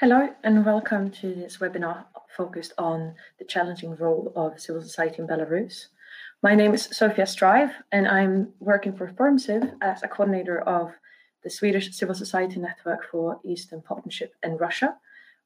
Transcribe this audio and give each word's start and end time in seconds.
Hello, 0.00 0.30
and 0.42 0.64
welcome 0.64 1.10
to 1.10 1.34
this 1.34 1.58
webinar 1.58 2.06
focused 2.34 2.72
on 2.78 3.14
the 3.38 3.44
challenging 3.44 3.94
role 3.96 4.32
of 4.34 4.58
civil 4.58 4.80
society 4.80 5.16
in 5.18 5.28
Belarus. 5.28 5.88
My 6.42 6.54
name 6.54 6.72
is 6.72 6.84
Sofia 6.84 7.26
Strive, 7.26 7.72
and 7.92 8.08
I'm 8.08 8.54
working 8.60 8.96
for 8.96 9.08
ForumCiv 9.08 9.74
as 9.82 10.02
a 10.02 10.08
coordinator 10.08 10.62
of 10.62 10.90
the 11.44 11.50
Swedish 11.50 11.94
Civil 11.94 12.14
Society 12.14 12.58
Network 12.58 13.10
for 13.10 13.40
Eastern 13.44 13.82
Partnership 13.82 14.32
and 14.42 14.58
Russia, 14.58 14.96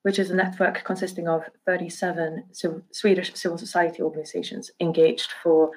which 0.02 0.20
is 0.20 0.30
a 0.30 0.36
network 0.36 0.84
consisting 0.84 1.26
of 1.26 1.42
37 1.66 2.44
Swedish 2.92 3.34
civil 3.34 3.58
society 3.58 4.02
organizations 4.02 4.70
engaged 4.78 5.32
for 5.42 5.72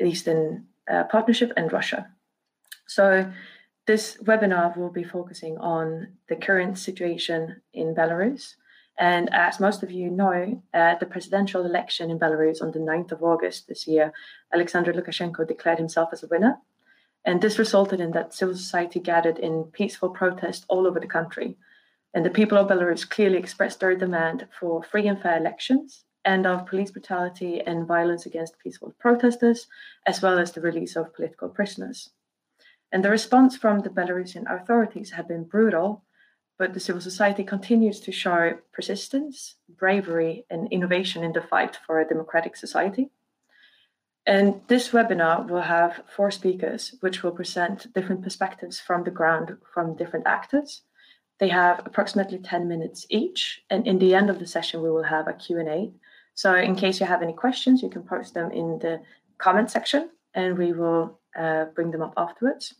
Eastern 0.00 0.66
uh, 0.88 1.02
Partnership 1.10 1.52
and 1.56 1.72
Russia. 1.72 2.06
So 2.86 3.32
this 3.86 4.16
webinar 4.22 4.76
will 4.76 4.90
be 4.90 5.02
focusing 5.02 5.58
on 5.58 6.08
the 6.28 6.36
current 6.36 6.78
situation 6.78 7.60
in 7.72 7.94
Belarus. 7.94 8.54
And 8.98 9.32
as 9.32 9.58
most 9.58 9.82
of 9.82 9.90
you 9.90 10.10
know, 10.10 10.62
at 10.72 11.00
the 11.00 11.06
presidential 11.06 11.64
election 11.64 12.10
in 12.10 12.18
Belarus 12.18 12.62
on 12.62 12.70
the 12.70 12.78
9th 12.78 13.12
of 13.12 13.22
August 13.22 13.66
this 13.66 13.86
year, 13.86 14.12
Alexander 14.52 14.92
Lukashenko 14.92 15.48
declared 15.48 15.78
himself 15.78 16.10
as 16.12 16.22
a 16.22 16.28
winner. 16.28 16.58
And 17.24 17.40
this 17.40 17.58
resulted 17.58 18.00
in 18.00 18.12
that 18.12 18.34
civil 18.34 18.54
society 18.54 19.00
gathered 19.00 19.38
in 19.38 19.64
peaceful 19.64 20.10
protest 20.10 20.64
all 20.68 20.86
over 20.86 21.00
the 21.00 21.06
country. 21.06 21.56
And 22.14 22.24
the 22.24 22.30
people 22.30 22.58
of 22.58 22.68
Belarus 22.68 23.08
clearly 23.08 23.38
expressed 23.38 23.80
their 23.80 23.96
demand 23.96 24.46
for 24.58 24.82
free 24.82 25.08
and 25.08 25.20
fair 25.20 25.38
elections, 25.38 26.04
end 26.24 26.46
of 26.46 26.66
police 26.66 26.90
brutality 26.90 27.60
and 27.60 27.86
violence 27.86 28.26
against 28.26 28.58
peaceful 28.58 28.94
protesters, 28.98 29.66
as 30.06 30.20
well 30.20 30.38
as 30.38 30.52
the 30.52 30.60
release 30.60 30.94
of 30.94 31.14
political 31.14 31.48
prisoners. 31.48 32.10
And 32.92 33.02
the 33.02 33.10
response 33.10 33.56
from 33.56 33.80
the 33.80 33.88
Belarusian 33.88 34.44
authorities 34.48 35.10
have 35.12 35.26
been 35.26 35.44
brutal, 35.44 36.04
but 36.58 36.74
the 36.74 36.80
civil 36.80 37.00
society 37.00 37.42
continues 37.42 37.98
to 38.00 38.12
show 38.12 38.52
persistence, 38.72 39.56
bravery, 39.78 40.44
and 40.50 40.70
innovation 40.70 41.24
in 41.24 41.32
the 41.32 41.40
fight 41.40 41.78
for 41.86 41.98
a 41.98 42.06
democratic 42.06 42.54
society. 42.54 43.10
And 44.26 44.60
this 44.68 44.90
webinar 44.90 45.48
will 45.48 45.62
have 45.62 46.02
four 46.14 46.30
speakers, 46.30 46.94
which 47.00 47.22
will 47.22 47.32
present 47.32 47.92
different 47.94 48.22
perspectives 48.22 48.78
from 48.78 49.02
the 49.02 49.10
ground 49.10 49.56
from 49.74 49.96
different 49.96 50.26
actors. 50.26 50.82
They 51.40 51.48
have 51.48 51.80
approximately 51.84 52.38
10 52.38 52.68
minutes 52.68 53.06
each, 53.08 53.62
and 53.70 53.86
in 53.86 53.98
the 53.98 54.14
end 54.14 54.30
of 54.30 54.38
the 54.38 54.46
session, 54.46 54.82
we 54.82 54.90
will 54.90 55.02
have 55.02 55.26
a 55.26 55.32
Q&A. 55.32 55.90
So 56.34 56.54
in 56.54 56.76
case 56.76 57.00
you 57.00 57.06
have 57.06 57.22
any 57.22 57.32
questions, 57.32 57.82
you 57.82 57.88
can 57.88 58.04
post 58.04 58.34
them 58.34 58.52
in 58.52 58.78
the 58.78 59.00
comment 59.38 59.70
section, 59.70 60.10
and 60.34 60.56
we 60.56 60.72
will 60.72 61.18
uh, 61.36 61.64
bring 61.74 61.90
them 61.90 62.02
up 62.02 62.14
afterwards. 62.16 62.74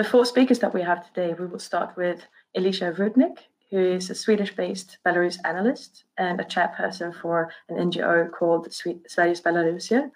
The 0.00 0.08
four 0.08 0.24
speakers 0.24 0.60
that 0.60 0.72
we 0.72 0.80
have 0.80 1.06
today, 1.06 1.34
we 1.38 1.44
will 1.44 1.58
start 1.58 1.94
with 1.94 2.26
Alesia 2.56 2.96
Rudnik, 2.96 3.36
who 3.70 3.76
is 3.76 4.08
a 4.08 4.14
Swedish 4.14 4.56
based 4.56 4.96
Belarus 5.04 5.36
analyst 5.44 6.04
and 6.16 6.40
a 6.40 6.44
chairperson 6.44 7.14
for 7.14 7.52
an 7.68 7.76
NGO 7.76 8.32
called 8.32 8.68
Sveriges 8.70 9.42
Belarusia, 9.42 10.10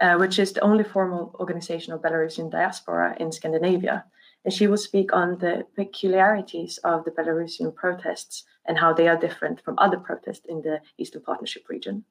uh, 0.00 0.16
which 0.16 0.40
is 0.40 0.52
the 0.52 0.62
only 0.62 0.82
formal 0.82 1.36
organization 1.38 1.92
of 1.92 2.02
Belarusian 2.02 2.50
diaspora 2.50 3.16
in 3.20 3.30
Scandinavia. 3.30 4.04
And 4.44 4.52
she 4.52 4.66
will 4.66 4.76
speak 4.76 5.12
on 5.12 5.38
the 5.38 5.64
peculiarities 5.76 6.78
of 6.78 7.04
the 7.04 7.12
Belarusian 7.12 7.72
protests 7.72 8.42
and 8.66 8.78
how 8.78 8.92
they 8.92 9.06
are 9.06 9.16
different 9.16 9.60
from 9.60 9.78
other 9.78 9.98
protests 9.98 10.46
in 10.48 10.62
the 10.62 10.80
Eastern 10.98 11.22
Partnership 11.22 11.68
region. 11.68 12.04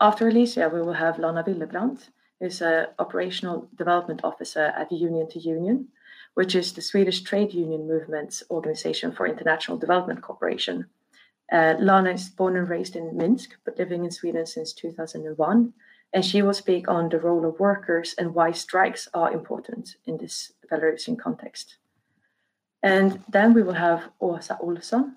After 0.00 0.28
Alicia, 0.28 0.70
we 0.72 0.80
will 0.80 0.92
have 0.92 1.18
Lana 1.18 1.42
Willebrand, 1.42 2.08
who's 2.38 2.62
an 2.62 2.86
operational 3.00 3.68
development 3.74 4.20
officer 4.22 4.72
at 4.76 4.92
Union 4.92 5.28
to 5.30 5.40
Union, 5.40 5.88
which 6.34 6.54
is 6.54 6.72
the 6.72 6.82
Swedish 6.82 7.22
trade 7.22 7.52
union 7.54 7.88
movement's 7.88 8.42
organization 8.50 9.12
for 9.12 9.26
international 9.26 9.78
development 9.78 10.22
cooperation. 10.22 10.86
Uh, 11.52 11.74
Lana 11.78 12.10
is 12.12 12.28
born 12.28 12.56
and 12.56 12.68
raised 12.68 12.96
in 12.96 13.16
Minsk, 13.16 13.56
but 13.64 13.78
living 13.78 14.04
in 14.04 14.10
Sweden 14.10 14.46
since 14.46 14.72
2001. 14.72 15.72
And 16.12 16.24
she 16.24 16.42
will 16.42 16.54
speak 16.54 16.88
on 16.88 17.08
the 17.08 17.18
role 17.18 17.44
of 17.44 17.58
workers 17.58 18.14
and 18.18 18.34
why 18.34 18.52
strikes 18.52 19.08
are 19.14 19.32
important 19.32 19.96
in 20.06 20.16
this 20.16 20.52
Belarusian 20.70 21.18
context. 21.18 21.76
And 22.82 23.22
then 23.28 23.54
we 23.54 23.62
will 23.62 23.74
have 23.74 24.10
Åsa 24.20 24.60
Olsson, 24.62 25.16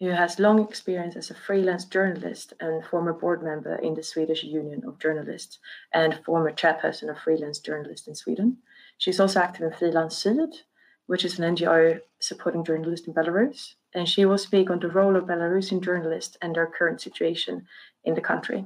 who 0.00 0.08
has 0.08 0.38
long 0.38 0.60
experience 0.60 1.16
as 1.16 1.30
a 1.30 1.34
freelance 1.34 1.84
journalist 1.84 2.54
and 2.60 2.84
former 2.84 3.12
board 3.12 3.42
member 3.42 3.76
in 3.76 3.94
the 3.94 4.02
Swedish 4.02 4.42
Union 4.42 4.82
of 4.86 4.98
Journalists 4.98 5.58
and 5.92 6.18
former 6.24 6.52
chairperson 6.52 7.10
of 7.10 7.18
Freelance 7.18 7.58
Journalists 7.58 8.08
in 8.08 8.14
Sweden. 8.14 8.56
She's 9.02 9.18
also 9.18 9.40
active 9.40 9.64
in 9.64 9.72
Freelance 9.72 10.16
Syd, 10.16 10.54
which 11.06 11.24
is 11.24 11.36
an 11.36 11.56
NGO 11.56 12.00
supporting 12.20 12.64
journalists 12.64 13.08
in 13.08 13.12
Belarus, 13.12 13.74
and 13.92 14.08
she 14.08 14.24
will 14.24 14.38
speak 14.38 14.70
on 14.70 14.78
the 14.78 14.86
role 14.86 15.16
of 15.16 15.24
Belarusian 15.24 15.80
journalists 15.80 16.36
and 16.40 16.54
their 16.54 16.68
current 16.68 17.00
situation 17.00 17.66
in 18.04 18.14
the 18.14 18.20
country. 18.20 18.64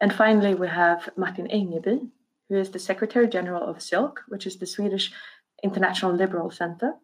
And 0.00 0.12
finally, 0.14 0.54
we 0.54 0.68
have 0.68 1.10
Martin 1.16 1.48
Engeby, 1.48 2.08
who 2.48 2.54
is 2.54 2.70
the 2.70 2.78
Secretary 2.78 3.26
General 3.26 3.64
of 3.64 3.78
SILC, 3.78 4.18
which 4.28 4.46
is 4.46 4.58
the 4.58 4.64
Swedish 4.64 5.10
International 5.64 6.12
Liberal 6.12 6.52
Center, 6.52 6.94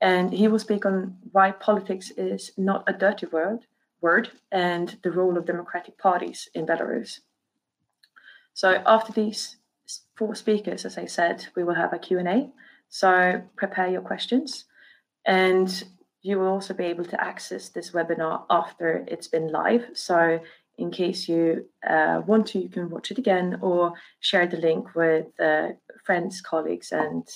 and 0.00 0.32
he 0.32 0.46
will 0.46 0.60
speak 0.60 0.86
on 0.86 1.16
why 1.32 1.50
politics 1.50 2.12
is 2.16 2.52
not 2.56 2.84
a 2.86 2.92
dirty 2.92 3.26
word, 3.26 3.66
word 4.00 4.30
and 4.52 4.96
the 5.02 5.10
role 5.10 5.36
of 5.36 5.44
democratic 5.44 5.98
parties 5.98 6.48
in 6.54 6.66
Belarus. 6.66 7.18
So 8.54 8.80
after 8.86 9.12
these 9.12 9.56
four 10.16 10.34
speakers, 10.34 10.84
as 10.84 10.98
I 10.98 11.06
said, 11.06 11.46
we 11.56 11.64
will 11.64 11.74
have 11.74 11.92
a 11.92 11.98
Q&A. 11.98 12.50
So 12.88 13.42
prepare 13.56 13.88
your 13.88 14.02
questions. 14.02 14.64
And 15.24 15.84
you 16.22 16.38
will 16.38 16.48
also 16.48 16.74
be 16.74 16.84
able 16.84 17.04
to 17.04 17.20
access 17.20 17.68
this 17.68 17.92
webinar 17.92 18.44
after 18.50 19.04
it's 19.08 19.28
been 19.28 19.48
live. 19.48 19.86
So 19.94 20.40
in 20.78 20.90
case 20.90 21.28
you 21.28 21.66
uh, 21.88 22.22
want 22.26 22.46
to, 22.48 22.58
you 22.58 22.68
can 22.68 22.90
watch 22.90 23.10
it 23.10 23.18
again 23.18 23.58
or 23.62 23.92
share 24.20 24.46
the 24.46 24.56
link 24.56 24.94
with 24.94 25.26
uh, 25.40 25.68
friends, 26.04 26.40
colleagues, 26.40 26.92
and 26.92 27.26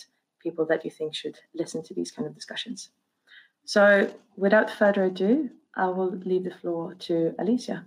people 0.43 0.67
that 0.67 0.85
you 0.85 0.91
think 0.91 1.15
should 1.15 1.39
listen 1.55 1.83
to 1.85 1.95
these 1.95 2.11
kind 2.11 2.27
of 2.27 2.35
discussions. 2.35 2.91
So 3.65 4.13
without 4.37 4.71
further 4.71 5.05
ado, 5.05 5.51
I 5.75 5.87
will 5.87 6.17
leave 6.25 6.45
the 6.45 6.51
floor 6.51 6.95
to 6.95 7.35
Alesia. 7.39 7.85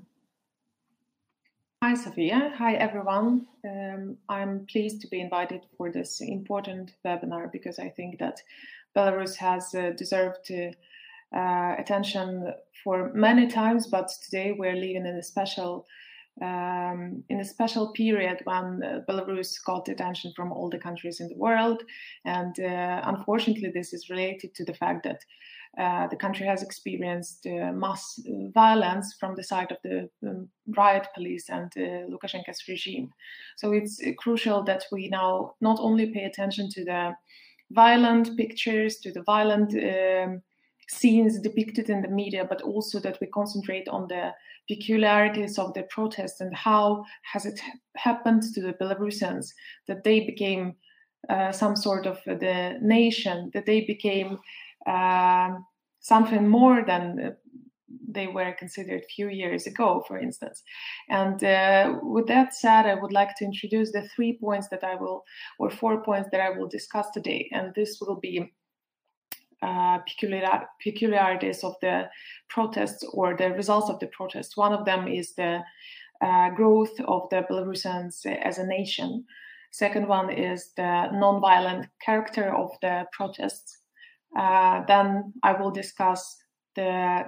Hi, 1.84 1.96
Sophia. 1.96 2.54
Hi, 2.58 2.76
everyone. 2.76 3.48
Um, 3.66 4.18
I'm 4.28 4.66
pleased 4.66 5.02
to 5.02 5.08
be 5.08 5.22
invited 5.22 5.62
for 5.78 5.90
this 5.90 6.20
important 6.20 6.94
webinar 7.06 7.52
because 7.52 7.80
I 7.80 7.90
think 7.90 8.20
that 8.20 8.42
Belarus 8.96 9.36
has 9.38 9.74
uh, 9.74 9.92
deserved 9.98 10.52
uh, 10.52 11.76
attention 11.78 12.54
for 12.84 13.12
many 13.14 13.48
times, 13.48 13.88
but 13.88 14.10
today 14.24 14.54
we're 14.58 14.76
living 14.76 15.06
in 15.06 15.16
a 15.16 15.24
special 15.24 15.86
um, 16.42 17.24
in 17.30 17.40
a 17.40 17.46
special 17.46 17.94
period 17.94 18.42
when 18.46 18.82
uh, 18.84 19.02
Belarus 19.08 19.64
got 19.64 19.88
attention 19.88 20.34
from 20.36 20.52
all 20.52 20.68
the 20.68 20.80
countries 20.80 21.20
in 21.20 21.30
the 21.30 21.38
world, 21.38 21.84
and 22.26 22.60
uh, 22.60 23.02
unfortunately, 23.04 23.70
this 23.72 23.94
is 23.94 24.10
related 24.10 24.56
to 24.56 24.66
the 24.66 24.74
fact 24.74 25.04
that 25.04 25.22
uh, 25.78 26.08
the 26.08 26.16
country 26.16 26.46
has 26.46 26.62
experienced 26.62 27.48
uh, 27.48 27.72
mass 27.72 28.20
violence 28.54 29.16
from 29.20 29.36
the 29.36 29.44
side 29.44 29.72
of 29.72 29.78
the 29.84 30.08
um, 30.28 30.48
riot 30.78 31.08
police 31.16 31.50
and 31.50 31.72
uh, 31.78 32.06
Lukashenko's 32.12 32.68
regime. 32.68 33.10
So 33.58 33.72
it's 33.72 34.00
uh, 34.02 34.12
crucial 34.20 34.64
that 34.64 34.86
we 34.92 35.10
now 35.10 35.56
not 35.62 35.80
only 35.80 36.12
pay 36.14 36.26
attention 36.26 36.70
to 36.70 36.86
the 36.86 37.16
violent 37.72 38.38
pictures, 38.38 38.98
to 38.98 39.12
the 39.12 39.24
violent 39.24 39.74
um, 39.74 40.44
scenes 40.90 41.40
depicted 41.40 41.90
in 41.90 42.04
the 42.04 42.08
media, 42.08 42.46
but 42.48 42.62
also 42.62 43.00
that 43.00 43.18
we 43.20 43.28
concentrate 43.28 43.88
on 43.88 44.08
the 44.08 44.32
peculiarities 44.70 45.58
of 45.58 45.74
the 45.74 45.84
protests 45.84 46.40
and 46.40 46.56
how 46.56 47.04
has 47.24 47.46
it 47.46 47.60
happened 47.98 48.44
to 48.54 48.62
the 48.62 48.74
Belarusians 48.74 49.48
that 49.88 50.04
they 50.04 50.22
became 50.22 50.76
uh, 51.30 51.52
some 51.52 51.76
sort 51.76 52.06
of 52.06 52.20
the 52.26 52.78
nation, 52.82 53.50
that 53.54 53.66
they 53.66 53.82
became 53.82 54.38
um, 54.88 55.66
something 56.00 56.48
more 56.48 56.84
than 56.86 57.36
they 58.08 58.28
were 58.28 58.54
considered 58.54 59.02
a 59.02 59.14
few 59.16 59.30
years 59.30 59.66
ago, 59.68 60.04
for 60.08 60.18
instance. 60.20 60.64
And 61.10 61.44
uh, 61.44 61.96
with 62.02 62.28
that 62.28 62.54
said, 62.54 62.86
I 62.86 62.96
would 62.96 63.12
like 63.12 63.36
to 63.38 63.46
introduce 63.46 63.92
the 63.92 64.08
three 64.16 64.38
points 64.40 64.68
that 64.70 64.84
I 64.84 64.96
will, 64.96 65.24
or 65.60 65.70
four 65.70 66.04
points 66.04 66.30
that 66.32 66.42
I 66.42 66.50
will 66.52 66.68
discuss 66.68 67.08
today. 67.12 67.50
And 67.52 67.74
this 67.76 68.00
will 68.02 68.20
be 68.20 68.54
uh, 69.62 70.00
peculiar, 70.00 70.68
peculiarities 70.82 71.64
of 71.64 71.76
the 71.82 72.10
protests 72.50 73.04
or 73.14 73.36
the 73.36 73.52
results 73.52 73.90
of 73.90 74.00
the 74.00 74.08
protests. 74.08 74.58
One 74.58 74.74
of 74.74 74.86
them 74.86 75.08
is 75.08 75.34
the 75.36 75.62
uh, 76.22 76.50
growth 76.50 77.00
of 77.08 77.30
the 77.30 77.46
Belarusians 77.50 78.26
as 78.26 78.58
a 78.58 78.66
nation. 78.66 79.26
Second 79.72 80.08
one 80.08 80.30
is 80.30 80.72
the 80.78 81.08
non-violent 81.12 81.88
character 82.06 82.54
of 82.54 82.72
the 82.82 83.06
protests. 83.12 83.83
Uh, 84.38 84.82
then 84.88 85.34
I 85.44 85.54
will 85.54 85.72
discuss 85.72 86.38
the 86.76 87.26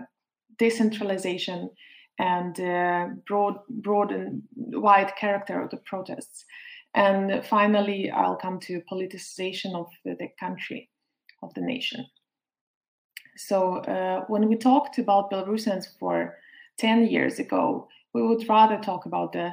decentralization 0.58 1.70
and 2.18 2.60
uh, 2.60 3.08
broad, 3.28 3.56
broad 3.70 4.12
and 4.12 4.44
wide 4.56 5.16
character 5.16 5.62
of 5.62 5.70
the 5.70 5.78
protests. 5.78 6.46
And 6.94 7.46
finally, 7.46 8.10
I'll 8.10 8.38
come 8.38 8.60
to 8.62 8.82
politicization 8.90 9.76
of 9.76 9.88
the, 10.06 10.30
country, 10.40 10.90
of 11.44 11.54
the 11.54 11.62
nation. 11.62 12.06
So 13.36 13.80
uh, 13.80 14.24
when 14.28 14.48
we 14.48 14.56
talked 14.56 14.98
about 14.98 15.30
Belarusians 15.30 15.88
for 16.00 16.38
10 16.78 17.08
years 17.08 17.38
ago, 17.38 17.90
we 18.14 18.22
would 18.22 18.48
rather 18.48 18.78
talk 18.78 19.06
about 19.06 19.34
the 19.34 19.52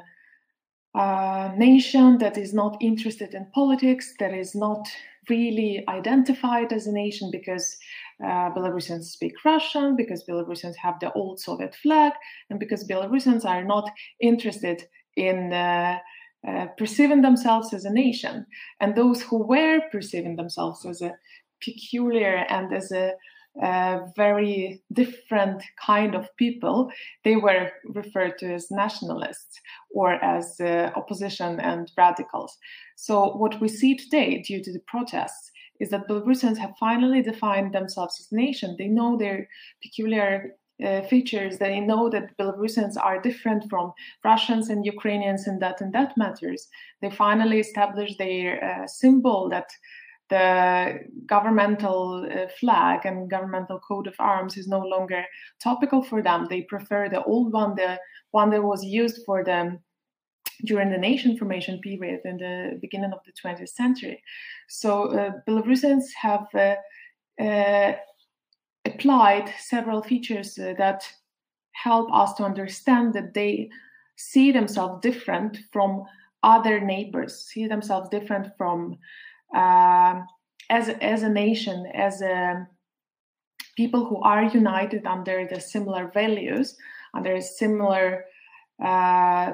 uh, 0.94 1.50
nation 1.56 2.19
that 2.19 2.38
is 2.38 2.55
not 2.55 2.76
interested 2.81 3.34
in 3.34 3.46
politics, 3.52 4.14
that 4.20 4.32
is 4.32 4.55
not 4.55 4.87
really 5.28 5.84
identified 5.88 6.72
as 6.72 6.86
a 6.86 6.92
nation 6.92 7.30
because 7.30 7.76
uh, 8.22 8.50
Belarusians 8.50 9.04
speak 9.04 9.34
Russian, 9.44 9.96
because 9.96 10.24
Belarusians 10.28 10.76
have 10.76 10.98
the 11.00 11.12
old 11.12 11.40
Soviet 11.40 11.74
flag, 11.74 12.12
and 12.50 12.58
because 12.58 12.86
Belarusians 12.88 13.44
are 13.44 13.64
not 13.64 13.90
interested 14.20 14.82
in 15.16 15.52
uh, 15.52 15.98
uh, 16.46 16.66
perceiving 16.76 17.22
themselves 17.22 17.72
as 17.72 17.84
a 17.84 17.92
nation. 17.92 18.46
And 18.80 18.96
those 18.96 19.22
who 19.22 19.46
were 19.46 19.80
perceiving 19.92 20.36
themselves 20.36 20.84
as 20.84 21.00
a 21.00 21.14
peculiar 21.62 22.44
and 22.48 22.72
as 22.72 22.90
a 22.90 23.12
uh, 23.60 24.00
very 24.16 24.82
different 24.93 25.62
kind 25.84 26.14
of 26.14 26.34
people, 26.37 26.90
they 27.25 27.37
were 27.37 27.70
referred 27.84 28.38
to 28.38 28.54
as 28.54 28.70
nationalists 28.70 29.60
or 29.90 30.12
as 30.25 30.58
uh, 30.60 30.90
opposition 30.96 31.60
and 31.60 31.90
radicals. 31.96 32.56
So, 32.96 33.37
what 33.37 33.60
we 33.60 33.69
see 33.69 33.94
today, 33.96 34.43
due 34.43 34.62
to 34.62 34.72
the 34.72 34.82
protests, 34.87 35.50
is 35.81 35.90
that 35.90 36.08
Belarusians 36.08 36.56
have 36.58 36.72
finally 36.78 37.22
defined 37.22 37.75
themselves 37.75 38.20
as 38.20 38.32
a 38.32 38.37
nation. 38.37 38.76
They 38.78 38.88
know 38.88 39.19
their 39.19 39.49
peculiar 39.82 40.55
uh, 40.82 41.02
features. 41.02 41.58
They 41.58 41.81
know 41.81 42.08
that 42.08 42.37
Belarusians 42.38 42.96
are 42.96 43.20
different 43.20 43.69
from 43.69 43.93
Russians 44.25 44.70
and 44.70 44.87
Ukrainians, 44.87 45.46
and 45.46 45.60
that 45.60 45.81
and 45.81 45.93
that 45.93 46.16
matters. 46.16 46.69
They 47.00 47.10
finally 47.10 47.60
established 47.60 48.19
their 48.19 48.64
uh, 48.64 48.87
symbol 48.87 49.48
that 49.50 49.69
the 50.32 51.00
governmental 51.26 52.26
uh, 52.32 52.46
flag 52.58 53.05
and 53.05 53.31
governmental 53.31 53.79
coat 53.81 54.06
of 54.06 54.14
arms 54.19 54.56
is 54.56 54.67
no 54.67 54.81
longer 54.81 55.25
topical 55.62 56.02
for 56.02 56.23
them. 56.23 56.46
They 56.49 56.62
prefer 56.62 57.11
the 57.11 57.23
old 57.25 57.52
one, 57.52 57.75
the 57.75 57.99
one 58.31 58.49
that 58.50 58.62
was 58.62 58.82
used 58.82 59.19
for 59.26 59.44
them 59.44 59.81
during 60.64 60.90
the 60.90 60.96
nation 60.96 61.37
formation 61.37 61.81
period 61.81 62.20
in 62.25 62.38
the 62.38 62.79
beginning 62.81 63.12
of 63.12 63.20
the 63.26 63.32
20th 63.32 63.69
century. 63.69 64.23
So 64.69 65.11
uh, 65.11 65.32
Belarusians 65.46 66.05
have 66.14 66.46
uh, 66.55 66.76
uh, 67.43 67.93
applied 68.87 69.52
several 69.58 70.02
features 70.02 70.58
uh, 70.58 70.73
that 70.79 71.06
help 71.73 72.08
us 72.11 72.32
to 72.34 72.44
understand 72.44 73.12
that 73.12 73.34
they 73.34 73.69
see 74.17 74.50
themselves 74.50 75.02
different 75.02 75.58
from 75.73 76.05
other 76.43 76.81
neighbors, 76.81 77.46
see 77.52 77.67
themselves 77.67 78.08
different 78.08 78.46
from 78.56 78.96
um, 79.54 80.26
as 80.70 80.88
as 80.88 81.22
a 81.22 81.28
nation, 81.28 81.87
as 81.94 82.22
a 82.22 82.66
people 83.76 84.04
who 84.04 84.20
are 84.22 84.44
united 84.44 85.06
under 85.06 85.46
the 85.46 85.60
similar 85.60 86.10
values, 86.12 86.76
under 87.14 87.40
similar 87.40 88.25
uh, 88.82 89.52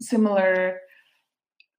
similar 0.00 0.80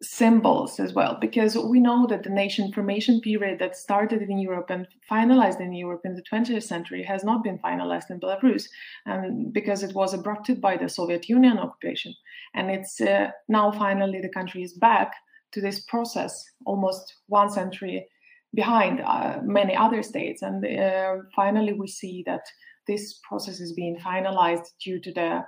symbols 0.01 0.79
as 0.79 0.93
well. 0.93 1.17
Because 1.19 1.57
we 1.57 1.79
know 1.79 2.07
that 2.07 2.23
the 2.23 2.29
nation 2.29 2.71
formation 2.71 3.19
period 3.19 3.59
that 3.59 3.75
started 3.75 4.21
in 4.21 4.39
Europe 4.39 4.69
and 4.69 4.87
finalized 5.11 5.59
in 5.59 5.73
Europe 5.73 6.01
in 6.05 6.15
the 6.15 6.23
20th 6.23 6.63
century 6.63 7.03
has 7.03 7.23
not 7.23 7.43
been 7.43 7.59
finalized 7.59 8.09
in 8.09 8.19
Belarus 8.19 8.69
and 9.05 9.51
because 9.51 9.83
it 9.83 9.93
was 9.93 10.13
abrupted 10.13 10.61
by 10.61 10.77
the 10.77 10.87
Soviet 10.87 11.27
Union 11.27 11.57
occupation. 11.57 12.13
And 12.53 12.71
it's 12.71 13.01
uh, 13.01 13.31
now 13.49 13.71
finally 13.71 14.21
the 14.21 14.29
country 14.29 14.63
is 14.63 14.73
back 14.73 15.13
to 15.51 15.61
this 15.61 15.79
process 15.81 16.45
almost 16.65 17.15
one 17.27 17.49
century 17.49 18.07
behind 18.53 19.01
uh, 19.01 19.39
many 19.43 19.75
other 19.75 20.03
states. 20.03 20.41
And 20.41 20.65
uh, 20.65 21.17
finally, 21.35 21.73
we 21.73 21.87
see 21.87 22.23
that 22.25 22.45
this 22.87 23.19
process 23.27 23.59
is 23.59 23.73
being 23.73 23.97
finalized 23.97 24.67
due 24.83 24.99
to 24.99 25.13
the 25.13 25.45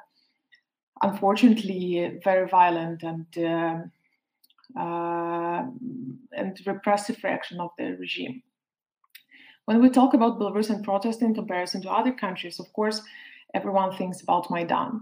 unfortunately 1.01 2.19
very 2.23 2.47
violent 2.47 3.03
and 3.03 3.25
um, 3.37 3.91
uh, 4.79 5.63
and 6.37 6.57
repressive 6.65 7.17
reaction 7.23 7.59
of 7.59 7.71
the 7.77 7.97
regime. 7.99 8.41
When 9.65 9.81
we 9.81 9.89
talk 9.89 10.13
about 10.13 10.39
Belarusian 10.39 10.83
protest 10.83 11.21
in 11.21 11.33
comparison 11.33 11.81
to 11.81 11.91
other 11.91 12.11
countries, 12.11 12.59
of 12.59 12.71
course, 12.73 13.01
everyone 13.53 13.95
thinks 13.95 14.21
about 14.21 14.49
Maidan. 14.49 15.01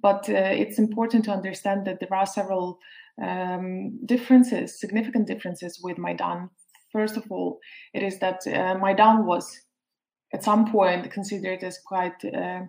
But 0.00 0.28
uh, 0.28 0.34
it's 0.34 0.78
important 0.78 1.24
to 1.24 1.32
understand 1.32 1.86
that 1.86 1.98
there 2.00 2.14
are 2.14 2.26
several 2.26 2.78
um, 3.22 3.98
differences, 4.04 4.78
significant 4.80 5.26
differences 5.26 5.80
with 5.82 5.98
Maidan. 5.98 6.50
First 6.92 7.16
of 7.16 7.24
all, 7.30 7.58
it 7.94 8.02
is 8.02 8.18
that 8.20 8.46
uh, 8.46 8.78
Maidan 8.78 9.26
was 9.26 9.60
at 10.32 10.44
some 10.44 10.70
point 10.70 11.10
considered 11.10 11.62
as 11.62 11.78
quite 11.86 12.24
uh, 12.24 12.60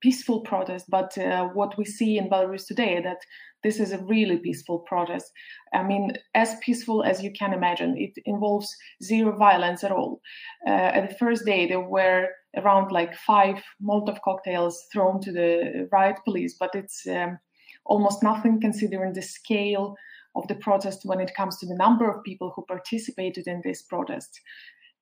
peaceful 0.00 0.40
protest, 0.40 0.86
but 0.88 1.16
uh, 1.18 1.48
what 1.48 1.76
we 1.78 1.84
see 1.84 2.18
in 2.18 2.28
Belarus 2.28 2.66
today 2.66 3.00
that 3.02 3.18
this 3.62 3.78
is 3.78 3.92
a 3.92 4.04
really 4.04 4.38
peaceful 4.38 4.80
protest. 4.80 5.30
I 5.72 5.82
mean, 5.82 6.12
as 6.34 6.56
peaceful 6.62 7.04
as 7.04 7.22
you 7.22 7.32
can 7.32 7.52
imagine. 7.52 7.94
It 7.96 8.12
involves 8.24 8.68
zero 9.02 9.36
violence 9.36 9.84
at 9.84 9.92
all. 9.92 10.20
Uh, 10.66 10.70
at 10.70 11.08
the 11.08 11.14
first 11.14 11.44
day, 11.44 11.66
there 11.66 11.80
were 11.80 12.28
around 12.56 12.92
like 12.92 13.14
five 13.14 13.62
Molotov 13.82 14.18
cocktails 14.24 14.84
thrown 14.92 15.20
to 15.20 15.32
the 15.32 15.88
riot 15.92 16.18
police, 16.24 16.56
but 16.58 16.70
it's 16.74 17.06
um, 17.06 17.38
almost 17.84 18.22
nothing 18.22 18.60
considering 18.60 19.12
the 19.12 19.22
scale 19.22 19.96
of 20.34 20.46
the 20.48 20.54
protest 20.54 21.02
when 21.04 21.20
it 21.20 21.34
comes 21.34 21.58
to 21.58 21.66
the 21.66 21.74
number 21.74 22.10
of 22.10 22.24
people 22.24 22.52
who 22.54 22.64
participated 22.64 23.46
in 23.46 23.60
this 23.64 23.82
protest. 23.82 24.40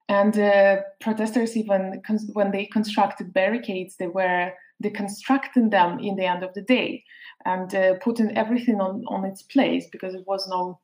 And 0.08 0.36
uh, 0.36 0.78
protesters, 1.00 1.56
even 1.56 2.02
when 2.32 2.50
they 2.50 2.66
constructed 2.66 3.32
barricades, 3.32 3.96
they 3.96 4.08
were 4.08 4.52
deconstructing 4.82 5.70
them 5.70 6.00
in 6.00 6.16
the 6.16 6.24
end 6.24 6.42
of 6.42 6.52
the 6.54 6.62
day 6.62 7.04
and 7.44 7.72
uh, 7.74 7.94
putting 8.02 8.36
everything 8.36 8.80
on, 8.80 9.04
on 9.06 9.24
its 9.24 9.42
place 9.42 9.86
because 9.92 10.14
it 10.14 10.24
was 10.26 10.48
no 10.48 10.80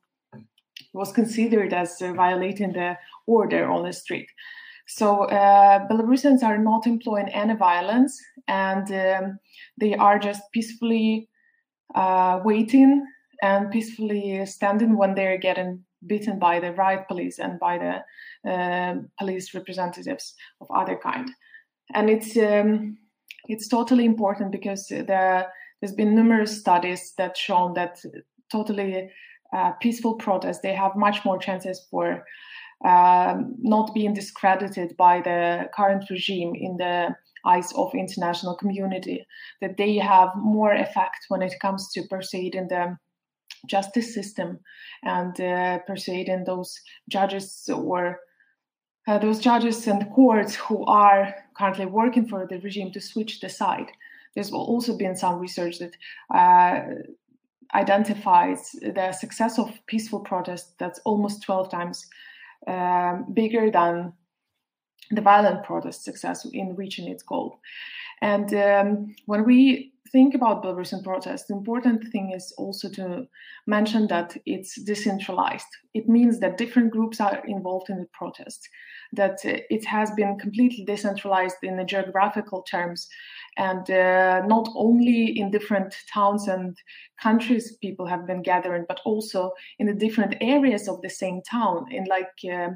was 0.93 1.11
considered 1.11 1.73
as 1.73 2.01
uh, 2.01 2.13
violating 2.13 2.71
the 2.73 2.97
order 3.25 3.69
on 3.69 3.83
the 3.83 3.93
street. 3.93 4.29
So 4.87 5.25
uh, 5.25 5.87
Belarusians 5.87 6.43
are 6.43 6.57
not 6.57 6.87
employing 6.87 7.29
any 7.29 7.55
violence, 7.55 8.17
and 8.47 8.89
um, 8.91 9.39
they 9.77 9.95
are 9.95 10.17
just 10.17 10.41
peacefully 10.53 11.27
uh, 11.95 12.39
waiting 12.43 13.05
and 13.41 13.71
peacefully 13.71 14.45
standing 14.45 14.97
when 14.97 15.15
they're 15.15 15.37
getting 15.37 15.83
beaten 16.05 16.39
by 16.39 16.59
the 16.59 16.71
riot 16.73 17.07
police 17.07 17.39
and 17.39 17.59
by 17.59 17.77
the 17.77 18.49
uh, 18.49 18.95
police 19.19 19.53
representatives 19.53 20.35
of 20.61 20.67
other 20.75 20.97
kind. 21.01 21.29
And 21.93 22.09
it's 22.09 22.37
um, 22.37 22.97
it's 23.47 23.67
totally 23.67 24.05
important 24.05 24.51
because 24.51 24.87
there 24.87 25.51
there's 25.81 25.93
been 25.93 26.15
numerous 26.15 26.59
studies 26.59 27.13
that 27.17 27.37
shown 27.37 27.73
that 27.75 27.99
totally 28.51 29.09
uh, 29.55 29.71
peaceful 29.81 30.15
protests 30.15 30.59
they 30.59 30.73
have 30.73 30.95
much 30.95 31.23
more 31.23 31.37
chances 31.37 31.85
for 31.89 32.25
um, 32.85 33.55
not 33.59 33.93
being 33.93 34.13
discredited 34.13 34.95
by 34.97 35.21
the 35.21 35.69
current 35.75 36.09
regime 36.09 36.53
in 36.55 36.77
the 36.77 37.15
eyes 37.47 37.71
of 37.73 37.93
international 37.93 38.55
community 38.55 39.25
that 39.61 39.77
they 39.77 39.95
have 39.95 40.29
more 40.35 40.73
effect 40.73 41.25
when 41.29 41.41
it 41.41 41.53
comes 41.61 41.91
to 41.93 42.03
persuading 42.09 42.67
the 42.67 42.97
justice 43.65 44.13
system 44.13 44.59
and 45.03 45.39
uh, 45.41 45.79
persuading 45.79 46.43
those 46.45 46.79
judges 47.09 47.69
or 47.73 48.19
uh, 49.07 49.17
those 49.17 49.39
judges 49.39 49.87
and 49.87 50.11
courts 50.11 50.55
who 50.55 50.85
are 50.85 51.33
currently 51.57 51.85
working 51.85 52.27
for 52.27 52.45
the 52.45 52.59
regime 52.59 52.91
to 52.91 52.99
switch 52.99 53.39
the 53.39 53.49
side. 53.49 53.87
There's 54.35 54.51
also 54.51 54.97
been 54.97 55.15
some 55.15 55.39
research 55.39 55.79
that 55.79 55.95
uh, 56.33 56.81
identifies 57.73 58.71
the 58.81 59.11
success 59.11 59.57
of 59.57 59.71
peaceful 59.87 60.19
protest 60.19 60.77
that's 60.77 60.99
almost 61.05 61.41
12 61.43 61.71
times 61.71 62.07
um, 62.67 63.25
bigger 63.33 63.71
than 63.71 64.13
the 65.11 65.21
violent 65.21 65.63
protest 65.63 66.03
success 66.03 66.45
in 66.45 66.75
reaching 66.75 67.07
its 67.07 67.23
goal. 67.23 67.59
And 68.21 68.53
um, 68.53 69.15
when 69.25 69.45
we 69.45 69.93
think 70.11 70.33
about 70.33 70.63
Belarusian 70.63 71.03
protest, 71.03 71.47
the 71.47 71.53
important 71.53 72.07
thing 72.11 72.31
is 72.31 72.53
also 72.57 72.89
to 72.89 73.27
mention 73.65 74.07
that 74.07 74.37
it's 74.45 74.81
decentralized. 74.81 75.67
It 75.93 76.07
means 76.07 76.39
that 76.39 76.57
different 76.57 76.91
groups 76.91 77.19
are 77.19 77.43
involved 77.45 77.89
in 77.89 77.99
the 77.99 78.07
protest, 78.13 78.67
that 79.13 79.39
it 79.43 79.85
has 79.85 80.11
been 80.11 80.37
completely 80.39 80.85
decentralized 80.85 81.57
in 81.63 81.77
the 81.77 81.83
geographical 81.83 82.61
terms, 82.63 83.07
and 83.57 83.89
uh, 83.89 84.41
not 84.45 84.69
only 84.75 85.37
in 85.37 85.51
different 85.51 85.95
towns 86.13 86.47
and 86.47 86.77
countries 87.21 87.77
people 87.81 88.05
have 88.05 88.25
been 88.27 88.41
gathering, 88.41 88.85
but 88.87 89.01
also 89.05 89.51
in 89.79 89.87
the 89.87 89.93
different 89.93 90.35
areas 90.41 90.87
of 90.87 91.01
the 91.01 91.09
same 91.09 91.41
town, 91.41 91.85
in 91.91 92.05
like 92.05 92.31
uh, 92.51 92.69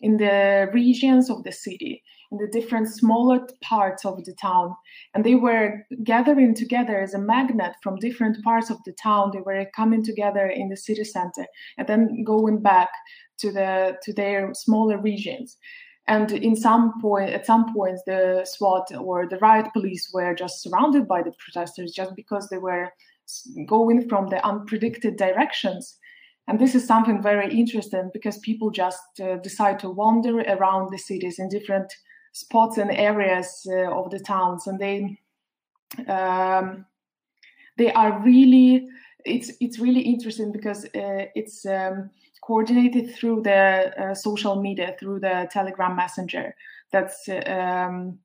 in 0.00 0.16
the 0.16 0.68
regions 0.72 1.30
of 1.30 1.44
the 1.44 1.52
city, 1.52 2.02
in 2.30 2.38
the 2.38 2.48
different 2.48 2.88
smaller 2.88 3.46
parts 3.62 4.04
of 4.04 4.24
the 4.24 4.34
town. 4.40 4.74
And 5.14 5.24
they 5.24 5.34
were 5.34 5.86
gathering 6.04 6.54
together 6.54 7.00
as 7.00 7.14
a 7.14 7.18
magnet 7.18 7.72
from 7.82 7.96
different 7.96 8.42
parts 8.44 8.70
of 8.70 8.78
the 8.84 8.92
town. 8.92 9.30
They 9.32 9.40
were 9.40 9.66
coming 9.74 10.04
together 10.04 10.46
in 10.46 10.68
the 10.68 10.76
city 10.76 11.04
center 11.04 11.46
and 11.78 11.86
then 11.86 12.24
going 12.24 12.60
back 12.62 12.90
to 13.38 13.52
the 13.52 13.96
to 14.02 14.12
their 14.12 14.52
smaller 14.54 14.98
regions. 15.00 15.56
and 16.08 16.30
in 16.30 16.54
some 16.54 16.92
point 17.00 17.30
at 17.30 17.46
some 17.46 17.64
points 17.72 18.02
the 18.06 18.44
SWAT 18.44 18.86
or 19.06 19.26
the 19.26 19.38
riot 19.38 19.66
police 19.72 20.04
were 20.14 20.34
just 20.34 20.62
surrounded 20.62 21.08
by 21.08 21.20
the 21.22 21.32
protesters 21.42 21.92
just 21.92 22.14
because 22.14 22.48
they 22.48 22.58
were 22.58 22.90
going 23.66 24.08
from 24.08 24.28
the 24.28 24.36
unpredicted 24.36 25.16
directions 25.16 25.98
and 26.48 26.60
this 26.60 26.74
is 26.74 26.86
something 26.86 27.22
very 27.22 27.52
interesting 27.52 28.10
because 28.12 28.38
people 28.38 28.70
just 28.70 29.20
uh, 29.20 29.36
decide 29.36 29.80
to 29.80 29.90
wander 29.90 30.40
around 30.40 30.90
the 30.90 30.98
cities 30.98 31.38
in 31.38 31.48
different 31.48 31.92
spots 32.32 32.78
and 32.78 32.90
areas 32.92 33.66
uh, 33.68 33.90
of 33.90 34.10
the 34.10 34.20
towns. 34.20 34.66
And 34.66 34.78
they 34.78 35.18
um, 36.08 36.86
they 37.78 37.92
are 37.92 38.22
really 38.22 38.86
it's 39.24 39.50
it's 39.60 39.80
really 39.80 40.02
interesting 40.02 40.52
because 40.52 40.84
uh, 40.84 41.26
it's 41.34 41.66
um, 41.66 42.10
coordinated 42.44 43.12
through 43.16 43.42
the 43.42 43.92
uh, 44.00 44.14
social 44.14 44.62
media 44.62 44.94
through 45.00 45.20
the 45.20 45.48
telegram 45.50 45.96
messenger. 45.96 46.54
That's 46.92 47.28
um, 47.46 48.20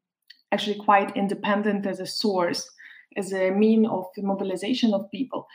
actually 0.52 0.78
quite 0.78 1.18
independent 1.18 1.88
as 1.88 2.00
a 2.00 2.06
source 2.06 2.70
as 3.18 3.34
a 3.34 3.50
mean 3.50 3.86
of 3.86 4.06
mobilization 4.18 4.94
of 4.94 5.10
people 5.12 5.48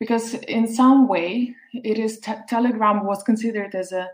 because 0.00 0.34
in 0.34 0.66
some 0.66 1.08
way 1.08 1.54
it 1.72 1.98
is 1.98 2.20
te- 2.20 2.44
telegram 2.48 3.04
was 3.04 3.22
considered 3.22 3.74
as 3.74 3.92
a 3.92 4.08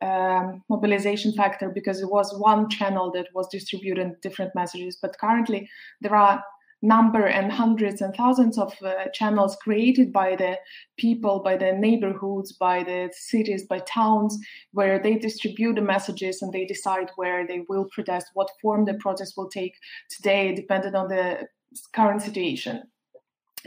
um, 0.00 0.62
mobilization 0.68 1.32
factor 1.32 1.68
because 1.68 2.00
it 2.00 2.10
was 2.10 2.32
one 2.38 2.68
channel 2.70 3.10
that 3.12 3.26
was 3.34 3.48
distributing 3.48 4.14
different 4.22 4.54
messages. 4.54 4.96
But 5.00 5.18
currently 5.18 5.68
there 6.00 6.14
are 6.14 6.42
number 6.80 7.26
and 7.26 7.50
hundreds 7.50 8.00
and 8.00 8.14
thousands 8.14 8.56
of 8.56 8.72
uh, 8.84 9.06
channels 9.12 9.56
created 9.56 10.12
by 10.12 10.36
the 10.36 10.56
people 10.96 11.40
by 11.40 11.56
the 11.56 11.72
neighborhoods 11.72 12.52
by 12.52 12.84
the 12.84 13.10
cities 13.12 13.64
by 13.64 13.80
towns 13.80 14.38
where 14.70 15.02
they 15.02 15.16
distribute 15.16 15.74
the 15.74 15.80
messages 15.80 16.40
and 16.40 16.52
they 16.52 16.64
decide 16.64 17.10
where 17.16 17.44
they 17.44 17.64
will 17.68 17.88
protest 17.92 18.28
what 18.34 18.48
form 18.62 18.84
the 18.84 18.94
protest 18.94 19.34
will 19.36 19.48
take. 19.48 19.74
Today 20.08 20.54
depending 20.54 20.94
on 20.94 21.08
the 21.08 21.48
current 21.92 22.22
situation 22.22 22.84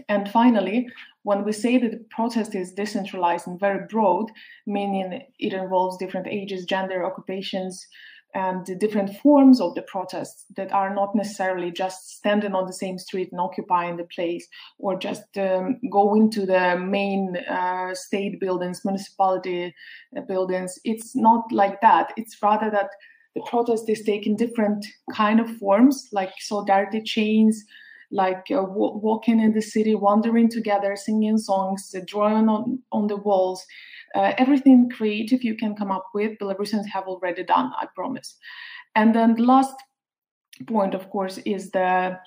and 0.09 0.29
finally 0.29 0.87
when 1.23 1.43
we 1.43 1.51
say 1.51 1.77
that 1.77 1.91
the 1.91 2.05
protest 2.09 2.55
is 2.55 2.73
decentralized 2.73 3.47
and 3.47 3.59
very 3.59 3.85
broad 3.89 4.31
meaning 4.65 5.21
it 5.39 5.53
involves 5.53 5.97
different 5.97 6.27
ages 6.27 6.65
gender 6.65 7.05
occupations 7.05 7.87
and 8.33 8.65
the 8.65 8.75
different 8.75 9.15
forms 9.17 9.59
of 9.59 9.75
the 9.75 9.81
protests 9.81 10.45
that 10.55 10.71
are 10.71 10.93
not 10.93 11.15
necessarily 11.15 11.71
just 11.71 12.09
standing 12.09 12.53
on 12.53 12.65
the 12.65 12.73
same 12.73 12.97
street 12.97 13.29
and 13.31 13.41
occupying 13.41 13.97
the 13.97 14.05
place 14.05 14.47
or 14.79 14.97
just 14.97 15.37
um, 15.37 15.79
going 15.91 16.31
to 16.31 16.45
the 16.45 16.77
main 16.77 17.35
uh, 17.49 17.93
state 17.93 18.39
buildings 18.39 18.85
municipality 18.85 19.73
uh, 20.17 20.21
buildings. 20.21 20.79
It's 20.85 21.15
not 21.15 21.51
like 21.51 21.81
that. 21.81 22.13
It's 22.15 22.37
rather 22.41 22.69
that 22.71 22.89
the 23.35 23.41
protest 23.47 23.89
is 23.89 24.03
taking 24.03 24.35
different 24.35 24.85
kind 25.13 25.39
of 25.39 25.57
forms 25.57 26.09
like 26.11 26.31
solidarity 26.39 27.01
chains 27.01 27.63
like 28.11 28.45
uh, 28.51 28.55
w- 28.55 28.97
walking 28.97 29.39
in 29.39 29.53
the 29.53 29.61
city 29.61 29.95
wandering 29.95 30.49
together 30.49 30.95
singing 30.95 31.37
songs 31.37 31.93
uh, 31.95 32.01
drawing 32.05 32.49
on, 32.49 32.79
on 32.91 33.07
the 33.07 33.15
walls 33.15 33.65
uh, 34.15 34.33
everything 34.37 34.89
creative 34.89 35.43
you 35.43 35.55
can 35.55 35.75
come 35.75 35.91
up 35.91 36.07
with, 36.13 36.37
Belarusians 36.39 36.85
have 36.91 37.05
already 37.05 37.43
done, 37.43 37.71
I 37.79 37.87
promise. 37.95 38.37
And 38.95 39.15
then 39.15 39.35
the 39.35 39.43
last 39.43 39.73
point, 40.67 40.93
of 40.93 41.09
course, 41.09 41.37
is 41.39 41.71
the 41.71 42.19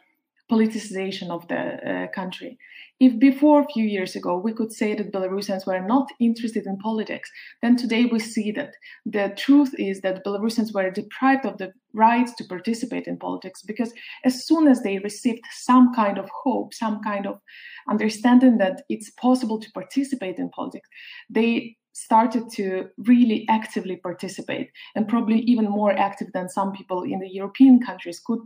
politicization 0.50 1.30
of 1.30 1.46
the 1.48 1.56
uh, 1.56 2.06
country. 2.14 2.58
If 3.00 3.18
before 3.18 3.60
a 3.60 3.72
few 3.72 3.84
years 3.84 4.14
ago 4.14 4.36
we 4.36 4.52
could 4.52 4.72
say 4.72 4.94
that 4.94 5.12
Belarusians 5.12 5.66
were 5.66 5.80
not 5.80 6.08
interested 6.20 6.66
in 6.66 6.78
politics, 6.78 7.30
then 7.60 7.76
today 7.76 8.04
we 8.04 8.18
see 8.18 8.52
that 8.52 8.74
the 9.04 9.34
truth 9.36 9.74
is 9.78 10.00
that 10.02 10.24
Belarusians 10.24 10.72
were 10.72 10.90
deprived 10.90 11.44
of 11.44 11.58
the 11.58 11.72
right 11.92 12.28
to 12.38 12.44
participate 12.44 13.06
in 13.06 13.18
politics 13.18 13.62
because 13.62 13.92
as 14.24 14.46
soon 14.46 14.68
as 14.68 14.82
they 14.82 14.98
received 14.98 15.40
some 15.50 15.92
kind 15.94 16.18
of 16.18 16.28
hope, 16.44 16.72
some 16.74 17.00
kind 17.02 17.26
of 17.26 17.40
understanding 17.88 18.58
that 18.58 18.82
it's 18.88 19.10
possible 19.10 19.58
to 19.58 19.72
participate 19.72 20.38
in 20.38 20.50
politics, 20.50 20.88
they 21.28 21.76
started 21.94 22.50
to 22.50 22.88
really 22.98 23.46
actively 23.48 23.96
participate 23.96 24.70
and 24.94 25.08
probably 25.08 25.40
even 25.40 25.64
more 25.64 25.92
active 25.92 26.28
than 26.32 26.48
some 26.48 26.72
people 26.72 27.02
in 27.02 27.20
the 27.20 27.28
european 27.28 27.80
countries 27.80 28.20
could 28.20 28.40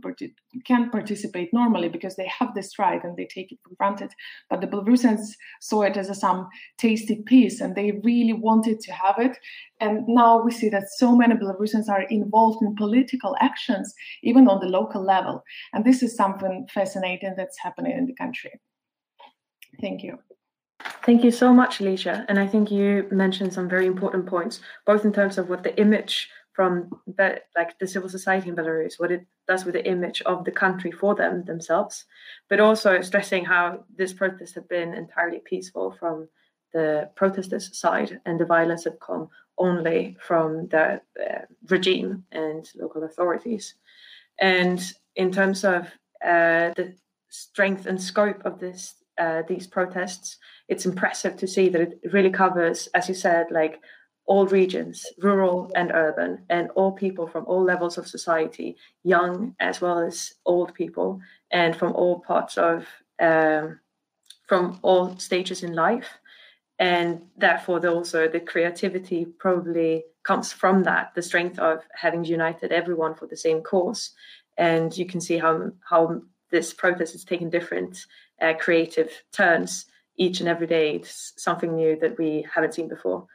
can 0.65 0.89
participate 0.89 1.53
normally 1.53 1.89
because 1.89 2.15
they 2.15 2.27
have 2.27 2.53
this 2.55 2.79
right 2.79 3.03
and 3.03 3.15
they 3.17 3.25
take 3.25 3.51
it 3.51 3.59
for 3.63 3.75
granted. 3.75 4.11
But 4.49 4.61
the 4.61 4.67
belarusians 4.67 5.21
saw 5.61 5.81
it 5.83 5.97
as 5.97 6.09
a, 6.09 6.15
some 6.15 6.47
tasty 6.77 7.23
piece 7.25 7.61
and 7.61 7.75
they 7.75 7.99
really 8.03 8.33
wanted 8.33 8.79
to 8.81 8.91
have 8.91 9.15
it. 9.19 9.37
And 9.79 10.07
now 10.07 10.41
we 10.41 10.51
see 10.51 10.69
that 10.69 10.89
so 10.97 11.15
many 11.15 11.35
belarusians 11.35 11.89
are 11.89 12.03
involved 12.03 12.61
in 12.61 12.75
political 12.75 13.35
actions 13.39 13.93
even 14.23 14.47
on 14.47 14.59
the 14.59 14.67
local 14.67 15.03
level. 15.03 15.43
And 15.73 15.85
this 15.85 16.03
is 16.03 16.15
something 16.15 16.67
fascinating 16.73 17.35
that's 17.37 17.59
happening 17.59 17.97
in 17.97 18.05
the 18.05 18.15
country. 18.15 18.51
Thank 19.81 20.03
you 20.03 20.19
Thank 21.03 21.23
you 21.23 21.31
so 21.31 21.53
much, 21.53 21.79
Alesia. 21.79 22.25
And 22.29 22.39
I 22.39 22.47
think 22.47 22.71
you 22.71 23.07
mentioned 23.11 23.53
some 23.53 23.69
very 23.69 23.85
important 23.85 24.25
points, 24.25 24.61
both 24.85 25.05
in 25.05 25.13
terms 25.13 25.37
of 25.37 25.49
what 25.49 25.63
the 25.63 25.77
image 25.79 26.29
from 26.53 26.89
the, 27.17 27.41
like 27.55 27.77
the 27.79 27.87
civil 27.87 28.09
society 28.09 28.49
in 28.49 28.55
Belarus, 28.55 28.99
what 28.99 29.11
it 29.11 29.25
does 29.47 29.65
with 29.65 29.75
the 29.75 29.87
image 29.87 30.21
of 30.23 30.43
the 30.43 30.51
country 30.51 30.91
for 30.91 31.15
them 31.15 31.43
themselves, 31.45 32.05
but 32.49 32.59
also 32.59 33.01
stressing 33.01 33.45
how 33.45 33.85
this 33.97 34.13
protest 34.13 34.55
had 34.55 34.67
been 34.67 34.93
entirely 34.93 35.39
peaceful 35.39 35.95
from 35.99 36.27
the 36.73 37.09
protesters' 37.15 37.77
side, 37.77 38.19
and 38.25 38.39
the 38.39 38.45
violence 38.45 38.83
had 38.83 38.99
come 38.99 39.29
only 39.57 40.17
from 40.19 40.67
the 40.67 41.01
uh, 41.19 41.45
regime 41.69 42.23
and 42.31 42.69
local 42.75 43.03
authorities. 43.03 43.75
And 44.39 44.79
in 45.15 45.31
terms 45.31 45.63
of 45.63 45.87
uh, 46.23 46.71
the 46.75 46.93
strength 47.29 47.85
and 47.85 48.01
scope 48.01 48.45
of 48.45 48.59
this 48.59 48.95
uh, 49.19 49.43
these 49.47 49.67
protests, 49.67 50.37
it's 50.67 50.85
impressive 50.85 51.35
to 51.37 51.47
see 51.47 51.69
that 51.69 51.81
it 51.81 51.99
really 52.13 52.29
covers, 52.29 52.87
as 52.93 53.07
you 53.09 53.15
said, 53.15 53.47
like 53.51 53.79
all 54.25 54.45
regions, 54.45 55.05
rural 55.17 55.71
and 55.75 55.91
urban, 55.91 56.45
and 56.49 56.69
all 56.71 56.91
people 56.91 57.27
from 57.27 57.45
all 57.45 57.63
levels 57.63 57.97
of 57.97 58.07
society, 58.07 58.77
young 59.03 59.55
as 59.59 59.81
well 59.81 59.99
as 59.99 60.33
old 60.45 60.73
people, 60.73 61.19
and 61.51 61.75
from 61.75 61.93
all 61.93 62.19
parts 62.19 62.57
of, 62.57 62.85
um, 63.19 63.79
from 64.47 64.79
all 64.83 65.17
stages 65.17 65.63
in 65.63 65.73
life. 65.73 66.19
And 66.77 67.21
therefore, 67.37 67.79
the, 67.79 67.91
also 67.91 68.27
the 68.27 68.39
creativity 68.39 69.25
probably 69.25 70.05
comes 70.23 70.53
from 70.53 70.83
that, 70.83 71.11
the 71.15 71.21
strength 71.23 71.57
of 71.59 71.81
having 71.93 72.23
united 72.23 72.71
everyone 72.71 73.15
for 73.15 73.27
the 73.27 73.35
same 73.35 73.61
cause. 73.61 74.11
And 74.57 74.95
you 74.95 75.05
can 75.05 75.21
see 75.21 75.37
how 75.37 75.71
how 75.89 76.21
this 76.51 76.73
protest 76.73 77.15
is 77.15 77.23
taking 77.23 77.49
different 77.49 78.05
uh, 78.41 78.53
creative 78.59 79.11
turns 79.31 79.85
each 80.17 80.39
and 80.39 80.49
every 80.49 80.67
day. 80.67 80.95
It's 80.95 81.33
something 81.37 81.75
new 81.75 81.97
that 81.99 82.17
we 82.17 82.45
haven't 82.53 82.73
seen 82.73 82.87
before. 82.87 83.27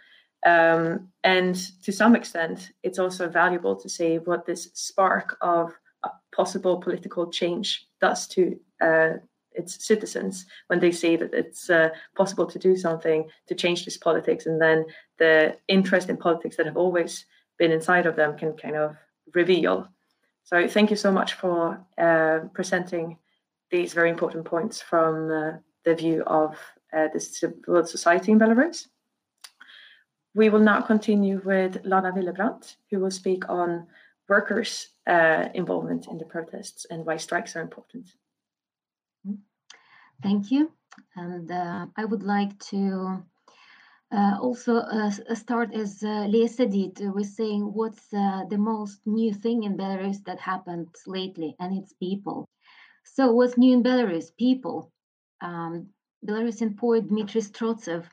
Um, 0.44 1.08
and 1.22 1.54
to 1.82 1.92
some 1.92 2.14
extent, 2.14 2.72
it's 2.82 2.98
also 2.98 3.28
valuable 3.28 3.76
to 3.76 3.88
see 3.88 4.18
what 4.18 4.44
this 4.44 4.70
spark 4.74 5.36
of 5.40 5.72
a 6.04 6.10
possible 6.36 6.76
political 6.76 7.30
change 7.30 7.86
does 8.00 8.26
to 8.28 8.58
uh, 8.82 9.14
its 9.52 9.86
citizens 9.86 10.46
when 10.66 10.80
they 10.80 10.92
see 10.92 11.16
that 11.16 11.32
it's 11.32 11.70
uh, 11.70 11.88
possible 12.16 12.46
to 12.46 12.58
do 12.58 12.76
something 12.76 13.28
to 13.46 13.54
change 13.54 13.84
this 13.84 13.96
politics, 13.96 14.46
and 14.46 14.60
then 14.60 14.84
the 15.18 15.56
interest 15.68 16.10
in 16.10 16.16
politics 16.16 16.56
that 16.56 16.66
have 16.66 16.76
always 16.76 17.24
been 17.58 17.72
inside 17.72 18.04
of 18.04 18.16
them 18.16 18.36
can 18.36 18.52
kind 18.54 18.76
of 18.76 18.96
reveal. 19.32 19.88
So, 20.44 20.68
thank 20.68 20.90
you 20.90 20.96
so 20.96 21.10
much 21.10 21.34
for 21.34 21.84
uh, 21.98 22.40
presenting 22.52 23.18
these 23.70 23.92
very 23.94 24.10
important 24.10 24.44
points 24.44 24.80
from 24.80 25.30
uh, 25.30 25.52
the 25.84 25.94
view 25.94 26.22
of 26.26 26.56
uh, 26.92 27.08
the 27.12 27.20
civil 27.20 27.84
society 27.86 28.32
in 28.32 28.38
Belarus. 28.38 28.86
We 30.34 30.50
will 30.50 30.60
now 30.60 30.80
continue 30.80 31.40
with 31.44 31.80
Lana 31.84 32.12
Willebrand, 32.12 32.76
who 32.90 33.00
will 33.00 33.10
speak 33.10 33.48
on 33.48 33.86
workers' 34.28 34.88
uh, 35.06 35.48
involvement 35.54 36.08
in 36.08 36.18
the 36.18 36.24
protests 36.24 36.86
and 36.90 37.06
why 37.06 37.16
strikes 37.16 37.56
are 37.56 37.62
important. 37.62 38.08
Thank 40.22 40.50
you. 40.50 40.72
And 41.16 41.50
uh, 41.50 41.86
I 41.96 42.04
would 42.04 42.22
like 42.22 42.58
to 42.70 43.22
uh, 44.14 44.38
also 44.40 44.76
uh, 44.76 45.10
start 45.34 45.74
as 45.74 46.02
uh, 46.02 46.26
Lisa 46.28 46.66
did 46.66 47.00
with 47.14 47.26
saying 47.26 47.62
what's 47.62 48.08
the 48.08 48.56
most 48.58 49.00
new 49.06 49.32
thing 49.34 49.64
in 49.64 49.76
Belarus 49.76 50.22
that 50.24 50.38
happened 50.38 50.88
lately, 51.06 51.56
and 51.58 51.76
it's 51.78 51.92
people. 51.94 52.48
So 53.04 53.32
what's 53.32 53.58
new 53.58 53.72
in 53.74 53.82
Belarus? 53.82 54.34
People. 54.36 54.92
Um, 55.40 55.88
Belarusian 56.26 56.76
poet 56.78 57.08
Dmitry 57.08 57.42
Strotsev, 57.42 58.04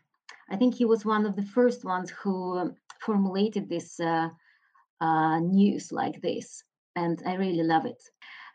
I 0.50 0.58
think 0.58 0.76
he 0.76 0.86
was 0.86 1.06
one 1.06 1.26
of 1.26 1.36
the 1.38 1.46
first 1.46 1.86
ones 1.86 2.10
who 2.10 2.76
formulated 3.00 3.70
this 3.70 4.00
uh, 4.00 4.30
uh, 5.00 5.40
news 5.40 5.92
like 5.92 6.22
this, 6.22 6.64
and 6.96 7.22
I 7.26 7.36
really 7.36 7.64
love 7.64 7.86
it. 7.86 8.02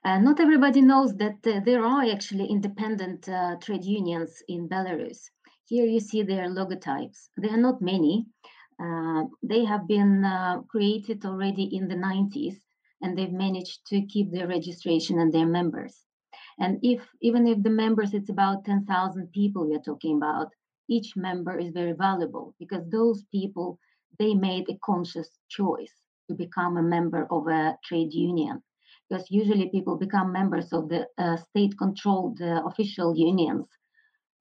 Uh, 0.05 0.19
not 0.19 0.41
everybody 0.41 0.83
knows 0.83 1.17
that 1.17 1.39
uh, 1.47 1.61
there 1.65 1.85
are 1.85 2.05
actually 2.05 2.47
independent 2.47 3.29
uh, 3.29 3.57
trade 3.57 3.85
unions 3.85 4.43
in 4.47 4.69
Belarus. 4.69 5.31
Here 5.69 5.85
you 5.85 5.99
see 5.99 6.23
their 6.23 6.49
logotypes. 6.49 7.29
There 7.37 7.53
are 7.53 7.61
not 7.69 7.83
many. 7.83 8.25
Uh, 8.79 9.25
they 9.43 9.65
have 9.65 9.89
been 9.89 10.25
uh, 10.25 10.63
created 10.69 11.25
already 11.25 11.65
in 11.77 11.89
the 11.89 11.97
90s 11.97 12.55
and 13.03 13.19
they've 13.19 13.33
managed 13.33 13.85
to 13.89 14.03
keep 14.03 14.31
their 14.31 14.47
registration 14.47 15.19
and 15.19 15.33
their 15.33 15.47
members. 15.47 16.05
And 16.61 16.79
if 16.85 17.03
even 17.21 17.49
if 17.49 17.65
the 17.65 17.71
members, 17.71 18.15
it's 18.15 18.31
about 18.31 18.65
10,000 18.65 19.33
people 19.33 19.69
we're 19.69 19.81
talking 19.81 20.19
about, 20.19 20.53
each 20.89 21.17
member 21.17 21.59
is 21.59 21.73
very 21.73 21.95
valuable 21.95 22.55
because 22.61 22.89
those 22.89 23.25
people, 23.33 23.81
they 24.21 24.35
made 24.35 24.69
a 24.69 24.79
conscious 24.85 25.31
choice 25.49 25.95
to 26.29 26.35
become 26.35 26.77
a 26.77 26.83
member 26.97 27.27
of 27.33 27.49
a 27.49 27.77
trade 27.83 28.13
union. 28.13 28.63
Because 29.09 29.29
usually 29.33 29.69
people 29.71 29.97
become 29.97 30.31
members 30.31 30.73
of 30.73 30.89
the 30.89 31.09
uh, 31.19 31.37
state 31.37 31.77
controlled 31.77 32.41
uh, 32.41 32.63
official 32.67 33.17
unions 33.17 33.67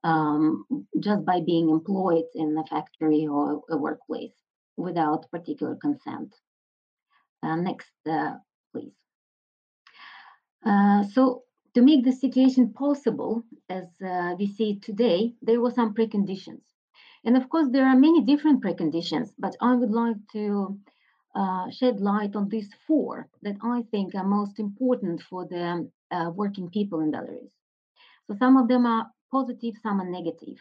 um, 0.06 0.66
just 1.00 1.26
by 1.26 1.42
being 1.42 1.70
employed 1.70 2.26
in 2.36 2.56
a 2.58 2.66
factory 2.68 3.26
or 3.26 3.64
a 3.70 3.78
workplace 3.78 4.36
without 4.78 5.30
particular 5.32 5.76
consent. 5.76 6.32
Uh, 7.42 7.56
next, 7.56 7.92
uh, 8.08 8.36
please. 8.72 8.94
Uh, 10.64 11.04
so 11.14 11.44
to 11.74 11.82
make 11.82 12.06
the 12.06 12.12
situation 12.12 12.72
possible, 12.72 13.44
as 13.70 13.88
uh, 14.06 14.36
we 14.38 14.48
see 14.48 14.72
it 14.74 14.84
today, 14.84 15.34
there 15.42 15.60
were 15.60 15.72
some 15.72 15.96
preconditions. 15.96 16.62
And 17.26 17.36
of 17.36 17.50
course, 17.50 17.70
there 17.72 17.88
are 17.88 17.98
many 17.98 18.24
different 18.24 18.64
preconditions, 18.64 19.30
but 19.40 19.56
I 19.60 19.74
would 19.74 19.92
like 19.92 20.18
to 20.34 20.80
uh, 21.34 21.72
shed 21.72 22.00
light 22.00 22.36
on 22.36 22.48
these 22.50 22.70
four 22.86 23.28
that 23.42 23.58
I 23.64 23.84
think 23.90 24.14
are 24.14 24.24
most 24.24 24.60
important 24.60 25.24
for 25.24 25.48
the 25.48 25.90
uh, 26.12 26.30
working 26.36 26.70
people 26.70 27.00
in 27.00 27.12
Belarus. 27.12 27.50
So 28.28 28.36
some 28.38 28.56
of 28.58 28.68
them 28.68 28.86
are 28.86 29.08
positive, 29.32 29.76
some 29.82 30.02
are 30.02 30.10
negative. 30.10 30.58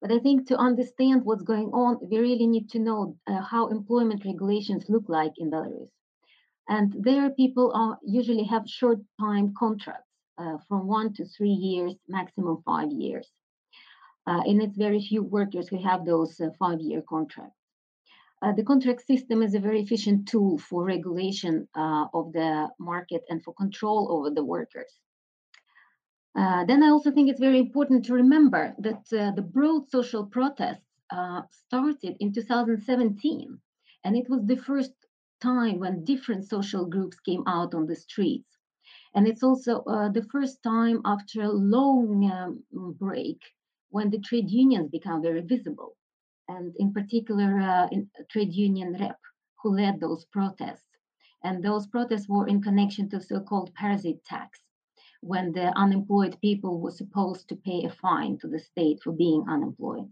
But 0.00 0.10
I 0.10 0.18
think 0.18 0.48
to 0.48 0.56
understand 0.56 1.24
what's 1.24 1.42
going 1.42 1.70
on, 1.72 1.98
we 2.02 2.18
really 2.18 2.46
need 2.46 2.70
to 2.70 2.78
know 2.78 3.16
uh, 3.26 3.40
how 3.40 3.68
employment 3.68 4.24
regulations 4.24 4.88
look 4.88 5.08
like 5.08 5.32
in 5.38 5.50
Belarus. 5.50 5.90
And 6.68 6.94
there, 6.98 7.30
people 7.30 7.72
are 7.74 7.98
usually 8.02 8.44
have 8.44 8.68
short 8.68 8.98
time 9.20 9.54
contracts 9.58 10.10
uh, 10.38 10.58
from 10.68 10.86
one 10.86 11.12
to 11.14 11.24
three 11.24 11.56
years, 11.68 11.94
maximum 12.08 12.62
five 12.64 12.90
years. 12.90 13.28
Uh, 14.26 14.42
and 14.46 14.62
it's 14.62 14.76
very 14.76 15.00
few 15.00 15.22
workers 15.22 15.68
who 15.68 15.82
have 15.82 16.04
those 16.04 16.40
uh, 16.40 16.50
five 16.58 16.80
year 16.80 17.02
contracts. 17.08 17.58
Uh, 18.40 18.52
the 18.52 18.64
contract 18.64 19.06
system 19.06 19.40
is 19.40 19.54
a 19.54 19.60
very 19.60 19.80
efficient 19.80 20.26
tool 20.26 20.58
for 20.58 20.84
regulation 20.84 21.68
uh, 21.76 22.06
of 22.12 22.32
the 22.32 22.68
market 22.78 23.22
and 23.28 23.42
for 23.44 23.54
control 23.54 24.10
over 24.10 24.30
the 24.30 24.44
workers. 24.44 24.98
Uh, 26.34 26.64
then 26.64 26.82
I 26.82 26.88
also 26.88 27.10
think 27.10 27.28
it's 27.28 27.40
very 27.40 27.58
important 27.58 28.04
to 28.06 28.14
remember 28.14 28.74
that 28.78 29.12
uh, 29.12 29.32
the 29.32 29.42
broad 29.42 29.88
social 29.90 30.26
protests 30.26 30.84
uh, 31.10 31.42
started 31.50 32.16
in 32.20 32.32
2017, 32.32 33.60
and 34.04 34.16
it 34.16 34.28
was 34.30 34.44
the 34.46 34.56
first 34.56 34.92
time 35.40 35.78
when 35.78 36.04
different 36.04 36.48
social 36.48 36.86
groups 36.86 37.18
came 37.20 37.42
out 37.46 37.74
on 37.74 37.86
the 37.86 37.96
streets. 37.96 38.58
And 39.14 39.28
it's 39.28 39.42
also 39.42 39.82
uh, 39.84 40.08
the 40.10 40.24
first 40.24 40.62
time 40.62 41.02
after 41.04 41.42
a 41.42 41.52
long 41.52 42.30
um, 42.30 42.64
break 42.98 43.40
when 43.90 44.08
the 44.10 44.18
trade 44.20 44.50
unions 44.50 44.90
become 44.90 45.20
very 45.22 45.42
visible, 45.42 45.96
and 46.48 46.74
in 46.76 46.92
particular, 46.94 47.60
uh, 47.60 47.88
in 47.92 48.10
trade 48.30 48.54
union 48.54 48.96
rep 48.98 49.18
who 49.62 49.74
led 49.76 50.00
those 50.00 50.24
protests. 50.26 50.88
And 51.44 51.62
those 51.62 51.86
protests 51.86 52.28
were 52.28 52.48
in 52.48 52.62
connection 52.62 53.10
to 53.10 53.20
so-called 53.20 53.74
parasite 53.74 54.24
tax 54.24 54.61
when 55.22 55.52
the 55.52 55.68
unemployed 55.78 56.36
people 56.40 56.80
were 56.80 56.90
supposed 56.90 57.48
to 57.48 57.56
pay 57.56 57.84
a 57.84 57.90
fine 57.90 58.36
to 58.38 58.48
the 58.48 58.58
state 58.58 59.00
for 59.02 59.12
being 59.12 59.44
unemployed. 59.48 60.10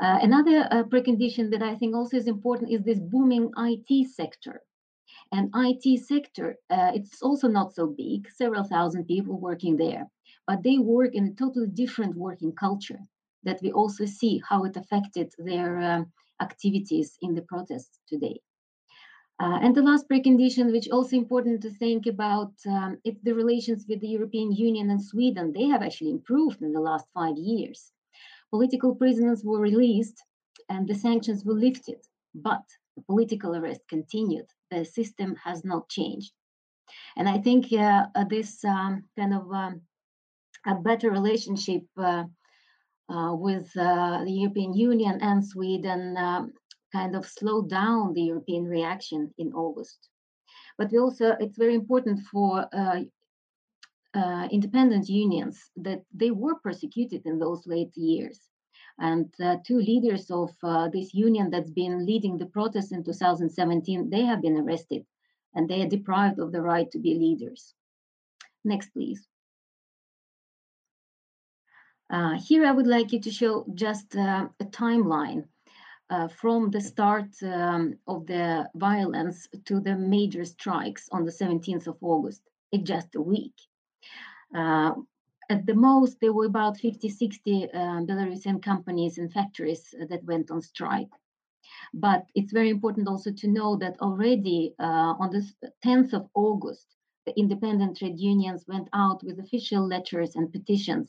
Uh, 0.00 0.18
another 0.20 0.68
uh, 0.70 0.82
precondition 0.84 1.50
that 1.50 1.62
I 1.62 1.74
think 1.74 1.94
also 1.94 2.16
is 2.16 2.26
important 2.26 2.70
is 2.70 2.82
this 2.82 2.98
booming 3.00 3.50
IT 3.56 4.10
sector. 4.10 4.62
And 5.32 5.50
IT 5.54 6.04
sector, 6.04 6.56
uh, 6.68 6.92
it's 6.94 7.22
also 7.22 7.48
not 7.48 7.72
so 7.74 7.86
big, 7.86 8.28
several 8.30 8.64
thousand 8.64 9.06
people 9.06 9.38
working 9.38 9.76
there, 9.76 10.06
but 10.46 10.62
they 10.62 10.78
work 10.78 11.14
in 11.14 11.28
a 11.28 11.34
totally 11.34 11.68
different 11.68 12.14
working 12.14 12.52
culture 12.52 13.00
that 13.44 13.60
we 13.62 13.72
also 13.72 14.04
see 14.04 14.42
how 14.48 14.64
it 14.64 14.76
affected 14.76 15.32
their 15.38 15.80
um, 15.80 16.12
activities 16.40 17.16
in 17.22 17.34
the 17.34 17.42
protests 17.42 18.00
today. 18.06 18.40
Uh, 19.40 19.58
and 19.62 19.74
the 19.74 19.82
last 19.82 20.08
precondition, 20.08 20.70
which 20.70 20.88
also 20.90 21.16
important 21.16 21.60
to 21.60 21.70
think 21.70 22.06
about, 22.06 22.52
um, 22.66 22.98
the 23.04 23.34
relations 23.34 23.84
with 23.88 24.00
the 24.00 24.08
European 24.08 24.52
Union 24.52 24.90
and 24.90 25.02
Sweden. 25.02 25.52
They 25.52 25.64
have 25.64 25.82
actually 25.82 26.10
improved 26.10 26.62
in 26.62 26.72
the 26.72 26.80
last 26.80 27.06
five 27.12 27.36
years. 27.36 27.92
Political 28.50 28.94
prisoners 28.94 29.42
were 29.44 29.58
released 29.58 30.22
and 30.68 30.86
the 30.86 30.94
sanctions 30.94 31.44
were 31.44 31.54
lifted, 31.54 32.00
but 32.34 32.62
the 32.96 33.02
political 33.02 33.56
arrest 33.56 33.80
continued. 33.88 34.46
The 34.70 34.84
system 34.84 35.34
has 35.42 35.64
not 35.64 35.88
changed. 35.88 36.32
And 37.16 37.28
I 37.28 37.38
think 37.38 37.72
uh, 37.72 38.06
uh 38.14 38.24
this 38.24 38.64
um, 38.64 39.04
kind 39.18 39.34
of 39.34 39.50
um, 39.52 39.80
a 40.66 40.74
better 40.76 41.10
relationship 41.10 41.82
uh, 41.96 42.24
uh 43.08 43.34
with 43.34 43.68
uh, 43.76 44.22
the 44.24 44.32
European 44.42 44.74
Union 44.74 45.18
and 45.20 45.44
Sweden 45.44 46.16
um, 46.16 46.52
kind 46.94 47.16
of 47.16 47.26
slowed 47.26 47.68
down 47.68 48.14
the 48.14 48.22
European 48.22 48.64
reaction 48.64 49.34
in 49.36 49.52
August. 49.52 49.98
But 50.78 50.90
we 50.92 50.98
also, 50.98 51.36
it's 51.40 51.58
very 51.58 51.74
important 51.74 52.20
for 52.32 52.66
uh, 52.72 53.00
uh, 54.14 54.48
independent 54.50 55.08
unions 55.08 55.56
that 55.76 56.02
they 56.14 56.30
were 56.30 56.56
persecuted 56.62 57.22
in 57.24 57.38
those 57.38 57.66
late 57.66 57.96
years. 57.96 58.38
And 58.98 59.28
uh, 59.42 59.56
two 59.66 59.78
leaders 59.78 60.30
of 60.30 60.50
uh, 60.62 60.88
this 60.88 61.12
union 61.12 61.50
that's 61.50 61.70
been 61.82 62.06
leading 62.06 62.38
the 62.38 62.46
protests 62.46 62.92
in 62.92 63.02
2017, 63.02 64.08
they 64.08 64.22
have 64.22 64.40
been 64.40 64.58
arrested 64.58 65.04
and 65.54 65.68
they 65.68 65.82
are 65.82 65.88
deprived 65.88 66.38
of 66.38 66.52
the 66.52 66.62
right 66.62 66.88
to 66.92 66.98
be 66.98 67.14
leaders. 67.14 67.74
Next, 68.64 68.90
please. 68.90 69.26
Uh, 72.10 72.38
here 72.38 72.64
I 72.64 72.70
would 72.70 72.86
like 72.86 73.12
you 73.12 73.20
to 73.20 73.30
show 73.30 73.64
just 73.74 74.14
uh, 74.14 74.46
a 74.60 74.64
timeline 74.64 75.44
uh, 76.10 76.28
from 76.28 76.70
the 76.70 76.80
start 76.80 77.30
um, 77.42 77.94
of 78.06 78.26
the 78.26 78.68
violence 78.74 79.48
to 79.64 79.80
the 79.80 79.96
major 79.96 80.44
strikes 80.44 81.08
on 81.12 81.24
the 81.24 81.32
17th 81.32 81.86
of 81.86 81.96
August 82.00 82.42
in 82.72 82.84
just 82.84 83.14
a 83.14 83.20
week. 83.20 83.54
Uh, 84.54 84.92
at 85.50 85.66
the 85.66 85.74
most, 85.74 86.20
there 86.20 86.32
were 86.32 86.46
about 86.46 86.78
50, 86.78 87.08
60 87.08 87.64
uh, 87.64 87.78
Belarusian 88.08 88.62
companies 88.62 89.18
and 89.18 89.32
factories 89.32 89.94
that 90.08 90.24
went 90.24 90.50
on 90.50 90.62
strike. 90.62 91.10
But 91.92 92.26
it's 92.34 92.52
very 92.52 92.70
important 92.70 93.08
also 93.08 93.32
to 93.32 93.48
know 93.48 93.76
that 93.76 94.00
already 94.00 94.74
uh, 94.78 95.14
on 95.18 95.30
the 95.30 95.44
10th 95.84 96.12
of 96.12 96.28
August, 96.34 96.86
the 97.26 97.38
independent 97.38 97.96
trade 97.96 98.18
unions 98.18 98.64
went 98.68 98.88
out 98.92 99.22
with 99.22 99.38
official 99.38 99.86
letters 99.86 100.36
and 100.36 100.52
petitions 100.52 101.08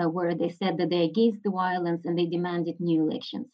uh, 0.00 0.08
where 0.08 0.34
they 0.34 0.50
said 0.50 0.78
that 0.78 0.90
they're 0.90 1.02
against 1.02 1.42
the 1.42 1.50
violence 1.50 2.04
and 2.04 2.16
they 2.16 2.26
demanded 2.26 2.78
new 2.78 3.02
elections. 3.02 3.48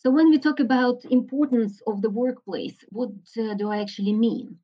So 0.00 0.10
when 0.10 0.30
we 0.30 0.38
talk 0.38 0.60
about 0.60 1.04
importance 1.06 1.82
of 1.88 2.02
the 2.02 2.10
workplace, 2.10 2.76
what 2.90 3.10
uh, 3.36 3.54
do 3.54 3.68
I 3.68 3.78
actually 3.80 4.12
mean? 4.12 4.56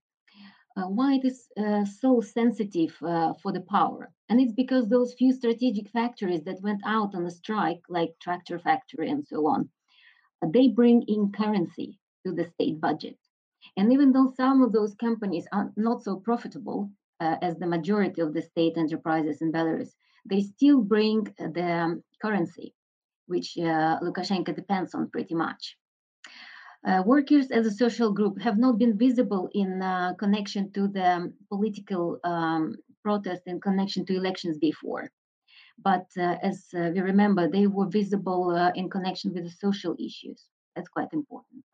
Uh, 0.77 0.87
why 0.87 1.15
it 1.15 1.25
is 1.25 1.49
uh, 1.59 1.85
so 1.85 2.21
sensitive 2.21 2.97
uh, 3.03 3.33
for 3.43 3.51
the 3.51 3.63
power? 3.63 4.13
And 4.29 4.41
it's 4.41 4.53
because 4.53 4.89
those 4.89 5.15
few 5.15 5.33
strategic 5.33 5.89
factories 5.91 6.45
that 6.45 6.63
went 6.63 6.83
out 6.87 7.17
on 7.17 7.27
a 7.27 7.33
strike, 7.33 7.83
like 7.89 8.15
tractor 8.21 8.61
factory 8.61 9.11
and 9.11 9.27
so 9.27 9.49
on, 9.49 9.69
uh, 10.41 10.47
they 10.55 10.69
bring 10.69 11.03
in 11.09 11.33
currency 11.33 11.99
to 12.25 12.33
the 12.33 12.45
state 12.45 12.81
budget. 12.81 13.19
And 13.77 13.93
even 13.93 14.13
though 14.13 14.33
some 14.37 14.63
of 14.63 14.71
those 14.73 14.95
companies 14.95 15.49
are 15.51 15.73
not 15.77 16.05
so 16.05 16.15
profitable 16.15 16.91
uh, 17.19 17.39
as 17.43 17.57
the 17.57 17.67
majority 17.67 18.21
of 18.21 18.35
the 18.35 18.43
state 18.43 18.77
enterprises 18.77 19.43
in 19.43 19.51
Belarus, 19.51 19.91
they 20.27 20.43
still 20.43 20.81
bring 20.81 21.25
the 21.39 21.73
um, 21.73 22.05
currency 22.23 22.73
which 23.27 23.57
uh, 23.59 23.99
Lukashenko 24.01 24.55
depends 24.55 24.95
on 24.95 25.11
pretty 25.11 25.35
much. 25.35 25.77
Uh, 26.87 27.03
workers 27.07 27.51
as 27.51 27.67
a 27.67 27.71
social 27.71 28.13
group 28.13 28.41
have 28.41 28.59
not 28.59 28.79
been 28.79 28.99
visible 28.99 29.49
in 29.55 29.81
uh, 29.81 30.13
connection 30.19 30.71
to 30.73 30.87
the 30.89 31.33
political 31.49 32.19
um, 32.25 32.77
protest 33.03 33.43
in 33.47 33.59
connection 33.59 34.05
to 34.05 34.15
elections 34.15 34.59
before. 34.59 35.11
But 35.83 36.07
uh, 36.19 36.37
as 36.43 36.67
uh, 36.77 36.91
we 36.95 37.01
remember, 37.01 37.49
they 37.49 37.67
were 37.67 37.89
visible 37.89 38.51
uh, 38.51 38.71
in 38.75 38.91
connection 38.91 39.33
with 39.33 39.45
the 39.45 39.51
social 39.51 39.97
issues. 39.99 40.45
That's 40.77 40.89
quite 40.89 41.13
important. 41.13 41.65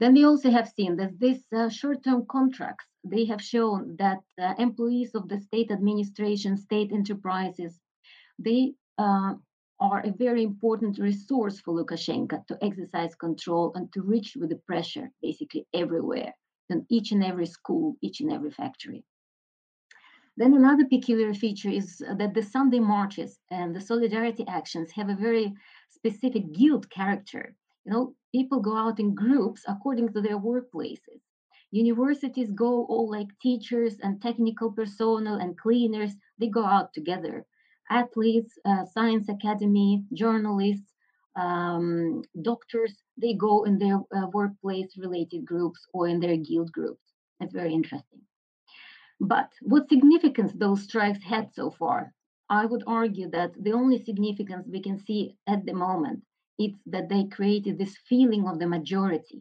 Then 0.00 0.14
we 0.14 0.24
also 0.24 0.50
have 0.50 0.68
seen 0.68 0.96
that 0.96 1.18
these 1.18 1.44
short-term 1.70 2.24
contracts, 2.26 2.86
they 3.04 3.26
have 3.26 3.42
shown 3.42 3.96
that 3.98 4.20
employees 4.58 5.14
of 5.14 5.28
the 5.28 5.38
state 5.38 5.70
administration, 5.70 6.56
state 6.56 6.90
enterprises, 6.92 7.78
they 8.38 8.74
are 9.82 10.00
a 10.06 10.12
very 10.12 10.44
important 10.44 10.98
resource 10.98 11.60
for 11.60 11.74
Lukashenko 11.74 12.46
to 12.46 12.58
exercise 12.62 13.14
control 13.16 13.72
and 13.74 13.92
to 13.92 14.02
reach 14.02 14.36
with 14.36 14.50
the 14.50 14.62
pressure 14.70 15.10
basically 15.20 15.66
everywhere, 15.74 16.32
in 16.70 16.86
each 16.88 17.10
and 17.12 17.24
every 17.24 17.46
school, 17.46 17.96
each 18.00 18.20
and 18.20 18.32
every 18.32 18.52
factory. 18.52 19.04
Then 20.36 20.54
another 20.54 20.86
peculiar 20.86 21.34
feature 21.34 21.68
is 21.70 21.98
that 21.98 22.34
the 22.34 22.42
Sunday 22.42 22.78
marches 22.80 23.40
and 23.50 23.74
the 23.74 23.80
solidarity 23.80 24.46
actions 24.46 24.92
have 24.92 25.08
a 25.10 25.16
very 25.16 25.52
specific 25.90 26.52
guild 26.52 26.88
character 26.90 27.56
You 27.84 27.92
know, 27.92 28.14
people 28.32 28.60
go 28.60 28.76
out 28.76 29.00
in 29.00 29.14
groups 29.14 29.64
according 29.68 30.12
to 30.12 30.20
their 30.22 30.38
workplaces. 30.38 31.20
Universities 31.72 32.52
go 32.52 32.84
all 32.86 33.10
like 33.10 33.38
teachers 33.40 33.98
and 34.00 34.22
technical 34.22 34.70
personnel 34.72 35.36
and 35.36 35.58
cleaners, 35.58 36.14
they 36.38 36.48
go 36.48 36.64
out 36.64 36.92
together. 36.94 37.46
Athletes, 38.00 38.52
uh, 38.64 38.84
science 38.94 39.28
academy, 39.28 40.04
journalists, 40.22 40.92
um, 41.36 42.22
doctors, 42.50 42.94
they 43.22 43.34
go 43.34 43.64
in 43.64 43.78
their 43.78 43.98
uh, 44.16 44.26
workplace 44.32 44.90
related 44.96 45.44
groups 45.52 45.80
or 45.94 46.08
in 46.08 46.18
their 46.20 46.36
guild 46.36 46.70
groups. 46.72 47.04
It's 47.40 47.54
very 47.60 47.74
interesting. 47.80 48.20
But 49.20 49.50
what 49.72 49.88
significance 49.88 50.52
those 50.54 50.82
strikes 50.82 51.22
had 51.22 51.54
so 51.54 51.70
far? 51.70 52.00
I 52.48 52.66
would 52.66 52.84
argue 52.86 53.28
that 53.30 53.52
the 53.66 53.72
only 53.72 53.98
significance 54.04 54.66
we 54.68 54.82
can 54.82 54.98
see 54.98 55.36
at 55.46 55.64
the 55.64 55.74
moment 55.74 56.18
is 56.58 56.72
that 56.86 57.08
they 57.08 57.24
created 57.36 57.78
this 57.78 57.96
feeling 58.08 58.46
of 58.46 58.58
the 58.58 58.66
majority. 58.66 59.40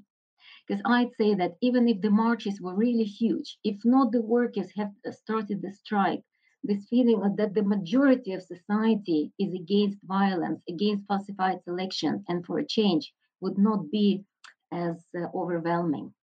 Because 0.68 0.82
I'd 0.86 1.16
say 1.20 1.34
that 1.36 1.58
even 1.62 1.88
if 1.88 2.02
the 2.02 2.10
marches 2.10 2.62
were 2.62 2.76
really 2.76 3.10
huge, 3.22 3.58
if 3.64 3.78
not 3.84 4.12
the 4.12 4.22
workers 4.22 4.70
have 4.78 4.92
started 5.24 5.62
the 5.62 5.72
strike, 5.72 6.24
this 6.64 6.86
feeling 6.88 7.20
that 7.38 7.54
the 7.54 7.64
majority 7.64 8.34
of 8.34 8.44
society 8.44 9.32
is 9.40 9.54
against 9.54 9.98
violence, 10.04 10.62
against 10.70 11.08
falsified 11.08 11.60
elections, 11.68 12.24
and 12.28 12.46
for 12.46 12.60
a 12.60 12.68
change 12.68 13.14
would 13.40 13.58
not 13.58 13.90
be 13.90 14.24
as 14.72 15.04
uh, 15.18 15.26
overwhelming. 15.36 16.14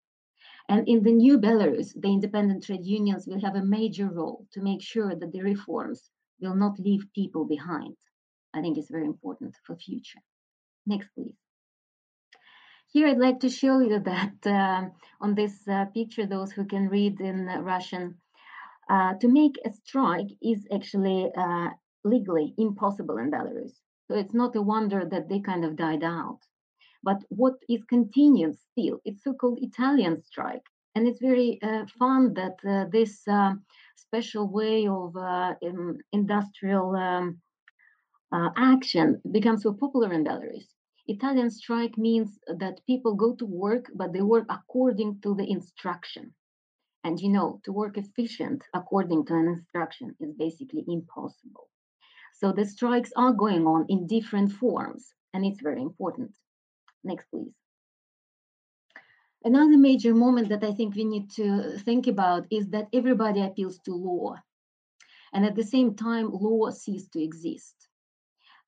And 0.69 0.87
in 0.87 1.03
the 1.03 1.13
new 1.13 1.39
Belarus, 1.39 1.99
the 2.01 2.09
independent 2.09 2.65
trade 2.65 2.85
unions 2.85 3.27
will 3.27 3.41
have 3.41 3.57
a 3.57 3.65
major 3.65 4.09
role 4.09 4.47
to 4.53 4.61
make 4.61 4.83
sure 4.83 5.15
that 5.15 5.33
the 5.33 5.43
reforms 5.43 6.11
will 6.41 6.55
not 6.55 6.79
leave 6.79 7.07
people 7.15 7.45
behind. 7.45 7.97
I 8.55 8.61
think 8.61 8.77
it's 8.77 8.91
very 8.91 9.07
important 9.07 9.57
for 9.65 9.77
future. 9.77 10.21
Next, 10.87 11.09
please. 11.15 11.37
Here 12.93 13.09
I'd 13.09 13.19
like 13.19 13.41
to 13.41 13.51
show 13.51 13.81
you 13.81 13.99
that 14.01 14.47
uh, 14.47 14.89
on 15.21 15.35
this 15.35 15.67
uh, 15.69 15.87
picture, 15.87 16.27
those 16.27 16.53
who 16.53 16.65
can 16.65 16.89
read 16.89 17.21
in 17.21 17.47
Russian, 17.47 18.17
uh, 18.89 19.15
to 19.15 19.29
make 19.29 19.57
a 19.65 19.73
strike 19.73 20.31
is 20.43 20.67
actually 20.73 21.31
uh, 21.37 21.69
legally 22.05 22.55
impossible 22.59 23.19
in 23.19 23.31
Belarus. 23.31 23.73
So 24.07 24.17
it's 24.17 24.35
not 24.35 24.57
a 24.57 24.63
wonder 24.63 25.05
that 25.05 25.29
they 25.29 25.41
kind 25.41 25.65
of 25.65 25.77
died 25.77 26.03
out. 26.03 26.41
But 27.03 27.23
what 27.29 27.55
is 27.69 27.85
continued 27.85 28.57
still, 28.59 29.01
it's 29.05 29.23
so-called 29.23 29.59
Italian 29.63 30.23
strike. 30.23 30.65
And 30.95 31.07
it's 31.07 31.21
very 31.21 31.61
uh, 31.63 31.85
fun 31.99 32.35
that 32.35 32.57
uh, 32.69 32.87
this 32.91 33.23
uh, 33.29 33.55
special 33.95 34.49
way 34.49 34.89
of 34.89 35.17
uh, 35.17 35.55
in 35.63 36.01
industrial 36.13 36.97
um, 36.97 37.41
action 38.57 39.21
becomes 39.31 39.63
so 39.63 39.73
popular 39.73 40.13
in 40.13 40.25
Belarus. 40.25 40.67
Italian 41.07 41.51
strike 41.51 41.97
means 41.97 42.39
that 42.59 42.81
people 42.87 43.15
go 43.15 43.35
to 43.37 43.47
work, 43.47 43.91
but 43.95 44.13
they 44.13 44.23
work 44.23 44.45
according 44.51 45.21
to 45.23 45.35
the 45.35 45.49
instruction. 45.49 46.35
And 47.05 47.21
you 47.21 47.29
know, 47.29 47.61
to 47.65 47.73
work 47.73 47.97
efficient 47.97 48.65
according 48.75 49.27
to 49.27 49.35
an 49.35 49.49
instruction 49.49 50.17
is 50.21 50.33
basically 50.35 50.85
impossible. 50.89 51.69
So 52.35 52.53
the 52.53 52.65
strikes 52.65 53.13
are 53.17 53.33
going 53.33 53.67
on 53.67 53.87
in 53.89 54.07
different 54.07 54.53
forms, 54.53 55.13
and 55.33 55.45
it's 55.45 55.61
very 55.61 55.83
important. 55.83 56.33
Next, 57.05 57.27
please. 57.31 57.55
Another 59.45 59.79
major 59.79 60.15
moment 60.15 60.49
that 60.49 60.65
I 60.65 60.73
think 60.73 60.95
we 60.95 61.05
need 61.05 61.31
to 61.33 61.79
think 61.79 62.07
about 62.07 62.47
is 62.51 62.69
that 62.71 62.89
everybody 62.93 63.41
appeals 63.43 63.79
to 63.85 63.95
law. 63.95 64.37
And 65.33 65.45
at 65.45 65.55
the 65.55 65.65
same 65.65 65.95
time, 65.95 66.31
law 66.33 66.71
ceased 66.71 67.13
to 67.13 67.23
exist. 67.23 67.89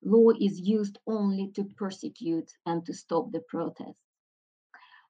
Law 0.03 0.31
is 0.31 0.59
used 0.59 0.97
only 1.05 1.51
to 1.55 1.63
persecute 1.63 2.51
and 2.65 2.85
to 2.85 2.93
stop 2.93 3.31
the 3.31 3.41
protests. 3.41 4.10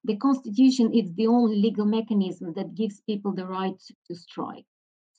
The 0.04 0.16
constitution 0.16 0.92
is 0.92 1.14
the 1.14 1.28
only 1.28 1.56
legal 1.56 1.86
mechanism 1.86 2.52
that 2.54 2.74
gives 2.74 3.00
people 3.02 3.32
the 3.32 3.46
right 3.46 3.80
to 4.08 4.14
strike. 4.14 4.66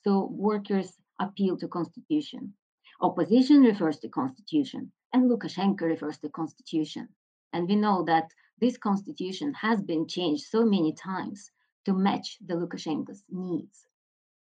So 0.04 0.28
workers 0.32 0.98
appeal 1.20 1.58
to 1.58 1.68
constitution. 1.70 2.54
Opposition 3.00 3.62
refers 3.62 4.00
to 4.00 4.10
constitution, 4.10 4.92
and 5.14 5.30
Lukashenko 5.30 5.82
refers 5.82 6.18
to 6.20 6.30
constitution. 6.30 7.08
And 7.54 7.68
we 7.68 7.76
know 7.76 8.04
that 8.04 8.30
this 8.60 8.78
constitution 8.78 9.54
has 9.54 9.82
been 9.82 10.08
changed 10.08 10.44
so 10.46 10.66
many 10.66 10.94
times 10.94 11.52
to 11.86 11.94
match 11.94 12.38
the 12.46 12.56
Lukashenko's 12.56 13.24
needs. 13.30 13.88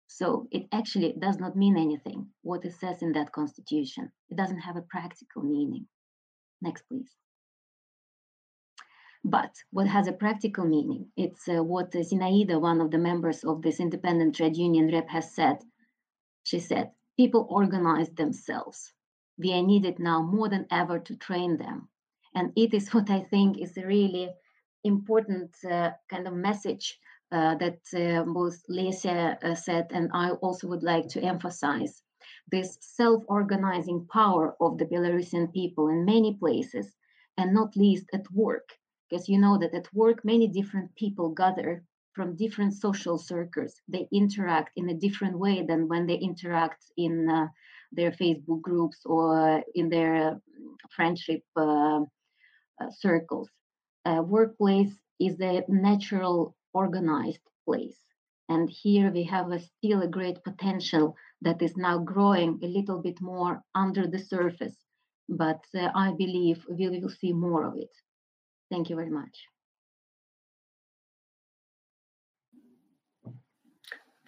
So 0.08 0.48
it 0.50 0.66
actually 0.72 1.12
does 1.18 1.38
not 1.38 1.56
mean 1.56 1.76
anything 1.76 2.30
what 2.42 2.64
it 2.64 2.74
says 2.74 3.02
in 3.02 3.12
that 3.12 3.32
constitution. 3.32 4.12
It 4.28 4.36
doesn't 4.36 4.60
have 4.60 4.76
a 4.76 4.82
practical 4.82 5.42
meaning. 5.42 5.86
Next, 6.62 6.82
please. 6.88 7.12
But 9.26 9.52
what 9.70 9.86
has 9.88 10.08
a 10.08 10.12
practical 10.12 10.64
meaning? 10.64 11.12
It's 11.16 11.46
uh, 11.48 11.62
what 11.62 11.92
Zinaida, 11.92 12.58
one 12.58 12.80
of 12.80 12.90
the 12.90 12.98
members 12.98 13.44
of 13.44 13.60
this 13.60 13.80
independent 13.80 14.36
trade 14.36 14.56
union 14.56 14.90
rep, 14.90 15.08
has 15.10 15.34
said. 15.34 15.58
She 16.44 16.60
said, 16.60 16.92
People 17.18 17.46
organize 17.50 18.08
themselves. 18.10 18.92
We 19.36 19.52
are 19.52 19.62
needed 19.62 19.98
now 19.98 20.22
more 20.22 20.48
than 20.48 20.66
ever 20.70 20.98
to 21.00 21.16
train 21.16 21.58
them 21.58 21.88
and 22.36 22.52
it 22.54 22.74
is 22.74 22.88
what 22.94 23.10
I 23.10 23.20
think 23.20 23.58
is 23.58 23.76
a 23.76 23.86
really 23.86 24.28
important 24.84 25.56
uh, 25.68 25.90
kind 26.08 26.28
of 26.28 26.34
message 26.34 27.00
uh, 27.32 27.56
that 27.56 27.80
uh, 27.96 28.22
both 28.22 28.62
Lesia 28.70 29.42
uh, 29.42 29.54
said, 29.56 29.88
and 29.90 30.10
I 30.12 30.30
also 30.30 30.68
would 30.68 30.84
like 30.84 31.08
to 31.08 31.22
emphasize 31.22 32.02
this 32.52 32.78
self 32.80 33.24
organizing 33.26 34.06
power 34.12 34.54
of 34.60 34.78
the 34.78 34.84
Belarusian 34.84 35.52
people 35.52 35.88
in 35.88 36.04
many 36.04 36.34
places, 36.34 36.94
and 37.36 37.52
not 37.52 37.76
least 37.76 38.06
at 38.12 38.30
work. 38.30 38.68
Because 39.08 39.28
you 39.28 39.38
know 39.38 39.58
that 39.58 39.74
at 39.74 39.92
work, 39.94 40.24
many 40.24 40.48
different 40.48 40.94
people 40.96 41.30
gather 41.30 41.84
from 42.14 42.34
different 42.36 42.72
social 42.74 43.18
circles. 43.18 43.74
They 43.88 44.08
interact 44.12 44.70
in 44.76 44.88
a 44.88 44.94
different 44.94 45.38
way 45.38 45.64
than 45.66 45.86
when 45.86 46.06
they 46.06 46.16
interact 46.16 46.84
in 46.96 47.28
uh, 47.28 47.48
their 47.92 48.10
Facebook 48.10 48.62
groups 48.62 48.98
or 49.04 49.62
in 49.74 49.88
their 49.90 50.40
friendship 50.94 51.42
uh, 51.56 52.00
uh, 52.00 52.90
circles. 52.90 53.48
Workplace 54.06 54.94
is 55.18 55.40
a 55.40 55.64
natural 55.68 56.56
organized 56.72 57.46
place. 57.64 57.98
And 58.48 58.70
here 58.70 59.10
we 59.10 59.24
have 59.24 59.50
a, 59.50 59.60
still 59.60 60.02
a 60.02 60.08
great 60.08 60.42
potential 60.44 61.16
that 61.42 61.60
is 61.60 61.76
now 61.76 61.98
growing 61.98 62.60
a 62.62 62.66
little 62.66 63.02
bit 63.02 63.20
more 63.20 63.62
under 63.74 64.06
the 64.06 64.20
surface. 64.20 64.76
But 65.28 65.64
uh, 65.74 65.88
I 65.94 66.12
believe 66.16 66.64
we 66.70 66.88
will 66.88 67.08
see 67.08 67.32
more 67.32 67.64
of 67.64 67.76
it. 67.76 67.90
Thank 68.70 68.90
you 68.90 68.96
very 68.96 69.10
much. 69.10 69.46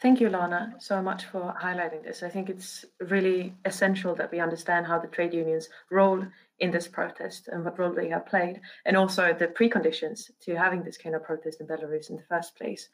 Thank 0.01 0.20
you, 0.20 0.29
Lana, 0.29 0.77
so 0.79 1.03
much 1.03 1.24
for 1.24 1.53
highlighting 1.61 2.05
this. 2.05 2.22
I 2.22 2.29
think 2.29 2.48
it's 2.48 2.85
really 3.01 3.53
essential 3.64 4.14
that 4.14 4.31
we 4.31 4.38
understand 4.38 4.87
how 4.87 5.01
the 5.01 5.09
trade 5.09 5.35
unions' 5.35 5.68
role 5.90 6.24
in 6.61 6.70
this 6.70 6.87
protest 6.87 7.48
and 7.48 7.64
what 7.64 7.81
role 7.81 7.92
they 7.92 8.09
have 8.09 8.27
played, 8.27 8.61
and 8.87 8.96
also 8.96 9.35
the 9.37 9.48
preconditions 9.48 10.31
to 10.42 10.55
having 10.55 10.85
this 10.85 10.96
kind 10.96 11.16
of 11.16 11.24
protest 11.24 11.61
in 11.61 11.66
Belarus 11.66 12.11
in 12.11 12.16
the 12.16 12.22
first 12.29 12.55
place. 12.55 12.88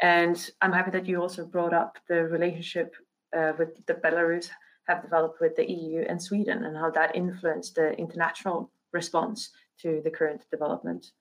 And 0.00 0.48
I'm 0.62 0.72
happy 0.72 0.92
that 0.92 1.06
you 1.06 1.20
also 1.20 1.44
brought 1.44 1.74
up 1.74 1.98
the 2.08 2.22
relationship 2.22 2.94
uh, 3.36 3.52
with 3.58 3.84
the 3.86 3.94
Belarus 3.94 4.48
have 4.86 5.02
developed 5.02 5.40
with 5.40 5.56
the 5.56 5.68
EU 5.68 6.04
and 6.08 6.22
Sweden 6.22 6.64
and 6.64 6.76
how 6.76 6.90
that 6.90 7.16
influenced 7.16 7.74
the 7.74 7.98
international 7.98 8.70
response 8.92 9.50
to 9.82 10.00
the 10.04 10.10
current 10.10 10.44
development. 10.50 11.12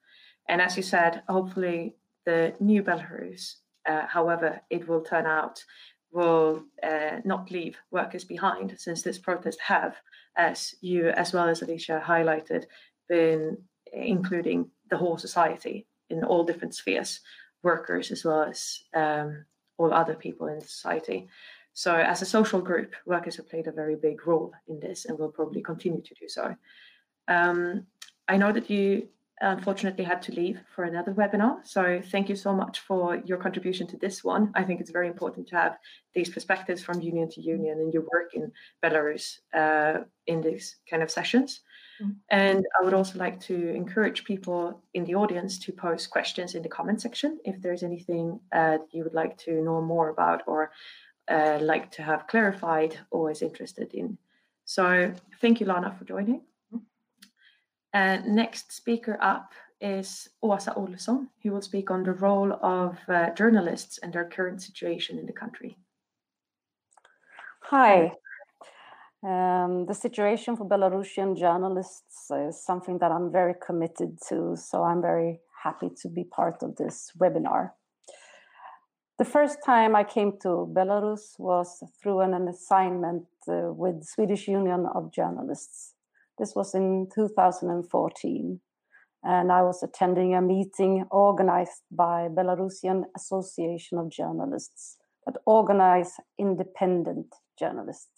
And 0.48 0.62
as 0.62 0.78
you 0.78 0.84
said, 0.84 1.24
hopefully 1.28 1.96
the 2.26 2.54
new 2.60 2.84
Belarus, 2.84 3.56
uh, 3.88 4.06
however 4.08 4.62
it 4.70 4.88
will 4.88 5.02
turn 5.02 5.26
out, 5.26 5.64
will 6.12 6.64
uh, 6.84 7.20
not 7.26 7.52
leave 7.52 7.78
workers 7.92 8.24
behind, 8.24 8.76
since 8.78 9.02
this 9.02 9.18
protest 9.18 9.60
have, 9.62 9.96
as 10.38 10.76
you 10.82 11.10
as 11.10 11.34
well 11.34 11.50
as 11.50 11.62
Alesia 11.62 12.02
highlighted, 12.02 12.66
been 13.10 13.58
including 13.92 14.70
the 14.90 14.98
whole 14.98 15.18
society 15.18 15.88
in 16.10 16.24
all 16.24 16.44
different 16.44 16.76
spheres, 16.76 17.22
workers 17.64 18.12
as 18.12 18.24
well 18.24 18.44
as 18.44 18.80
um, 18.94 19.46
all 19.78 19.94
other 19.94 20.16
people 20.16 20.48
in 20.48 20.62
society. 20.62 21.28
So, 21.74 21.96
as 21.96 22.22
a 22.22 22.26
social 22.26 22.62
group, 22.62 22.94
workers 23.06 23.36
have 23.38 23.50
played 23.50 23.68
a 23.68 23.72
very 23.72 23.96
big 23.96 24.28
role 24.28 24.54
in 24.68 24.80
this 24.80 25.06
and 25.06 25.18
will 25.18 25.32
probably 25.32 25.64
continue 25.64 26.02
to 26.02 26.14
do 26.14 26.28
so. 26.28 26.56
Um, 27.28 27.88
I 28.28 28.38
know 28.38 28.52
that 28.52 28.70
you 28.70 29.08
unfortunately 29.42 30.04
had 30.04 30.22
to 30.22 30.32
leave 30.32 30.60
for 30.74 30.86
another 30.86 31.14
webinar. 31.14 31.66
So 31.66 32.02
thank 32.12 32.30
you 32.30 32.36
so 32.36 32.54
much 32.54 32.80
for 32.80 33.22
your 33.26 33.38
contribution 33.38 33.88
to 33.88 33.98
this 33.98 34.24
one. 34.24 34.52
I 34.56 34.64
think 34.64 34.80
it's 34.80 34.92
very 34.92 35.08
important 35.08 35.48
to 35.48 35.56
have 35.56 35.78
these 36.14 36.30
perspectives 36.30 36.82
from 36.84 37.02
union 37.02 37.30
to 37.32 37.42
union 37.42 37.80
and 37.80 37.94
your 37.94 38.04
work 38.14 38.34
in 38.34 38.52
Belarus 38.84 39.40
uh, 39.54 40.04
in 40.28 40.42
these 40.42 40.78
kind 40.90 41.04
of 41.04 41.12
sessions. 41.12 41.62
Mm-hmm. 42.02 42.12
And 42.30 42.66
I 42.80 42.86
would 42.86 42.94
also 42.94 43.20
like 43.20 43.40
to 43.42 43.70
encourage 43.76 44.24
people 44.24 44.82
in 44.94 45.04
the 45.04 45.16
audience 45.16 45.60
to 45.60 45.72
post 45.72 46.10
questions 46.10 46.56
in 46.56 46.64
the 46.64 46.70
comment 46.70 47.02
section 47.02 47.40
if 47.44 47.62
there's 47.62 47.84
anything 47.84 48.40
uh, 48.52 48.78
you 48.92 49.04
would 49.04 49.14
like 49.14 49.38
to 49.40 49.62
know 49.62 49.82
more 49.82 50.10
about 50.10 50.44
or 50.48 50.72
uh, 51.28 51.60
like 51.62 51.92
to 51.92 52.04
have 52.04 52.28
clarified 52.28 52.98
or 53.12 53.32
is 53.32 53.42
interested 53.42 53.94
in. 53.94 54.18
So 54.66 55.14
thank 55.42 55.60
you, 55.60 55.66
Lana, 55.66 55.96
for 55.98 56.06
joining. 56.06 56.42
And 57.94 58.36
next 58.36 58.72
speaker 58.72 59.18
up 59.22 59.54
is 59.80 60.30
Åsa 60.44 60.76
Olsson, 60.76 61.28
who 61.44 61.52
will 61.52 61.62
speak 61.62 61.92
on 61.92 62.04
the 62.04 62.14
role 62.14 62.54
of 62.62 62.98
uh, 63.08 63.30
journalists 63.32 64.00
and 64.00 64.12
their 64.12 64.26
current 64.26 64.62
situation 64.62 65.20
in 65.20 65.26
the 65.26 65.34
country. 65.34 65.78
Hi. 67.64 68.14
Um, 69.24 69.86
the 69.86 69.94
situation 69.94 70.58
for 70.58 70.68
Belarusian 70.68 71.38
journalists 71.38 72.30
is 72.32 72.64
something 72.64 72.98
that 72.98 73.12
I'm 73.12 73.32
very 73.32 73.54
committed 73.66 74.18
to, 74.30 74.56
so 74.58 74.84
I'm 74.84 75.02
very 75.02 75.40
happy 75.64 75.90
to 76.02 76.10
be 76.10 76.26
part 76.26 76.62
of 76.62 76.76
this 76.76 77.12
webinar. 77.18 77.72
The 79.18 79.26
first 79.26 79.60
time 79.64 79.96
I 79.96 80.04
came 80.04 80.34
to 80.42 80.68
Belarus 80.74 81.40
was 81.40 81.84
through 82.02 82.22
an, 82.22 82.34
an 82.34 82.48
assignment 82.48 83.26
uh, 83.48 83.72
with 83.72 84.04
Swedish 84.04 84.48
Union 84.48 84.88
of 84.94 85.14
Journalists. 85.14 85.93
This 86.40 86.54
was 86.56 86.74
in 86.74 87.08
2014, 87.14 88.60
and 89.24 89.52
I 89.52 89.62
was 89.62 89.84
attending 89.84 90.34
a 90.34 90.42
meeting 90.42 91.06
organized 91.12 91.84
by 91.92 92.28
Belarusian 92.28 93.04
Association 93.16 93.98
of 93.98 94.10
Journalists 94.10 94.98
that 95.26 95.38
organize 95.46 96.14
independent 96.40 97.28
journalists. 97.58 98.10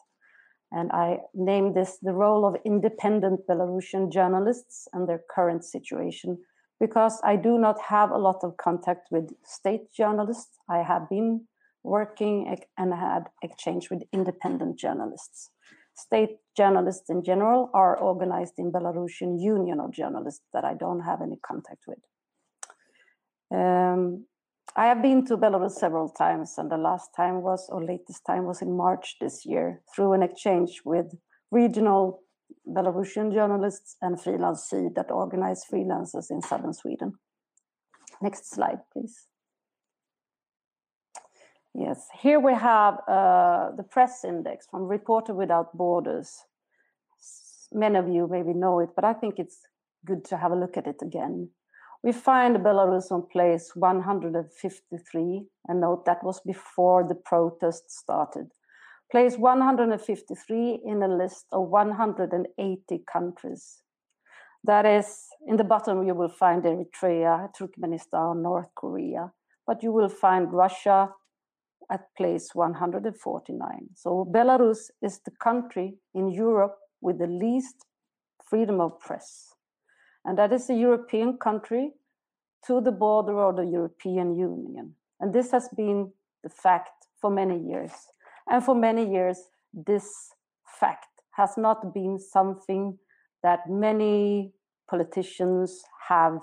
And 0.71 0.91
I 0.91 1.19
named 1.33 1.75
this 1.75 1.99
the 2.01 2.13
role 2.13 2.45
of 2.45 2.55
independent 2.65 3.41
Belarusian 3.47 4.11
journalists 4.11 4.87
and 4.93 5.07
their 5.07 5.21
current 5.33 5.63
situation 5.63 6.37
because 6.79 7.21
I 7.23 7.35
do 7.35 7.57
not 7.57 7.79
have 7.81 8.11
a 8.11 8.17
lot 8.17 8.43
of 8.43 8.57
contact 8.57 9.07
with 9.11 9.29
state 9.45 9.93
journalists. 9.93 10.57
I 10.69 10.79
have 10.79 11.09
been 11.09 11.47
working 11.83 12.57
and 12.77 12.93
had 12.93 13.29
exchange 13.43 13.89
with 13.89 14.03
independent 14.11 14.79
journalists. 14.79 15.51
State 15.95 16.37
journalists 16.57 17.09
in 17.09 17.23
general 17.23 17.69
are 17.73 17.97
organized 17.97 18.55
in 18.57 18.71
Belarusian 18.71 19.41
Union 19.41 19.79
of 19.79 19.91
Journalists 19.91 20.43
that 20.53 20.65
I 20.65 20.73
don't 20.73 21.01
have 21.01 21.21
any 21.21 21.39
contact 21.45 21.83
with. 21.87 21.99
Um, 23.53 24.25
I 24.75 24.87
have 24.87 25.01
been 25.01 25.25
to 25.27 25.37
Belarus 25.37 25.71
several 25.71 26.09
times, 26.09 26.55
and 26.57 26.69
the 26.69 26.77
last 26.77 27.11
time 27.15 27.41
was, 27.41 27.69
or 27.69 27.83
latest 27.83 28.25
time 28.25 28.45
was 28.45 28.61
in 28.61 28.75
March 28.75 29.15
this 29.21 29.45
year, 29.45 29.81
through 29.95 30.13
an 30.13 30.21
exchange 30.21 30.81
with 30.83 31.05
regional 31.49 32.23
Belarusian 32.67 33.31
journalists 33.31 33.95
and 34.01 34.19
Freelance 34.21 34.69
that 34.95 35.11
organize 35.11 35.63
freelancers 35.71 36.29
in 36.29 36.41
southern 36.41 36.73
Sweden. 36.73 37.13
Next 38.21 38.49
slide, 38.49 38.79
please. 38.91 39.27
Yes, 41.77 42.07
here 42.21 42.39
we 42.39 42.53
have 42.53 42.99
uh, 43.07 43.71
the 43.75 43.83
press 43.83 44.23
index 44.23 44.65
from 44.65 44.83
Reporter 44.83 45.33
Without 45.33 45.77
Borders. 45.77 46.45
Many 47.73 47.97
of 47.97 48.07
you 48.07 48.27
maybe 48.31 48.53
know 48.53 48.79
it, 48.79 48.89
but 48.95 49.03
I 49.03 49.13
think 49.13 49.35
it's 49.37 49.57
good 50.05 50.23
to 50.25 50.37
have 50.37 50.53
a 50.53 50.55
look 50.55 50.77
at 50.77 50.87
it 50.87 51.01
again. 51.01 51.49
We 52.01 52.13
find 52.13 52.55
Belarus 52.57 53.11
on 53.11 53.23
place 53.27 53.71
153, 53.75 55.47
and 55.67 55.81
note 55.81 56.05
that 56.05 56.23
was 56.23 56.39
before 56.41 57.05
the 57.05 57.15
protest 57.15 57.91
started 57.91 58.51
place 59.11 59.37
153 59.37 60.81
in 60.83 61.03
a 61.03 61.07
list 61.07 61.45
of 61.51 61.69
180 61.69 63.03
countries. 63.11 63.81
That 64.63 64.85
is, 64.85 65.27
in 65.47 65.57
the 65.57 65.63
bottom, 65.63 66.05
you 66.07 66.15
will 66.15 66.29
find 66.29 66.63
Eritrea, 66.63 67.49
Turkmenistan, 67.55 68.41
North 68.41 68.69
Korea, 68.75 69.31
but 69.67 69.83
you 69.83 69.91
will 69.91 70.09
find 70.09 70.51
Russia 70.51 71.09
at 71.91 72.13
place 72.15 72.49
149. 72.53 73.89
So 73.95 74.27
Belarus 74.31 74.89
is 75.01 75.19
the 75.25 75.31
country 75.41 75.95
in 76.13 76.29
Europe 76.29 76.77
with 77.01 77.19
the 77.19 77.27
least 77.27 77.85
freedom 78.49 78.79
of 78.79 78.99
press. 78.99 79.53
And 80.23 80.37
that 80.37 80.51
is 80.51 80.69
a 80.69 80.73
European 80.73 81.37
country 81.37 81.91
to 82.67 82.81
the 82.81 82.91
border 82.91 83.39
of 83.43 83.57
the 83.57 83.65
European 83.65 84.35
Union. 84.35 84.95
And 85.19 85.33
this 85.33 85.51
has 85.51 85.69
been 85.75 86.11
the 86.43 86.49
fact 86.49 87.07
for 87.21 87.29
many 87.29 87.59
years. 87.59 87.91
And 88.49 88.63
for 88.63 88.75
many 88.75 89.11
years, 89.11 89.39
this 89.73 90.29
fact 90.79 91.07
has 91.31 91.57
not 91.57 91.93
been 91.93 92.19
something 92.19 92.97
that 93.43 93.69
many 93.69 94.51
politicians 94.89 95.83
have 96.07 96.39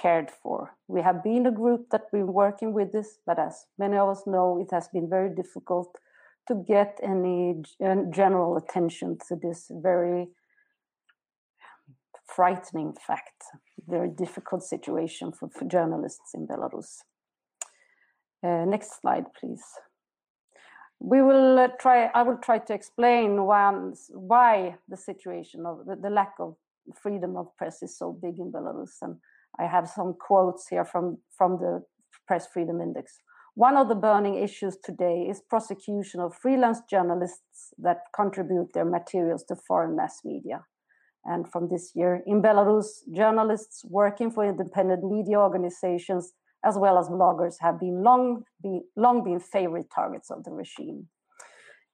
cared 0.00 0.30
for. 0.42 0.76
We 0.88 1.02
have 1.02 1.22
been 1.22 1.46
a 1.46 1.50
group 1.50 1.90
that 1.90 2.10
been 2.12 2.32
working 2.32 2.72
with 2.72 2.92
this, 2.92 3.18
but 3.26 3.38
as 3.38 3.66
many 3.78 3.96
of 3.96 4.08
us 4.08 4.26
know, 4.26 4.58
it 4.60 4.72
has 4.72 4.88
been 4.88 5.08
very 5.08 5.34
difficult 5.34 5.96
to 6.48 6.54
get 6.66 6.98
any 7.02 7.62
general 8.10 8.56
attention 8.56 9.18
to 9.28 9.36
this 9.36 9.70
very 9.70 10.28
frightening 12.26 12.94
fact, 13.06 13.42
very 13.88 14.08
difficult 14.08 14.62
situation 14.62 15.32
for, 15.32 15.48
for 15.48 15.64
journalists 15.64 16.34
in 16.34 16.46
Belarus. 16.46 16.98
Uh, 18.42 18.64
next 18.64 19.00
slide, 19.00 19.24
please 19.38 19.64
we 20.98 21.22
will 21.22 21.58
uh, 21.58 21.68
try 21.78 22.10
i 22.14 22.22
will 22.22 22.38
try 22.38 22.58
to 22.58 22.72
explain 22.72 23.44
once 23.44 24.10
why 24.14 24.74
the 24.88 24.96
situation 24.96 25.66
of 25.66 25.84
the, 25.86 25.96
the, 25.96 26.10
lack 26.10 26.32
of 26.38 26.56
freedom 26.94 27.36
of 27.36 27.54
press 27.56 27.82
is 27.82 27.96
so 27.96 28.12
big 28.12 28.38
in 28.38 28.50
belarus 28.50 28.96
and 29.02 29.16
i 29.58 29.66
have 29.66 29.88
some 29.88 30.14
quotes 30.18 30.68
here 30.68 30.84
from 30.84 31.18
from 31.36 31.58
the 31.58 31.82
press 32.26 32.46
freedom 32.52 32.80
index. 32.80 33.20
One 33.54 33.76
of 33.76 33.88
the 33.88 33.94
burning 33.94 34.42
issues 34.42 34.76
today 34.84 35.26
is 35.30 35.40
prosecution 35.48 36.20
of 36.20 36.34
freelance 36.34 36.80
journalists 36.90 37.72
that 37.78 38.00
contribute 38.14 38.72
their 38.74 38.84
materials 38.84 39.44
to 39.44 39.56
foreign 39.56 39.96
mass 39.96 40.20
media. 40.24 40.64
And 41.24 41.50
from 41.50 41.68
this 41.68 41.92
year 41.94 42.22
in 42.26 42.42
belarus 42.42 42.86
journalists 43.14 43.82
working 43.88 44.30
for 44.30 44.44
independent 44.44 45.02
media 45.04 45.38
organizations 45.38 46.32
as 46.64 46.76
well 46.76 46.98
as 46.98 47.08
bloggers, 47.08 47.54
have 47.60 47.78
been 47.78 48.02
long, 48.02 48.42
been 48.62 48.82
long 48.96 49.22
been 49.22 49.38
favorite 49.38 49.86
targets 49.94 50.30
of 50.30 50.42
the 50.44 50.50
regime. 50.50 51.08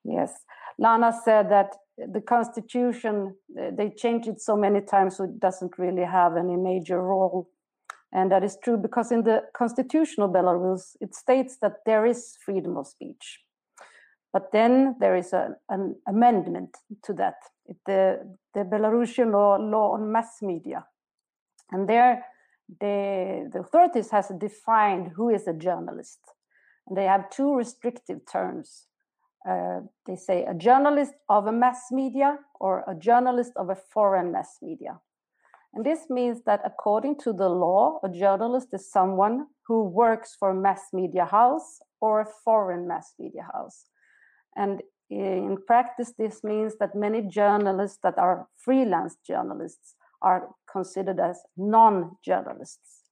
Yes, 0.04 0.32
Lana 0.78 1.12
said 1.24 1.50
that 1.50 1.74
the 2.10 2.20
constitution 2.20 3.36
they 3.48 3.90
changed 3.90 4.28
it 4.28 4.40
so 4.40 4.56
many 4.56 4.80
times, 4.80 5.16
so 5.16 5.24
it 5.24 5.38
doesn't 5.38 5.78
really 5.78 6.04
have 6.04 6.36
any 6.36 6.56
major 6.56 7.00
role. 7.02 7.48
And 8.12 8.30
that 8.30 8.44
is 8.44 8.58
true 8.62 8.76
because 8.76 9.10
in 9.10 9.24
the 9.24 9.42
constitution 9.54 10.22
of 10.22 10.30
Belarus, 10.30 10.96
it 11.00 11.14
states 11.14 11.56
that 11.62 11.76
there 11.86 12.04
is 12.04 12.36
freedom 12.44 12.76
of 12.76 12.86
speech. 12.86 13.40
But 14.32 14.52
then 14.52 14.96
there 15.00 15.16
is 15.16 15.32
a, 15.32 15.56
an 15.68 15.96
amendment 16.06 16.76
to 17.04 17.12
that, 17.14 17.36
it, 17.66 17.76
the, 17.86 18.36
the 18.54 18.60
Belarusian 18.60 19.32
law, 19.32 19.56
law 19.56 19.92
on 19.92 20.12
mass 20.12 20.42
media. 20.42 20.84
And 21.70 21.88
there 21.88 22.24
the, 22.80 23.50
the 23.52 23.60
authorities 23.60 24.10
has 24.10 24.30
defined 24.38 25.12
who 25.16 25.28
is 25.28 25.46
a 25.46 25.52
journalist. 25.52 26.20
And 26.86 26.96
they 26.96 27.04
have 27.04 27.30
two 27.30 27.54
restrictive 27.54 28.20
terms. 28.30 28.86
Uh, 29.48 29.80
they 30.06 30.16
say 30.16 30.44
a 30.44 30.54
journalist 30.54 31.14
of 31.28 31.46
a 31.46 31.52
mass 31.52 31.90
media 31.90 32.38
or 32.60 32.84
a 32.86 32.94
journalist 32.94 33.52
of 33.56 33.70
a 33.70 33.74
foreign 33.74 34.30
mass 34.30 34.58
media. 34.62 35.00
And 35.74 35.84
this 35.86 36.10
means 36.10 36.42
that 36.46 36.60
according 36.64 37.18
to 37.20 37.32
the 37.32 37.48
law, 37.48 37.98
a 38.04 38.08
journalist 38.08 38.68
is 38.72 38.90
someone 38.90 39.46
who 39.66 39.84
works 39.84 40.36
for 40.38 40.50
a 40.50 40.54
mass 40.54 40.88
media 40.92 41.24
house 41.24 41.80
or 42.00 42.20
a 42.20 42.26
foreign 42.44 42.86
mass 42.86 43.14
media 43.18 43.48
house. 43.52 43.84
And 44.54 44.82
in 45.10 45.58
practice, 45.66 46.12
this 46.18 46.44
means 46.44 46.76
that 46.78 46.94
many 46.94 47.22
journalists 47.22 47.98
that 48.02 48.18
are 48.18 48.48
freelance 48.56 49.16
journalists 49.26 49.96
are 50.20 50.48
considered 50.70 51.20
as 51.20 51.42
non 51.56 52.16
journalists. 52.24 53.02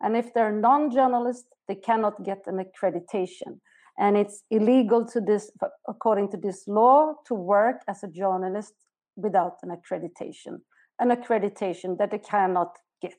And 0.00 0.16
if 0.16 0.34
they're 0.34 0.52
non 0.52 0.90
journalists, 0.90 1.48
they 1.68 1.76
cannot 1.76 2.24
get 2.24 2.46
an 2.46 2.64
accreditation. 2.64 3.60
And 3.98 4.16
it's 4.16 4.42
illegal 4.50 5.06
to 5.06 5.20
this, 5.20 5.50
according 5.88 6.30
to 6.32 6.36
this 6.36 6.64
law, 6.66 7.14
to 7.26 7.34
work 7.34 7.82
as 7.88 8.02
a 8.02 8.08
journalist 8.08 8.74
without 9.16 9.58
an 9.62 9.70
accreditation, 9.70 10.60
an 10.98 11.10
accreditation 11.10 11.96
that 11.98 12.10
they 12.10 12.18
cannot 12.18 12.76
get. 13.00 13.18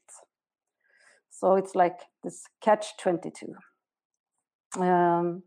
So 1.29 1.55
it's 1.55 1.75
like 1.75 1.99
this 2.23 2.43
catch 2.61 2.97
22. 2.97 3.55
Um, 4.81 5.43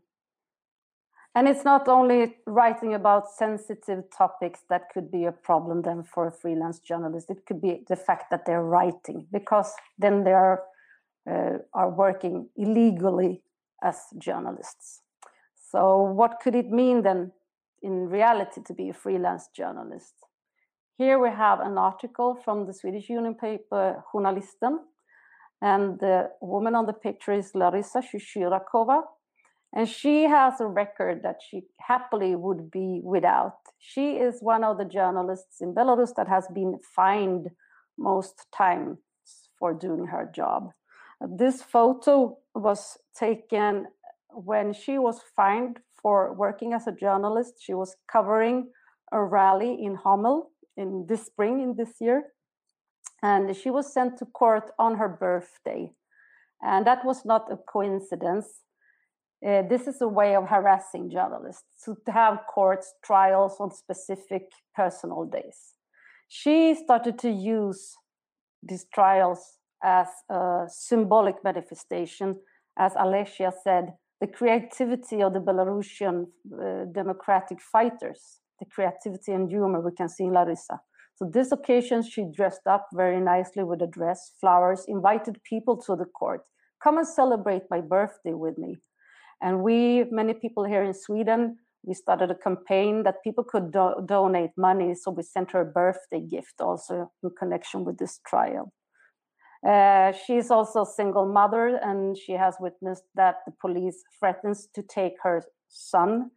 and 1.35 1.47
it's 1.47 1.63
not 1.63 1.87
only 1.87 2.35
writing 2.47 2.95
about 2.95 3.29
sensitive 3.29 4.03
topics 4.15 4.61
that 4.69 4.89
could 4.91 5.11
be 5.11 5.25
a 5.25 5.31
problem 5.31 5.83
then 5.83 6.03
for 6.03 6.27
a 6.27 6.31
freelance 6.31 6.79
journalist. 6.79 7.29
It 7.29 7.45
could 7.45 7.61
be 7.61 7.83
the 7.87 7.95
fact 7.95 8.31
that 8.31 8.45
they're 8.45 8.63
writing 8.63 9.27
because 9.31 9.71
then 9.97 10.23
they 10.23 10.33
are 10.33 10.63
uh, 11.29 11.59
are 11.73 11.89
working 11.89 12.49
illegally 12.55 13.43
as 13.83 13.97
journalists. 14.17 15.01
So 15.71 16.01
what 16.01 16.39
could 16.41 16.55
it 16.55 16.71
mean 16.71 17.03
then 17.03 17.31
in 17.83 18.09
reality 18.09 18.61
to 18.65 18.73
be 18.73 18.89
a 18.89 18.93
freelance 18.93 19.49
journalist? 19.55 20.13
Here 20.97 21.19
we 21.19 21.29
have 21.29 21.59
an 21.59 21.77
article 21.77 22.35
from 22.43 22.65
the 22.65 22.73
Swedish 22.73 23.07
Union 23.07 23.35
paper 23.35 24.03
Journalisten, 24.11 24.79
and 25.61 25.99
the 25.99 26.31
woman 26.41 26.75
on 26.75 26.87
the 26.87 26.93
picture 26.93 27.33
is 27.33 27.51
Larissa 27.53 28.01
Shchyrakova, 28.01 29.03
and 29.73 29.87
she 29.87 30.23
has 30.23 30.59
a 30.59 30.65
record 30.65 31.21
that 31.23 31.37
she 31.47 31.61
happily 31.79 32.35
would 32.35 32.71
be 32.71 33.01
without. 33.03 33.59
She 33.77 34.17
is 34.17 34.41
one 34.41 34.63
of 34.63 34.79
the 34.79 34.85
journalists 34.85 35.61
in 35.61 35.75
Belarus 35.75 36.15
that 36.15 36.27
has 36.27 36.47
been 36.53 36.79
fined 36.95 37.49
most 37.97 38.47
times 38.55 38.97
for 39.59 39.73
doing 39.73 40.07
her 40.07 40.29
job. 40.35 40.71
This 41.21 41.61
photo 41.61 42.37
was 42.55 42.97
taken 43.15 43.87
when 44.31 44.73
she 44.73 44.97
was 44.97 45.21
fined 45.35 45.79
for 46.01 46.33
working 46.33 46.73
as 46.73 46.87
a 46.87 46.91
journalist. 46.91 47.55
She 47.59 47.73
was 47.73 47.95
covering 48.11 48.69
a 49.11 49.23
rally 49.23 49.83
in 49.83 49.97
Homel 49.97 50.47
in 50.77 51.05
this 51.07 51.25
spring 51.25 51.61
in 51.61 51.75
this 51.75 51.95
year. 51.99 52.23
And 53.21 53.55
she 53.55 53.69
was 53.69 53.91
sent 53.93 54.17
to 54.17 54.25
court 54.25 54.71
on 54.79 54.95
her 54.95 55.09
birthday. 55.09 55.91
And 56.61 56.87
that 56.87 57.05
was 57.05 57.25
not 57.25 57.51
a 57.51 57.57
coincidence. 57.57 58.47
Uh, 59.45 59.61
this 59.63 59.87
is 59.87 60.01
a 60.01 60.07
way 60.07 60.35
of 60.35 60.47
harassing 60.47 61.09
journalists 61.09 61.85
to 61.85 61.95
have 62.11 62.39
courts 62.53 62.93
trials 63.03 63.57
on 63.59 63.71
specific 63.71 64.43
personal 64.75 65.25
days. 65.25 65.75
She 66.27 66.75
started 66.75 67.17
to 67.19 67.29
use 67.29 67.95
these 68.61 68.85
trials 68.93 69.57
as 69.81 70.07
a 70.29 70.65
symbolic 70.67 71.41
manifestation, 71.43 72.35
as 72.77 72.93
Alesia 72.93 73.53
said, 73.63 73.93
the 74.21 74.27
creativity 74.27 75.21
of 75.21 75.33
the 75.33 75.39
Belarusian 75.39 76.25
uh, 76.53 76.85
democratic 76.91 77.61
fighters, 77.61 78.39
the 78.59 78.65
creativity 78.65 79.31
and 79.31 79.49
humor 79.49 79.81
we 79.81 79.91
can 79.95 80.09
see 80.09 80.25
in 80.25 80.33
Larissa. 80.33 80.79
So 81.15 81.29
this 81.31 81.51
occasion, 81.51 82.01
she 82.01 82.25
dressed 82.33 82.65
up 82.65 82.87
very 82.93 83.19
nicely 83.19 83.63
with 83.63 83.81
a 83.81 83.87
dress, 83.87 84.33
flowers, 84.39 84.85
invited 84.87 85.41
people 85.43 85.75
to 85.81 85.95
the 85.95 86.05
court. 86.05 86.41
Come 86.81 86.97
and 86.97 87.07
celebrate 87.07 87.63
my 87.69 87.81
birthday 87.81 88.33
with 88.33 88.57
me. 88.57 88.77
And 89.41 89.61
we, 89.61 90.05
many 90.11 90.33
people 90.33 90.63
here 90.63 90.83
in 90.83 90.93
Sweden, 90.93 91.57
we 91.83 91.93
started 91.93 92.31
a 92.31 92.35
campaign 92.35 93.03
that 93.03 93.23
people 93.23 93.43
could 93.43 93.71
do- 93.71 93.95
donate 94.05 94.51
money. 94.57 94.95
So 94.95 95.11
we 95.11 95.23
sent 95.23 95.51
her 95.51 95.61
a 95.61 95.65
birthday 95.65 96.21
gift 96.21 96.55
also 96.59 97.11
in 97.23 97.31
connection 97.37 97.85
with 97.85 97.97
this 97.97 98.19
trial. 98.27 98.71
Uh, 99.67 100.13
she's 100.13 100.49
also 100.51 100.83
a 100.83 100.85
single 100.85 101.25
mother, 101.25 101.79
and 101.81 102.17
she 102.17 102.33
has 102.33 102.55
witnessed 102.59 103.03
that 103.15 103.37
the 103.45 103.51
police 103.59 104.03
threatens 104.17 104.67
to 104.73 104.81
take 104.81 105.13
her 105.21 105.43
son 105.67 106.31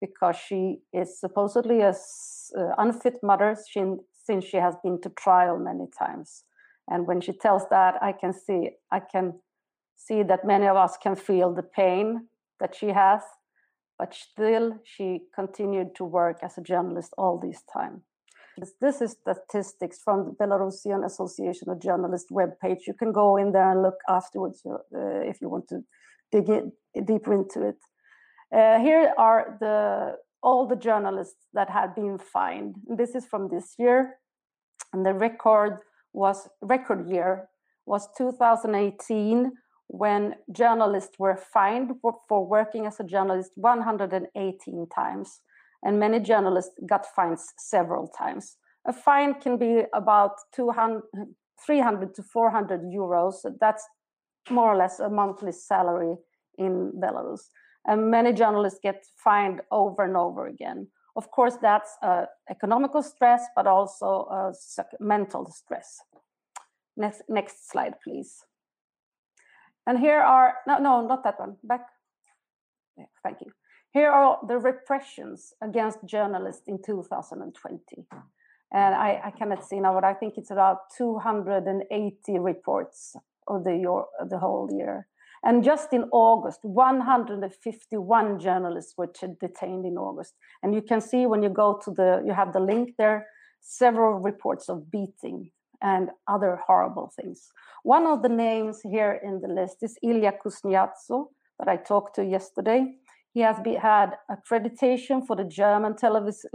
because 0.00 0.36
she 0.36 0.78
is 0.92 1.18
supposedly 1.18 1.80
a 1.80 1.90
uh, 1.90 2.74
unfit 2.78 3.14
mother 3.22 3.56
she, 3.70 3.82
since 4.12 4.44
she 4.44 4.58
has 4.58 4.74
been 4.82 5.00
to 5.00 5.08
trial 5.10 5.58
many 5.58 5.86
times. 5.98 6.44
And 6.88 7.06
when 7.06 7.20
she 7.20 7.32
tells 7.32 7.62
that, 7.70 7.94
I 8.02 8.12
can 8.12 8.32
see 8.32 8.70
I 8.92 9.00
can 9.00 9.40
see 9.96 10.22
that 10.22 10.44
many 10.44 10.66
of 10.66 10.76
us 10.76 10.96
can 11.02 11.16
feel 11.16 11.52
the 11.52 11.62
pain 11.62 12.28
that 12.60 12.74
she 12.74 12.88
has, 12.88 13.22
but 13.98 14.14
still 14.14 14.78
she 14.84 15.22
continued 15.34 15.94
to 15.96 16.04
work 16.04 16.38
as 16.42 16.58
a 16.58 16.62
journalist 16.62 17.12
all 17.16 17.38
this 17.38 17.62
time. 17.72 18.02
This 18.80 19.02
is 19.02 19.16
statistics 19.20 20.00
from 20.02 20.24
the 20.24 20.30
Belarusian 20.32 21.04
Association 21.04 21.68
of 21.68 21.80
Journalists 21.80 22.32
webpage. 22.32 22.86
You 22.86 22.94
can 22.94 23.12
go 23.12 23.36
in 23.36 23.52
there 23.52 23.70
and 23.70 23.82
look 23.82 23.98
afterwards 24.08 24.62
uh, 24.64 24.78
if 25.30 25.42
you 25.42 25.50
want 25.50 25.68
to 25.68 25.84
dig 26.32 26.46
deeper 27.04 27.34
into 27.34 27.68
it. 27.68 27.76
Uh, 28.54 28.78
here 28.78 29.12
are 29.18 29.58
the 29.60 30.16
all 30.42 30.66
the 30.66 30.76
journalists 30.76 31.46
that 31.52 31.68
had 31.68 31.94
been 31.94 32.18
fined. 32.18 32.76
This 32.88 33.14
is 33.14 33.26
from 33.26 33.48
this 33.48 33.74
year, 33.78 34.14
and 34.92 35.04
the 35.04 35.12
record 35.12 35.80
was 36.14 36.48
record 36.62 37.08
year 37.08 37.48
was 37.84 38.08
2018 38.16 39.52
when 39.88 40.34
journalists 40.50 41.18
were 41.18 41.36
fined 41.36 41.92
for, 42.00 42.14
for 42.28 42.46
working 42.46 42.86
as 42.86 42.98
a 43.00 43.04
journalist 43.04 43.52
118 43.54 44.86
times 44.94 45.40
and 45.82 45.98
many 45.98 46.20
journalists 46.20 46.74
got 46.86 47.06
fines 47.14 47.52
several 47.58 48.08
times. 48.08 48.56
A 48.86 48.92
fine 48.92 49.34
can 49.34 49.56
be 49.56 49.82
about 49.92 50.32
200, 50.54 51.02
300 51.64 52.14
to 52.14 52.22
400 52.22 52.82
euros. 52.82 53.34
That's 53.60 53.84
more 54.50 54.72
or 54.72 54.76
less 54.76 55.00
a 55.00 55.08
monthly 55.08 55.52
salary 55.52 56.16
in 56.58 56.92
Belarus. 56.92 57.50
And 57.86 58.10
many 58.10 58.32
journalists 58.32 58.80
get 58.82 59.04
fined 59.16 59.60
over 59.70 60.04
and 60.04 60.16
over 60.16 60.46
again. 60.46 60.88
Of 61.16 61.30
course, 61.30 61.56
that's 61.62 61.96
uh, 62.02 62.26
economical 62.50 63.02
stress, 63.02 63.44
but 63.56 63.66
also 63.66 64.28
uh, 64.30 64.52
mental 65.00 65.50
stress. 65.50 66.00
Next, 66.96 67.22
next 67.28 67.70
slide, 67.70 67.94
please. 68.02 68.44
And 69.86 69.98
here 69.98 70.20
are, 70.20 70.54
no, 70.66 70.78
no, 70.78 71.06
not 71.06 71.24
that 71.24 71.38
one, 71.38 71.56
back. 71.62 71.86
Yeah, 72.98 73.04
thank 73.22 73.40
you. 73.40 73.52
Here 73.96 74.10
are 74.10 74.38
the 74.46 74.58
repressions 74.58 75.54
against 75.62 76.04
journalists 76.04 76.64
in 76.66 76.82
2020. 76.82 78.06
And 78.74 78.94
I, 78.94 79.22
I 79.24 79.30
cannot 79.30 79.66
see 79.66 79.80
now, 79.80 79.94
but 79.94 80.04
I 80.04 80.12
think 80.12 80.34
it's 80.36 80.50
about 80.50 80.90
280 80.98 82.38
reports 82.38 83.16
of 83.48 83.64
the, 83.64 84.04
the 84.28 84.38
whole 84.38 84.68
year. 84.70 85.06
And 85.42 85.64
just 85.64 85.94
in 85.94 86.10
August, 86.12 86.58
151 86.62 88.38
journalists 88.38 88.92
were 88.98 89.10
detained 89.40 89.86
in 89.86 89.96
August. 89.96 90.34
And 90.62 90.74
you 90.74 90.82
can 90.82 91.00
see 91.00 91.24
when 91.24 91.42
you 91.42 91.48
go 91.48 91.80
to 91.82 91.90
the, 91.90 92.22
you 92.26 92.34
have 92.34 92.52
the 92.52 92.60
link 92.60 92.96
there, 92.98 93.26
several 93.62 94.18
reports 94.18 94.68
of 94.68 94.90
beating 94.90 95.52
and 95.80 96.10
other 96.28 96.60
horrible 96.66 97.10
things. 97.18 97.48
One 97.82 98.06
of 98.06 98.20
the 98.20 98.28
names 98.28 98.82
here 98.82 99.18
in 99.24 99.40
the 99.40 99.48
list 99.48 99.78
is 99.80 99.96
Ilya 100.02 100.34
Kuznetsov 100.44 101.28
that 101.58 101.68
I 101.68 101.76
talked 101.78 102.16
to 102.16 102.24
yesterday. 102.26 102.96
He 103.36 103.42
has 103.42 103.60
be, 103.60 103.74
had 103.74 104.16
accreditation 104.30 105.26
for 105.26 105.36
the 105.36 105.44
German 105.44 105.92
televis- 105.92 106.46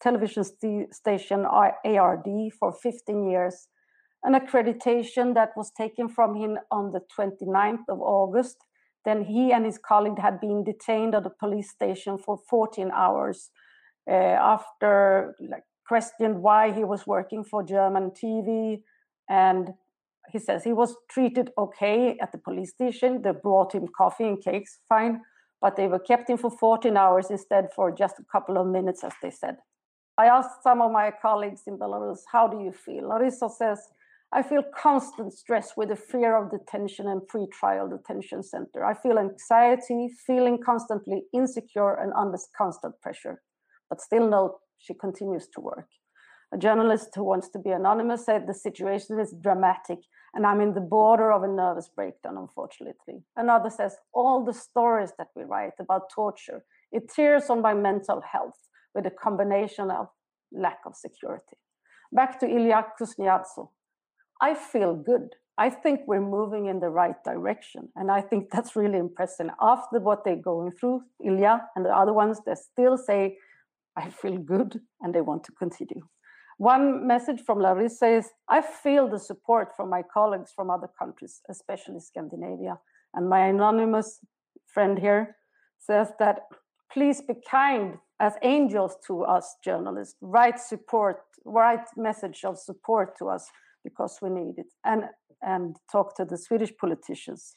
television 0.00 0.44
st- 0.44 0.94
station 0.94 1.44
ARD 1.44 2.28
for 2.58 2.72
15 2.72 3.28
years, 3.28 3.68
an 4.24 4.32
accreditation 4.32 5.34
that 5.34 5.50
was 5.58 5.70
taken 5.72 6.08
from 6.08 6.34
him 6.34 6.56
on 6.70 6.90
the 6.92 7.02
29th 7.14 7.86
of 7.90 8.00
August. 8.00 8.56
Then 9.04 9.24
he 9.24 9.52
and 9.52 9.66
his 9.66 9.76
colleague 9.76 10.18
had 10.18 10.40
been 10.40 10.64
detained 10.64 11.14
at 11.14 11.24
the 11.24 11.36
police 11.38 11.70
station 11.70 12.16
for 12.16 12.38
14 12.48 12.90
hours 12.94 13.50
uh, 14.10 14.14
after 14.54 15.34
like, 15.38 15.64
questioned 15.86 16.40
why 16.40 16.72
he 16.72 16.82
was 16.82 17.06
working 17.06 17.44
for 17.44 17.62
German 17.62 18.10
TV. 18.10 18.80
And 19.28 19.74
he 20.30 20.38
says 20.38 20.64
he 20.64 20.72
was 20.72 20.96
treated 21.10 21.50
okay 21.58 22.16
at 22.22 22.32
the 22.32 22.38
police 22.38 22.70
station. 22.70 23.20
They 23.20 23.32
brought 23.32 23.74
him 23.74 23.86
coffee 23.94 24.28
and 24.28 24.42
cakes, 24.42 24.78
fine 24.88 25.20
but 25.62 25.76
they 25.76 25.86
were 25.86 26.00
kept 26.00 26.28
in 26.28 26.36
for 26.36 26.50
14 26.50 26.96
hours 26.96 27.30
instead 27.30 27.68
for 27.74 27.92
just 27.92 28.18
a 28.18 28.24
couple 28.30 28.58
of 28.58 28.66
minutes, 28.66 29.04
as 29.04 29.12
they 29.22 29.30
said. 29.30 29.56
I 30.18 30.26
asked 30.26 30.62
some 30.62 30.82
of 30.82 30.90
my 30.92 31.12
colleagues 31.22 31.62
in 31.66 31.78
Belarus, 31.78 32.18
how 32.30 32.48
do 32.48 32.60
you 32.60 32.72
feel? 32.72 33.08
Larissa 33.08 33.48
says, 33.48 33.80
I 34.34 34.42
feel 34.42 34.62
constant 34.76 35.32
stress 35.32 35.72
with 35.76 35.90
the 35.90 35.96
fear 35.96 36.36
of 36.36 36.50
detention 36.50 37.06
and 37.06 37.26
pre-trial 37.28 37.88
detention 37.88 38.42
center. 38.42 38.84
I 38.84 38.94
feel 38.94 39.18
anxiety, 39.18 40.08
feeling 40.26 40.58
constantly 40.64 41.24
insecure 41.32 41.94
and 41.94 42.12
under 42.14 42.38
constant 42.58 43.00
pressure. 43.00 43.42
But 43.88 44.00
still 44.00 44.28
note, 44.28 44.58
she 44.78 44.94
continues 44.94 45.48
to 45.54 45.60
work. 45.60 45.88
A 46.52 46.58
journalist 46.58 47.10
who 47.14 47.24
wants 47.24 47.50
to 47.50 47.58
be 47.58 47.70
anonymous 47.70 48.26
said 48.26 48.46
the 48.46 48.54
situation 48.54 49.20
is 49.20 49.34
dramatic 49.42 49.98
and 50.34 50.46
I'm 50.46 50.60
in 50.60 50.74
the 50.74 50.80
border 50.80 51.32
of 51.32 51.42
a 51.42 51.48
nervous 51.48 51.88
breakdown, 51.88 52.36
unfortunately. 52.38 53.22
Another 53.36 53.70
says, 53.70 53.96
all 54.14 54.44
the 54.44 54.54
stories 54.54 55.12
that 55.18 55.28
we 55.36 55.44
write 55.44 55.74
about 55.78 56.10
torture, 56.14 56.64
it 56.90 57.10
tears 57.14 57.50
on 57.50 57.60
my 57.60 57.74
mental 57.74 58.22
health 58.22 58.58
with 58.94 59.06
a 59.06 59.10
combination 59.10 59.90
of 59.90 60.08
lack 60.52 60.80
of 60.86 60.96
security. 60.96 61.56
Back 62.12 62.38
to 62.40 62.46
Ilya 62.46 62.86
Kuznetsov. 63.00 63.68
I 64.40 64.54
feel 64.54 64.94
good. 64.94 65.36
I 65.58 65.68
think 65.70 66.00
we're 66.06 66.20
moving 66.20 66.66
in 66.66 66.80
the 66.80 66.88
right 66.88 67.22
direction. 67.24 67.88
And 67.94 68.10
I 68.10 68.22
think 68.22 68.50
that's 68.50 68.74
really 68.74 68.98
impressive. 68.98 69.48
After 69.60 70.00
what 70.00 70.24
they're 70.24 70.36
going 70.36 70.72
through, 70.72 71.02
Ilya 71.24 71.68
and 71.76 71.84
the 71.84 71.90
other 71.90 72.12
ones, 72.12 72.40
they 72.44 72.54
still 72.54 72.96
say, 72.96 73.36
I 73.96 74.08
feel 74.08 74.38
good, 74.38 74.80
and 75.02 75.14
they 75.14 75.20
want 75.20 75.44
to 75.44 75.52
continue. 75.52 76.02
One 76.62 77.08
message 77.08 77.40
from 77.44 77.58
Larissa 77.58 78.06
is 78.06 78.30
I 78.48 78.60
feel 78.60 79.08
the 79.08 79.18
support 79.18 79.74
from 79.76 79.90
my 79.90 80.02
colleagues 80.02 80.52
from 80.54 80.70
other 80.70 80.88
countries, 80.96 81.40
especially 81.50 81.98
Scandinavia. 81.98 82.78
And 83.14 83.28
my 83.28 83.48
anonymous 83.48 84.20
friend 84.72 84.96
here 84.96 85.34
says 85.80 86.12
that 86.20 86.42
please 86.92 87.20
be 87.20 87.34
kind 87.50 87.98
as 88.20 88.34
angels 88.42 88.94
to 89.08 89.24
us 89.24 89.56
journalists. 89.64 90.14
Write 90.20 90.60
support, 90.60 91.22
write 91.44 91.84
message 91.96 92.44
of 92.44 92.56
support 92.56 93.18
to 93.18 93.28
us 93.28 93.50
because 93.82 94.20
we 94.22 94.30
need 94.30 94.58
it. 94.58 94.72
And 94.84 95.06
and 95.42 95.74
talk 95.90 96.14
to 96.18 96.24
the 96.24 96.38
Swedish 96.38 96.70
politicians. 96.80 97.54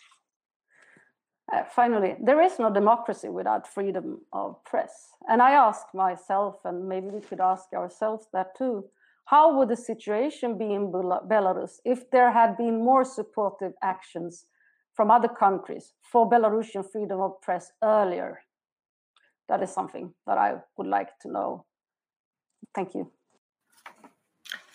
Uh, 1.54 1.64
finally, 1.66 2.16
there 2.20 2.42
is 2.42 2.58
no 2.58 2.74
democracy 2.74 3.30
without 3.30 3.68
freedom 3.68 4.22
of 4.34 4.64
press. 4.64 5.10
And 5.30 5.44
I 5.44 5.52
ask 5.52 5.86
myself, 5.94 6.56
and 6.66 6.90
maybe 6.90 7.10
we 7.10 7.22
could 7.22 7.40
ask 7.40 7.66
ourselves 7.72 8.26
that 8.34 8.58
too 8.58 8.86
how 9.26 9.58
would 9.58 9.70
the 9.70 9.76
situation 9.76 10.58
be 10.58 10.74
in 10.74 10.92
Belarus 10.92 11.80
if 11.84 12.10
there 12.12 12.32
had 12.32 12.58
been 12.58 12.84
more 12.84 13.04
supportive 13.04 13.74
actions 13.82 14.46
from 14.94 15.12
other 15.12 15.28
countries 15.28 15.94
for 16.02 16.30
Belarusian 16.30 16.90
freedom 16.90 17.20
of 17.22 17.42
press 17.42 17.72
earlier? 17.84 18.42
That 19.50 19.62
is 19.64 19.72
something 19.72 20.14
that 20.28 20.38
I 20.38 20.56
would 20.78 20.88
like 20.88 21.18
to 21.22 21.32
know. 21.32 21.66
Thank 22.74 22.94
you. 22.94 23.12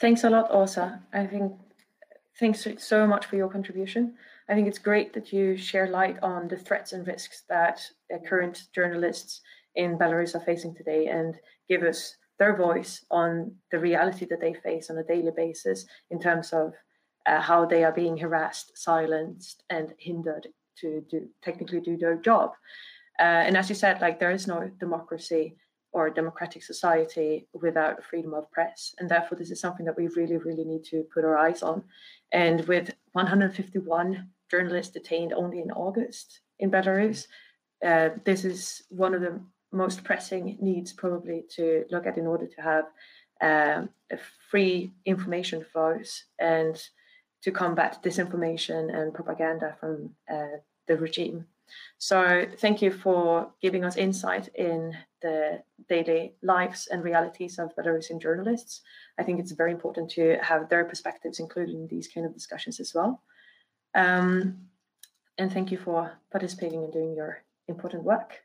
Thanks 0.01 0.25
a 0.25 0.31
lot, 0.31 0.51
Åsa. 0.51 1.01
I 1.13 1.27
think 1.27 1.53
thanks 2.39 2.67
so 2.79 3.07
much 3.07 3.27
for 3.27 3.37
your 3.37 3.49
contribution. 3.49 4.15
I 4.49 4.55
think 4.55 4.67
it's 4.67 4.79
great 4.79 5.13
that 5.13 5.33
you 5.33 5.57
share 5.57 5.89
light 5.89 6.19
on 6.23 6.49
the 6.49 6.57
threats 6.57 6.93
and 6.93 7.07
risks 7.07 7.45
that 7.49 7.81
current 8.27 8.65
journalists 8.75 9.43
in 9.77 9.97
Belarus 9.97 10.35
are 10.35 10.45
facing 10.45 10.75
today 10.75 11.07
and 11.07 11.39
give 11.69 11.83
us 11.83 12.17
their 12.41 12.57
voice 12.57 13.05
on 13.11 13.55
the 13.71 13.79
reality 13.79 14.25
that 14.25 14.41
they 14.41 14.55
face 14.55 14.91
on 14.91 14.99
a 14.99 15.05
daily 15.05 15.31
basis 15.37 15.85
in 16.11 16.19
terms 16.19 16.53
of 16.53 16.73
uh, 17.27 17.41
how 17.41 17.67
they 17.67 17.85
are 17.85 17.93
being 17.93 18.17
harassed, 18.17 18.73
silenced, 18.77 19.63
and 19.69 19.93
hindered 19.99 20.49
to 20.79 21.05
do 21.11 21.29
technically 21.43 21.81
do 21.81 21.97
their 21.99 22.17
job. 22.17 22.53
Uh, 23.21 23.45
and 23.47 23.57
as 23.57 23.69
you 23.69 23.75
said, 23.75 24.01
like 24.01 24.19
there 24.19 24.31
is 24.31 24.47
no 24.47 24.71
democracy 24.81 25.55
or 25.93 26.09
democratic 26.09 26.63
society 26.63 27.47
without 27.53 28.03
freedom 28.05 28.33
of 28.33 28.51
press, 28.51 28.95
and 28.99 29.09
therefore 29.09 29.37
this 29.37 29.51
is 29.51 29.61
something 29.61 29.85
that 29.85 29.99
we 29.99 30.09
really, 30.09 30.39
really 30.39 30.65
need 30.65 30.85
to 30.85 31.05
put 31.13 31.25
our 31.25 31.37
eyes 31.37 31.63
on. 31.63 31.85
And 32.33 32.67
with 32.67 32.95
151 33.13 34.29
journalists 34.51 34.95
detained 34.95 35.35
only 35.35 35.61
in 35.61 35.71
August 35.73 36.41
in 36.59 36.71
Belarus, 36.71 37.27
uh, 37.85 38.11
this 38.25 38.47
is 38.47 38.83
one 38.89 39.15
of 39.15 39.21
the 39.21 39.41
most 39.73 40.05
pressing 40.05 40.57
needs 40.61 40.93
probably 40.93 41.45
to 41.57 41.85
look 41.91 42.07
at 42.07 42.19
in 42.19 42.27
order 42.27 42.47
to 42.47 42.61
have 42.61 42.85
um, 43.41 43.89
a 44.11 44.19
free 44.51 44.93
information 45.05 45.65
flows 45.73 46.25
and 46.39 46.83
to 47.43 47.51
combat 47.51 48.03
disinformation 48.03 48.95
and 48.95 49.15
propaganda 49.15 49.77
from 49.81 50.11
uh, 50.31 50.59
the 50.87 50.97
regime. 50.97 51.47
So 51.99 52.47
thank 52.59 52.83
you 52.83 52.91
for 52.91 53.53
giving 53.63 53.85
us 53.85 53.97
insight 53.97 54.49
in 54.55 54.97
the 55.23 55.63
daily 55.89 56.35
lives 56.43 56.89
and 56.89 57.05
realities 57.05 57.59
of 57.59 57.75
Belarusian 57.77 58.21
journalists. 58.21 58.83
I 59.19 59.23
think 59.23 59.39
it's 59.39 59.53
very 59.53 59.71
important 59.71 60.11
to 60.13 60.39
have 60.43 60.69
their 60.69 60.85
perspectives 60.85 61.39
included 61.39 61.75
in 61.75 61.87
these 61.87 62.09
kind 62.09 62.27
of 62.27 62.35
discussions 62.35 62.81
as 62.81 62.93
well. 62.95 63.23
Um, 63.95 64.67
and 65.39 65.53
thank 65.53 65.71
you 65.71 65.79
for 65.79 66.13
participating 66.31 66.83
and 66.85 66.93
doing 66.93 67.15
your 67.15 67.43
important 67.69 68.03
work. 68.03 68.41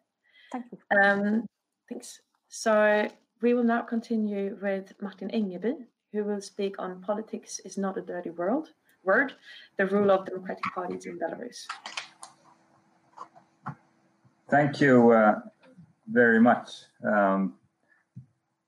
Thank 0.56 0.72
you. 0.72 0.98
Um, 1.02 1.46
thanks. 1.90 2.22
So 2.48 3.10
we 3.42 3.54
will 3.54 3.66
now 3.66 3.82
continue 3.82 4.58
with 4.62 4.94
Martin 5.02 5.30
Engeby, 5.32 5.76
who 6.14 6.24
will 6.24 6.40
speak 6.40 6.80
on 6.80 7.02
politics 7.02 7.60
is 7.66 7.78
not 7.78 7.98
a 7.98 8.02
dirty 8.02 8.30
world 8.30 8.70
word, 9.04 9.34
the 9.78 9.86
rule 9.86 10.10
of 10.12 10.26
democratic 10.26 10.64
parties 10.74 11.06
in 11.08 11.20
Belarus. 11.20 11.68
Thank 14.50 14.80
you 14.80 15.12
uh, 15.12 15.42
very 16.08 16.40
much. 16.40 16.70
Um, 17.06 17.56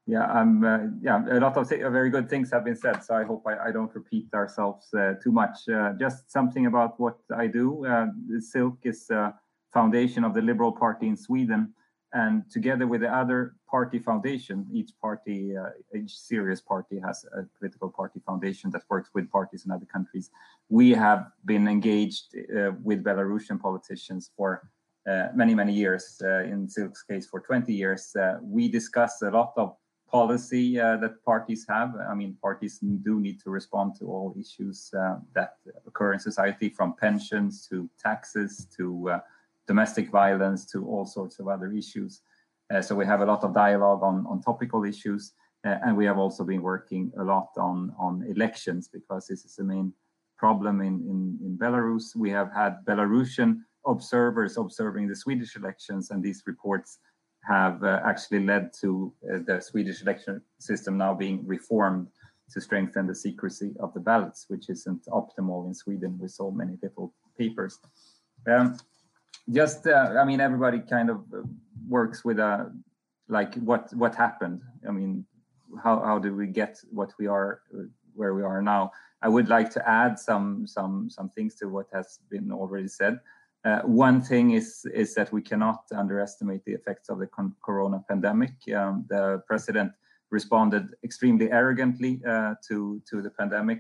yeah, 0.06 0.26
I'm. 0.26 0.64
Uh, 0.66 0.80
yeah, 1.02 1.24
a 1.30 1.40
lot 1.40 1.56
of 1.56 1.70
very 1.70 2.10
good 2.10 2.30
things 2.30 2.52
have 2.52 2.66
been 2.66 2.76
said, 2.76 3.02
so 3.04 3.16
I 3.16 3.24
hope 3.24 3.44
I, 3.48 3.70
I 3.70 3.72
don't 3.72 3.94
repeat 3.96 4.28
ourselves 4.34 4.94
uh, 4.94 5.14
too 5.24 5.32
much. 5.32 5.70
Uh, 5.70 5.94
just 6.00 6.32
something 6.32 6.66
about 6.66 7.00
what 7.00 7.18
I 7.36 7.48
do. 7.48 7.86
Uh, 7.86 8.08
SILC 8.40 8.78
is 8.84 9.10
a 9.10 9.34
foundation 9.74 10.24
of 10.24 10.34
the 10.34 10.42
Liberal 10.42 10.72
Party 10.72 11.08
in 11.08 11.18
Sweden, 11.18 11.74
and 12.18 12.50
together 12.50 12.88
with 12.88 13.02
the 13.02 13.14
other 13.22 13.40
party 13.70 14.00
foundation, 14.00 14.66
each 14.80 14.92
party, 15.00 15.56
uh, 15.56 15.70
each 15.96 16.18
serious 16.18 16.62
party 16.62 16.98
has 17.08 17.26
a 17.40 17.44
political 17.58 17.90
party 17.90 18.20
foundation 18.26 18.72
that 18.72 18.84
works 18.90 19.10
with 19.14 19.30
parties 19.30 19.66
in 19.66 19.72
other 19.72 19.86
countries. 19.86 20.32
We 20.70 20.88
have 21.06 21.22
been 21.46 21.68
engaged 21.68 22.26
with 22.84 23.04
Belarusian 23.04 23.60
politicians 23.62 24.32
for 24.36 24.50
uh, 25.08 25.28
many, 25.34 25.54
many 25.56 25.74
years, 25.74 26.22
uh, 26.22 26.44
in 26.44 26.68
SILC's 26.68 27.04
case 27.04 27.26
for 27.28 27.40
20 27.40 27.74
years, 27.74 28.14
uh, 28.16 28.40
we 28.42 28.68
discuss 28.68 29.22
a 29.22 29.30
lot 29.30 29.54
of 29.56 29.78
policy 30.12 30.78
that 30.78 31.16
parties 31.24 31.66
have. 31.70 31.94
I 32.10 32.14
mean, 32.14 32.38
parties 32.42 32.80
do 32.80 33.20
need 33.20 33.40
to 33.44 33.50
respond 33.50 33.96
to 34.00 34.06
all 34.06 34.36
issues 34.38 34.90
that 35.34 35.52
occur 35.86 36.14
in 36.14 36.20
society, 36.20 36.70
from 36.70 36.94
pensions 36.94 37.68
to 37.70 37.90
taxes 38.00 38.68
to 38.78 39.20
domestic 39.68 40.10
violence 40.10 40.66
to 40.72 40.86
all 40.88 41.06
sorts 41.06 41.40
of 41.40 41.48
other 41.48 41.72
issues. 41.72 42.22
Uh, 42.74 42.82
so 42.82 42.96
we 42.96 43.06
have 43.06 43.22
a 43.22 43.26
lot 43.26 43.44
of 43.44 43.54
dialogue 43.54 44.02
on, 44.04 44.26
on 44.28 44.42
topical 44.42 44.84
issues, 44.84 45.34
uh, 45.66 45.76
and 45.86 45.96
we 45.96 46.06
have 46.06 46.18
also 46.18 46.44
been 46.44 46.62
working 46.62 47.12
a 47.20 47.24
lot 47.24 47.50
on, 47.58 47.94
on 47.98 48.26
elections 48.30 48.88
because 48.88 49.28
this 49.28 49.46
is 49.46 49.56
the 49.56 49.64
main 49.64 49.94
problem 50.38 50.82
in, 50.82 50.96
in, 51.12 51.38
in 51.44 51.58
Belarus. 51.58 52.16
We 52.16 52.30
have 52.32 52.52
had 52.54 52.86
Belarusian 52.86 53.62
observers 53.86 54.58
observing 54.58 55.08
the 55.08 55.16
Swedish 55.16 55.56
elections, 55.56 56.12
and 56.12 56.22
these 56.22 56.44
reports 56.46 57.00
have 57.48 57.84
uh, 57.84 58.02
actually 58.06 58.44
led 58.46 58.74
to 58.82 59.14
uh, 59.24 59.40
the 59.46 59.62
Swedish 59.62 60.02
election 60.02 60.42
system 60.60 60.98
now 60.98 61.14
being 61.14 61.46
reformed 61.48 62.08
to 62.52 62.62
strengthen 62.62 63.08
the 63.08 63.16
secrecy 63.16 63.74
of 63.80 63.94
the 63.94 64.00
ballots, 64.00 64.46
which 64.48 64.70
isn't 64.70 65.06
optimal 65.08 65.68
in 65.68 65.74
Sweden 65.74 66.18
with 66.20 66.32
so 66.32 66.52
many 66.52 66.78
little 66.82 67.14
papers. 67.38 67.80
Um, 68.50 68.78
just, 69.52 69.88
uh, 69.88 70.16
I 70.20 70.26
mean, 70.26 70.42
everybody 70.42 70.80
kind 70.80 71.10
of 71.10 71.18
uh, 71.34 71.42
works 71.88 72.26
with 72.26 72.40
a 72.40 72.46
uh, 72.46 72.66
like 73.30 73.56
what 73.56 73.94
what 73.94 74.16
happened. 74.16 74.62
I 74.88 74.92
mean, 74.92 75.26
how 75.84 76.00
how 76.02 76.20
did 76.20 76.36
we 76.36 76.48
get 76.48 76.80
what 76.92 77.14
we 77.20 77.28
are 77.28 77.62
uh, 77.74 77.84
where 78.14 78.34
we 78.34 78.44
are 78.44 78.62
now? 78.62 78.92
I 79.22 79.30
would 79.30 79.50
like 79.50 79.70
to 79.72 79.90
add 79.90 80.20
some 80.20 80.66
some 80.68 81.10
some 81.10 81.30
things 81.30 81.56
to 81.56 81.68
what 81.68 81.88
has 81.94 82.20
been 82.30 82.52
already 82.52 82.88
said. 82.88 83.20
Uh, 83.66 83.82
one 83.82 84.22
thing 84.22 84.52
is 84.52 84.86
is 84.94 85.14
that 85.16 85.32
we 85.34 85.42
cannot 85.42 85.84
underestimate 85.94 86.64
the 86.66 86.74
effects 86.74 87.10
of 87.10 87.20
the 87.20 87.28
corona 87.62 88.04
pandemic. 88.08 88.54
Um, 88.76 89.06
the 89.10 89.42
president 89.48 89.92
responded 90.30 90.90
extremely 91.04 91.52
arrogantly 91.52 92.22
uh, 92.28 92.56
to 92.68 93.02
to 93.10 93.22
the 93.22 93.32
pandemic 93.32 93.80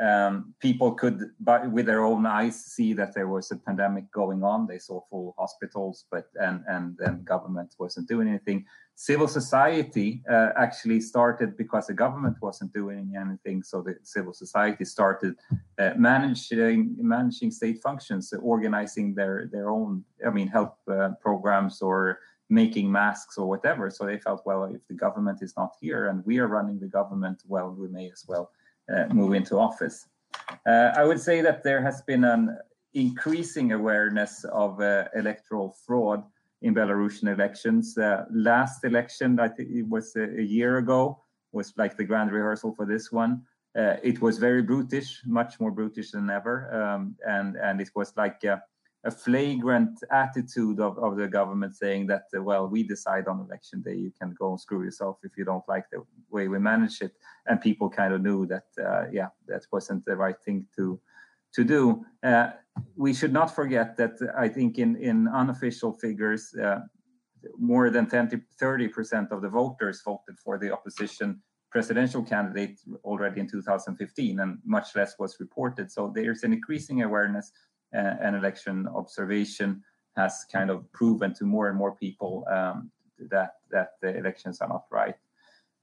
um, 0.00 0.54
people 0.60 0.92
could, 0.92 1.30
by, 1.40 1.66
with 1.66 1.86
their 1.86 2.04
own 2.04 2.26
eyes, 2.26 2.64
see 2.64 2.92
that 2.94 3.14
there 3.14 3.28
was 3.28 3.50
a 3.52 3.56
pandemic 3.56 4.10
going 4.10 4.42
on. 4.42 4.66
They 4.66 4.78
saw 4.78 5.02
full 5.08 5.34
hospitals, 5.38 6.06
but 6.10 6.26
and 6.34 6.64
and 6.66 6.96
then 6.98 7.22
government 7.22 7.74
wasn't 7.78 8.08
doing 8.08 8.28
anything. 8.28 8.64
Civil 8.96 9.28
society 9.28 10.22
uh, 10.30 10.50
actually 10.56 11.00
started 11.00 11.56
because 11.56 11.86
the 11.86 11.94
government 11.94 12.36
wasn't 12.40 12.72
doing 12.72 13.14
anything. 13.16 13.62
So 13.62 13.82
the 13.82 13.96
civil 14.02 14.32
society 14.32 14.84
started 14.84 15.34
uh, 15.78 15.90
managing 15.96 16.96
managing 16.98 17.52
state 17.52 17.80
functions, 17.80 18.32
organizing 18.42 19.14
their 19.14 19.48
their 19.52 19.70
own, 19.70 20.04
I 20.26 20.30
mean, 20.30 20.48
help 20.48 20.76
uh, 20.90 21.10
programs 21.20 21.82
or 21.82 22.18
making 22.50 22.90
masks 22.90 23.38
or 23.38 23.48
whatever. 23.48 23.90
So 23.90 24.04
they 24.04 24.18
felt, 24.18 24.42
well, 24.44 24.64
if 24.64 24.86
the 24.88 24.94
government 24.94 25.38
is 25.40 25.54
not 25.56 25.72
here 25.80 26.08
and 26.08 26.24
we 26.26 26.38
are 26.38 26.46
running 26.46 26.78
the 26.78 26.88
government, 26.88 27.42
well, 27.46 27.70
we 27.70 27.88
may 27.88 28.10
as 28.10 28.24
well 28.28 28.50
move 29.12 29.34
into 29.34 29.58
office. 29.58 30.06
Uh, 30.66 30.92
I 30.96 31.04
would 31.04 31.20
say 31.20 31.40
that 31.40 31.62
there 31.62 31.82
has 31.82 32.02
been 32.02 32.24
an 32.24 32.58
increasing 32.94 33.72
awareness 33.72 34.44
of 34.44 34.80
uh, 34.80 35.04
electoral 35.14 35.76
fraud 35.86 36.22
in 36.62 36.74
Belarusian 36.74 37.32
elections. 37.32 37.96
last 38.30 38.84
election, 38.84 39.38
I 39.38 39.48
think 39.48 39.70
it 39.70 39.88
was 39.88 40.16
a, 40.16 40.24
a, 40.38 40.42
year 40.42 40.78
ago, 40.78 41.22
was 41.52 41.72
like 41.76 41.96
the 41.96 42.04
grand 42.04 42.32
rehearsal 42.32 42.74
for 42.74 42.86
this 42.86 43.12
one. 43.12 43.42
Uh, 43.76 43.96
it 44.02 44.22
was 44.22 44.38
very 44.38 44.62
brutish, 44.62 45.20
much 45.26 45.60
more 45.60 45.70
brutish 45.70 46.12
than 46.12 46.30
ever, 46.30 46.72
um, 46.72 47.16
and 47.26 47.56
and 47.56 47.80
it 47.80 47.90
was 47.96 48.12
like 48.16 48.44
flagrant 49.10 49.98
attitude 50.10 50.80
of, 50.80 50.98
of 50.98 51.16
the 51.16 51.28
government 51.28 51.76
saying 51.76 52.06
that, 52.06 52.24
uh, 52.36 52.42
well, 52.42 52.66
we 52.68 52.82
decide 52.82 53.28
on 53.28 53.40
election 53.40 53.82
day, 53.82 53.94
you 53.94 54.12
can 54.18 54.34
go 54.38 54.50
and 54.50 54.60
screw 54.60 54.82
yourself 54.82 55.18
if 55.22 55.32
you 55.36 55.44
don't 55.44 55.68
like 55.68 55.84
the 55.90 56.02
way 56.30 56.48
we 56.48 56.58
manage 56.58 57.00
it. 57.02 57.12
And 57.46 57.60
people 57.60 57.90
kind 57.90 58.14
of 58.14 58.22
knew 58.22 58.46
that, 58.46 58.64
uh, 58.82 59.04
yeah, 59.12 59.28
that 59.46 59.66
wasn't 59.70 60.04
the 60.04 60.16
right 60.16 60.40
thing 60.44 60.66
to 60.76 61.00
to 61.54 61.64
do. 61.64 62.04
Uh, 62.22 62.50
we 62.96 63.14
should 63.14 63.32
not 63.32 63.54
forget 63.54 63.96
that 63.96 64.14
I 64.36 64.48
think 64.48 64.78
in, 64.78 64.96
in 64.96 65.28
unofficial 65.28 65.92
figures, 65.92 66.52
uh, 66.54 66.80
more 67.58 67.90
than 67.90 68.06
30, 68.06 68.38
30% 68.60 69.30
of 69.30 69.40
the 69.40 69.48
voters 69.48 70.02
voted 70.04 70.36
for 70.42 70.58
the 70.58 70.72
opposition 70.72 71.40
presidential 71.74 72.22
candidate 72.22 72.78
already 73.02 73.40
in 73.40 73.48
2015, 73.48 74.38
and 74.38 74.58
much 74.64 74.94
less 74.94 75.18
was 75.18 75.36
reported. 75.40 75.90
So 75.90 76.12
there's 76.14 76.44
an 76.44 76.52
increasing 76.52 77.02
awareness 77.02 77.50
and 77.94 78.36
election 78.36 78.86
observation 78.94 79.82
has 80.16 80.44
kind 80.52 80.70
of 80.70 80.90
proven 80.92 81.34
to 81.34 81.44
more 81.44 81.68
and 81.68 81.76
more 81.78 81.94
people 81.96 82.44
um, 82.50 82.90
that 83.30 83.54
that 83.70 83.92
the 84.02 84.16
elections 84.16 84.60
are 84.60 84.68
not 84.68 84.84
right. 84.90 85.16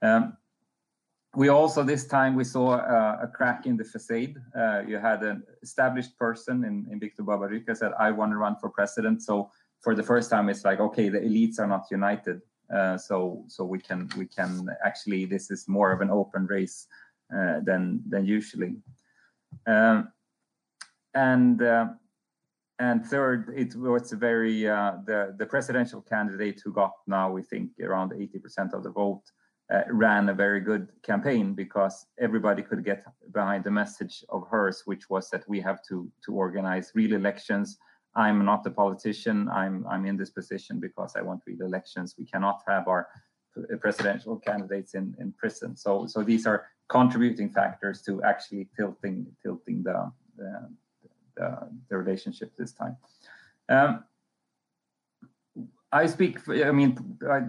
Um, 0.02 0.38
we 1.36 1.48
also 1.50 1.84
this 1.84 2.08
time 2.08 2.36
we 2.36 2.44
saw 2.44 2.76
uh, 2.76 3.20
a 3.22 3.28
crack 3.28 3.66
in 3.66 3.78
the 3.78 3.86
facade. 3.86 4.36
Uh, 4.56 4.82
you 4.88 4.98
had 4.98 5.24
an 5.24 5.44
established 5.64 6.18
person 6.18 6.66
in, 6.66 6.86
in 6.92 7.00
Viktor 7.00 7.24
Babaryka 7.24 7.76
said, 7.76 7.92
"I 8.00 8.12
want 8.12 8.32
to 8.32 8.38
run 8.38 8.56
for 8.58 8.70
president." 8.70 9.22
So 9.22 9.50
for 9.82 9.96
the 9.96 10.04
first 10.04 10.30
time, 10.30 10.50
it's 10.50 10.66
like, 10.66 10.80
okay, 10.80 11.10
the 11.10 11.20
elites 11.20 11.60
are 11.60 11.68
not 11.68 11.86
united. 11.90 12.42
Uh, 12.74 12.98
so 12.98 13.44
so 13.48 13.66
we 13.66 13.80
can 13.80 14.10
we 14.18 14.26
can 14.26 14.70
actually 14.86 15.26
this 15.26 15.52
is 15.52 15.68
more 15.68 15.92
of 15.92 16.02
an 16.02 16.10
open 16.10 16.46
race 16.48 16.88
uh, 17.36 17.60
than 17.64 18.02
than 18.08 18.26
usually. 18.26 18.76
Um, 19.68 20.12
and 21.14 21.62
uh, 21.62 21.88
and 22.82 23.06
third, 23.06 23.54
it 23.56 23.76
was 23.76 24.12
a 24.12 24.16
very 24.16 24.68
uh, 24.68 24.94
the 25.06 25.36
the 25.38 25.46
presidential 25.46 26.02
candidate 26.02 26.60
who 26.64 26.74
got 26.74 26.94
now 27.06 27.32
we 27.32 27.44
think 27.44 27.70
around 27.80 28.12
80% 28.12 28.74
of 28.74 28.82
the 28.84 28.90
vote 28.90 29.22
uh, 29.72 29.84
ran 29.92 30.30
a 30.30 30.34
very 30.34 30.62
good 30.62 30.88
campaign 31.04 31.54
because 31.54 32.08
everybody 32.20 32.64
could 32.64 32.84
get 32.84 33.06
behind 33.32 33.64
the 33.64 33.72
message 33.72 34.26
of 34.30 34.48
hers, 34.50 34.82
which 34.86 35.10
was 35.12 35.30
that 35.30 35.48
we 35.48 35.62
have 35.62 35.80
to 35.90 36.12
to 36.26 36.34
organize 36.34 36.92
real 36.96 37.14
elections. 37.14 37.78
I'm 38.16 38.44
not 38.44 38.66
a 38.66 38.72
politician. 38.72 39.48
I'm 39.50 39.86
I'm 39.88 40.08
in 40.08 40.18
this 40.18 40.32
position 40.32 40.80
because 40.80 41.16
I 41.16 41.22
want 41.22 41.44
real 41.46 41.64
elections. 41.72 42.16
We 42.18 42.26
cannot 42.26 42.64
have 42.68 42.88
our 42.88 43.08
presidential 43.80 44.38
candidates 44.38 44.96
in, 44.96 45.14
in 45.20 45.34
prison. 45.34 45.78
So 45.78 46.08
so 46.08 46.24
these 46.24 46.48
are 46.48 46.66
contributing 46.90 47.50
factors 47.52 48.02
to 48.08 48.24
actually 48.24 48.70
tilting 48.76 49.28
tilting 49.44 49.84
the 49.84 50.12
the, 50.38 50.52
the, 51.36 51.70
the 51.90 51.98
relationship 51.98 52.52
this 52.58 52.74
time. 52.74 52.98
Um, 53.70 54.04
I 55.94 56.06
speak. 56.06 56.38
I 56.48 56.72
mean, 56.72 56.98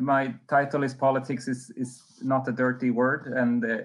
my 0.01 0.35
title 0.49 0.83
is 0.83 0.95
politics 0.95 1.47
is 1.47 1.71
is 1.77 2.03
not 2.23 2.49
a 2.49 2.53
dirty 2.53 2.91
word, 2.91 3.29
and 3.29 3.65
uh, 3.65 3.79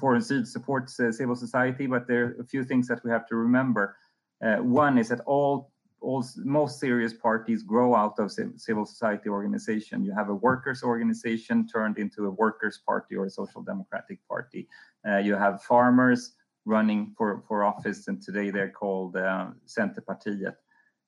Forum 0.00 0.22
Syd 0.22 0.48
supports 0.48 0.98
uh, 0.98 1.12
civil 1.12 1.36
society. 1.36 1.86
But 1.86 2.06
there 2.08 2.24
are 2.24 2.40
a 2.40 2.44
few 2.44 2.64
things 2.64 2.88
that 2.88 3.04
we 3.04 3.10
have 3.10 3.26
to 3.26 3.36
remember. 3.36 3.96
Uh, 4.42 4.56
one 4.56 4.96
is 4.96 5.10
that 5.10 5.20
all 5.26 5.70
all 6.00 6.24
most 6.36 6.80
serious 6.80 7.12
parties 7.12 7.62
grow 7.62 7.94
out 7.94 8.18
of 8.18 8.32
civil 8.56 8.86
society 8.86 9.28
organization. 9.28 10.04
You 10.04 10.12
have 10.12 10.30
a 10.30 10.34
workers' 10.34 10.82
organization 10.82 11.66
turned 11.66 11.98
into 11.98 12.24
a 12.26 12.30
workers' 12.30 12.78
party 12.86 13.16
or 13.16 13.26
a 13.26 13.30
social 13.30 13.62
democratic 13.62 14.26
party. 14.28 14.68
Uh, 15.06 15.18
you 15.18 15.34
have 15.34 15.62
farmers 15.62 16.32
running 16.68 17.14
for 17.16 17.42
for 17.48 17.64
office, 17.64 18.08
and 18.08 18.22
today 18.22 18.50
they're 18.50 18.70
called 18.82 19.16
uh, 19.16 19.46
Centerpartiet. 19.66 20.56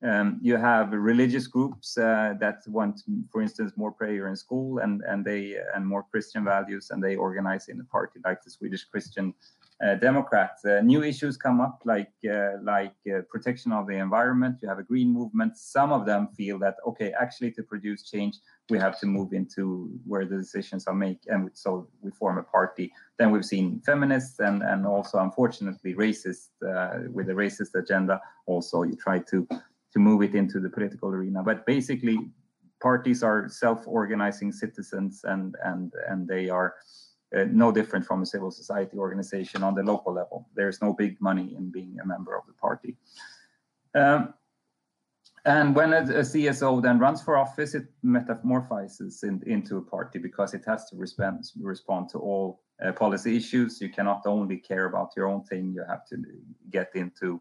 Um, 0.02 0.38
you 0.40 0.56
have 0.56 0.92
religious 0.92 1.46
groups 1.46 1.98
uh, 1.98 2.32
that 2.40 2.62
want, 2.66 3.02
for 3.30 3.42
instance, 3.42 3.72
more 3.76 3.92
prayer 3.92 4.28
in 4.28 4.36
school 4.36 4.78
and 4.78 5.02
and 5.06 5.24
they 5.24 5.56
and 5.74 5.86
more 5.86 6.04
Christian 6.10 6.44
values, 6.44 6.90
and 6.90 7.02
they 7.02 7.16
organize 7.16 7.68
in 7.68 7.80
a 7.80 7.84
party 7.84 8.18
like 8.24 8.42
the 8.42 8.50
Swedish 8.50 8.84
Christian 8.84 9.34
uh, 9.84 9.94
Democrats. 9.96 10.64
Uh, 10.64 10.80
new 10.82 11.02
issues 11.02 11.36
come 11.36 11.60
up 11.60 11.82
like 11.84 12.12
uh, 12.30 12.52
like 12.62 12.96
uh, 13.08 13.20
protection 13.30 13.72
of 13.72 13.86
the 13.86 13.96
environment. 13.96 14.56
You 14.62 14.68
have 14.68 14.78
a 14.78 14.82
green 14.82 15.12
movement. 15.12 15.56
Some 15.56 15.92
of 15.92 16.06
them 16.06 16.28
feel 16.36 16.58
that 16.60 16.76
okay, 16.86 17.12
actually, 17.20 17.52
to 17.52 17.62
produce 17.62 18.10
change, 18.10 18.38
we 18.70 18.78
have 18.78 18.98
to 19.00 19.06
move 19.06 19.32
into 19.32 19.90
where 20.06 20.24
the 20.24 20.36
decisions 20.36 20.86
are 20.86 20.94
made, 20.94 21.18
and 21.26 21.50
so 21.52 21.88
we 22.00 22.10
form 22.10 22.38
a 22.38 22.42
party. 22.42 22.92
Then 23.18 23.30
we've 23.30 23.44
seen 23.44 23.80
feminists 23.80 24.38
and 24.40 24.62
and 24.62 24.86
also 24.86 25.18
unfortunately 25.18 25.94
racist 25.94 26.48
uh, 26.66 27.10
with 27.12 27.28
a 27.28 27.34
racist 27.34 27.74
agenda. 27.74 28.20
Also, 28.46 28.82
you 28.82 28.96
try 28.96 29.18
to 29.30 29.46
to 29.92 29.98
move 29.98 30.22
it 30.22 30.34
into 30.34 30.60
the 30.60 30.70
political 30.70 31.08
arena. 31.10 31.42
But 31.42 31.66
basically, 31.66 32.18
parties 32.80 33.22
are 33.22 33.48
self-organizing 33.48 34.52
citizens, 34.52 35.24
and 35.24 35.56
and 35.64 35.92
and 36.08 36.28
they 36.28 36.48
are 36.48 36.74
uh, 37.36 37.44
no 37.50 37.72
different 37.72 38.04
from 38.04 38.22
a 38.22 38.26
civil 38.26 38.50
society 38.50 38.96
organization 38.98 39.62
on 39.62 39.74
the 39.74 39.82
local 39.82 40.12
level. 40.12 40.48
There's 40.54 40.80
no 40.82 40.92
big 40.92 41.20
money 41.20 41.54
in 41.56 41.70
being 41.70 41.98
a 42.02 42.06
member 42.06 42.36
of 42.36 42.46
the 42.46 42.54
party. 42.54 42.96
Um, 43.94 44.34
and 45.44 45.74
when 45.74 45.92
a, 45.92 46.00
a, 46.00 46.22
CSO 46.22 46.82
then 46.82 46.98
runs 46.98 47.22
for 47.22 47.36
office, 47.36 47.74
it 47.74 47.86
metamorphizes 48.04 49.22
in, 49.22 49.42
into 49.46 49.78
a 49.78 49.82
party 49.82 50.18
because 50.18 50.54
it 50.54 50.62
has 50.66 50.88
to 50.90 50.96
respond, 50.96 51.44
respond 51.60 52.08
to 52.10 52.18
all 52.18 52.60
uh, 52.84 52.92
policy 52.92 53.36
issues. 53.36 53.80
You 53.80 53.88
cannot 53.88 54.22
only 54.26 54.58
care 54.58 54.86
about 54.86 55.12
your 55.16 55.26
own 55.26 55.44
thing, 55.44 55.72
you 55.72 55.84
have 55.88 56.06
to 56.08 56.22
get 56.70 56.90
into 56.94 57.40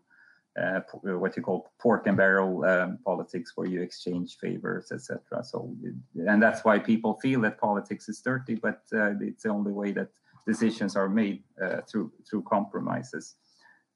uh, 0.59 0.81
what 1.03 1.37
you 1.37 1.43
call 1.43 1.71
pork 1.79 2.07
and 2.07 2.17
barrel 2.17 2.65
um, 2.65 2.99
politics, 3.05 3.53
where 3.55 3.67
you 3.67 3.81
exchange 3.81 4.37
favors, 4.41 4.91
etc. 4.91 5.43
So, 5.43 5.73
and 6.15 6.41
that's 6.41 6.63
why 6.63 6.79
people 6.79 7.19
feel 7.21 7.41
that 7.41 7.59
politics 7.59 8.09
is 8.09 8.19
dirty, 8.19 8.55
but 8.55 8.81
uh, 8.93 9.13
it's 9.21 9.43
the 9.43 9.49
only 9.49 9.71
way 9.71 9.91
that 9.91 10.09
decisions 10.47 10.95
are 10.95 11.07
made 11.07 11.43
uh, 11.63 11.81
through 11.89 12.11
through 12.29 12.43
compromises. 12.43 13.35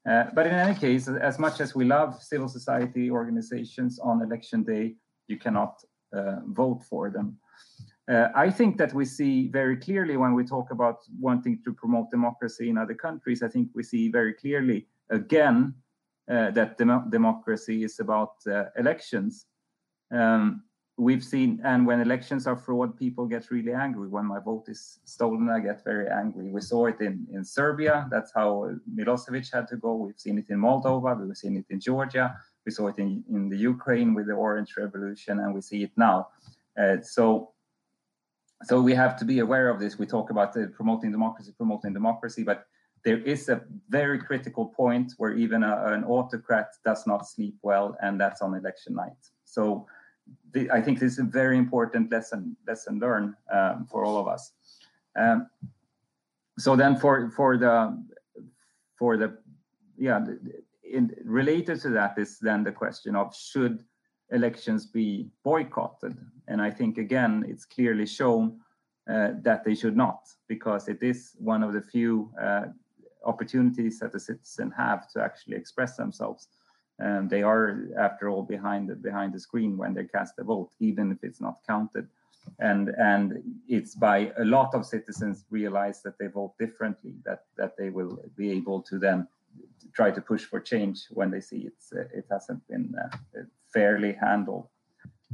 Uh, 0.09 0.25
but 0.33 0.45
in 0.45 0.53
any 0.53 0.75
case, 0.75 1.07
as 1.07 1.39
much 1.39 1.61
as 1.61 1.73
we 1.73 1.85
love 1.85 2.21
civil 2.21 2.47
society 2.47 3.09
organizations 3.09 3.99
on 3.99 4.21
election 4.21 4.63
day, 4.63 4.95
you 5.27 5.37
cannot 5.37 5.81
uh, 6.13 6.39
vote 6.47 6.81
for 6.89 7.09
them. 7.09 7.37
Uh, 8.11 8.27
I 8.35 8.49
think 8.49 8.77
that 8.77 8.93
we 8.93 9.05
see 9.05 9.47
very 9.47 9.77
clearly 9.77 10.17
when 10.17 10.33
we 10.33 10.43
talk 10.43 10.71
about 10.71 10.97
wanting 11.19 11.61
to 11.63 11.73
promote 11.73 12.11
democracy 12.11 12.69
in 12.69 12.77
other 12.77 12.95
countries. 12.95 13.41
I 13.41 13.47
think 13.47 13.69
we 13.73 13.83
see 13.83 14.09
very 14.09 14.33
clearly 14.33 14.87
again 15.09 15.73
uh, 16.29 16.51
that 16.51 16.77
dem 16.77 17.09
democracy 17.09 17.83
is 17.83 17.99
about 17.99 18.33
uh, 18.45 18.65
elections. 18.77 19.45
Um, 20.11 20.63
we've 20.97 21.23
seen, 21.23 21.59
and 21.63 21.87
when 21.87 22.01
elections 22.01 22.45
are 22.45 22.55
fraud, 22.55 22.97
people 22.97 23.25
get 23.25 23.49
really 23.49 23.73
angry. 23.73 24.07
When 24.07 24.25
my 24.25 24.39
vote 24.39 24.65
is 24.67 24.99
stolen, 25.05 25.49
I 25.49 25.59
get 25.59 25.83
very 25.83 26.07
angry. 26.07 26.51
We 26.51 26.61
saw 26.61 26.85
it 26.85 27.01
in, 27.01 27.25
in 27.31 27.43
Serbia. 27.43 28.07
That's 28.11 28.31
how 28.33 28.69
Milosevic 28.95 29.51
had 29.51 29.67
to 29.69 29.77
go. 29.77 29.95
We've 29.95 30.19
seen 30.19 30.37
it 30.37 30.49
in 30.49 30.59
Moldova. 30.59 31.19
We've 31.19 31.35
seen 31.35 31.57
it 31.57 31.65
in 31.69 31.79
Georgia. 31.79 32.35
We 32.65 32.71
saw 32.71 32.87
it 32.87 32.99
in, 32.99 33.23
in 33.29 33.49
the 33.49 33.57
Ukraine 33.57 34.13
with 34.13 34.27
the 34.27 34.33
Orange 34.33 34.75
Revolution, 34.77 35.39
and 35.39 35.53
we 35.53 35.61
see 35.61 35.83
it 35.83 35.91
now. 35.97 36.29
Uh, 36.79 36.97
so, 37.01 37.51
so 38.63 38.79
we 38.79 38.93
have 38.93 39.17
to 39.17 39.25
be 39.25 39.39
aware 39.39 39.69
of 39.69 39.79
this. 39.79 39.97
We 39.97 40.05
talk 40.05 40.29
about 40.29 40.55
promoting 40.73 41.11
democracy, 41.11 41.53
promoting 41.57 41.93
democracy, 41.93 42.43
but 42.43 42.65
there 43.03 43.19
is 43.19 43.49
a 43.49 43.61
very 43.89 44.17
critical 44.19 44.67
point 44.67 45.13
where 45.17 45.33
even 45.33 45.63
a, 45.63 45.87
an 45.87 46.03
autocrat 46.05 46.69
does 46.85 47.05
not 47.05 47.27
sleep 47.27 47.55
well, 47.63 47.97
and 48.01 48.21
that's 48.21 48.41
on 48.41 48.53
election 48.53 48.93
night. 48.95 49.11
So 49.43 49.87
the, 50.51 50.69
I 50.71 50.81
think 50.81 50.99
this 50.99 51.13
is 51.13 51.19
a 51.19 51.23
very 51.23 51.57
important 51.57 52.11
lesson 52.11 52.55
lesson 52.67 52.99
learned 52.99 53.35
um, 53.51 53.87
for 53.89 54.05
all 54.05 54.17
of 54.17 54.27
us. 54.27 54.51
Um, 55.15 55.47
so 56.57 56.75
then 56.75 56.95
for 56.95 57.29
for 57.31 57.57
the 57.57 58.03
for 58.97 59.17
the 59.17 59.37
yeah 59.97 60.23
in, 60.83 61.15
related 61.23 61.79
to 61.81 61.89
that 61.89 62.17
is 62.17 62.39
then 62.39 62.63
the 62.63 62.71
question 62.71 63.15
of 63.15 63.35
should 63.35 63.83
elections 64.31 64.85
be 64.85 65.27
boycotted 65.43 66.17
and 66.47 66.61
i 66.61 66.71
think 66.71 66.97
again 66.97 67.45
it's 67.47 67.65
clearly 67.65 68.05
shown 68.05 68.59
uh, 69.09 69.31
that 69.41 69.63
they 69.63 69.75
should 69.75 69.97
not 69.97 70.21
because 70.47 70.87
it 70.87 71.03
is 71.03 71.35
one 71.37 71.61
of 71.61 71.73
the 71.73 71.81
few 71.81 72.31
uh, 72.41 72.65
opportunities 73.25 73.99
that 73.99 74.11
the 74.11 74.19
citizen 74.19 74.71
have 74.71 75.09
to 75.11 75.21
actually 75.21 75.57
express 75.57 75.95
themselves. 75.95 76.47
And 76.99 77.29
they 77.29 77.41
are, 77.41 77.87
after 77.97 78.29
all, 78.29 78.43
behind 78.43 78.89
the, 78.89 78.95
behind 78.95 79.33
the 79.33 79.39
screen 79.39 79.77
when 79.77 79.93
they 79.93 80.05
cast 80.05 80.39
a 80.39 80.43
vote, 80.43 80.71
even 80.79 81.11
if 81.11 81.23
it's 81.23 81.41
not 81.41 81.57
counted. 81.67 82.07
And 82.59 82.89
and 82.89 83.41
it's 83.67 83.95
by 83.95 84.31
a 84.37 84.43
lot 84.43 84.75
of 84.75 84.85
citizens 84.85 85.45
realize 85.49 86.01
that 86.01 86.17
they 86.17 86.27
vote 86.27 86.53
differently, 86.59 87.13
that 87.23 87.45
that 87.55 87.77
they 87.77 87.89
will 87.89 88.19
be 88.35 88.51
able 88.51 88.81
to 88.81 88.99
then 88.99 89.27
try 89.93 90.11
to 90.11 90.21
push 90.21 90.43
for 90.43 90.59
change 90.59 91.05
when 91.11 91.31
they 91.31 91.39
see 91.39 91.61
it's 91.67 91.93
uh, 91.93 92.03
it 92.13 92.25
hasn't 92.29 92.67
been 92.67 92.93
uh, 93.01 93.43
fairly 93.73 94.13
handled. 94.13 94.67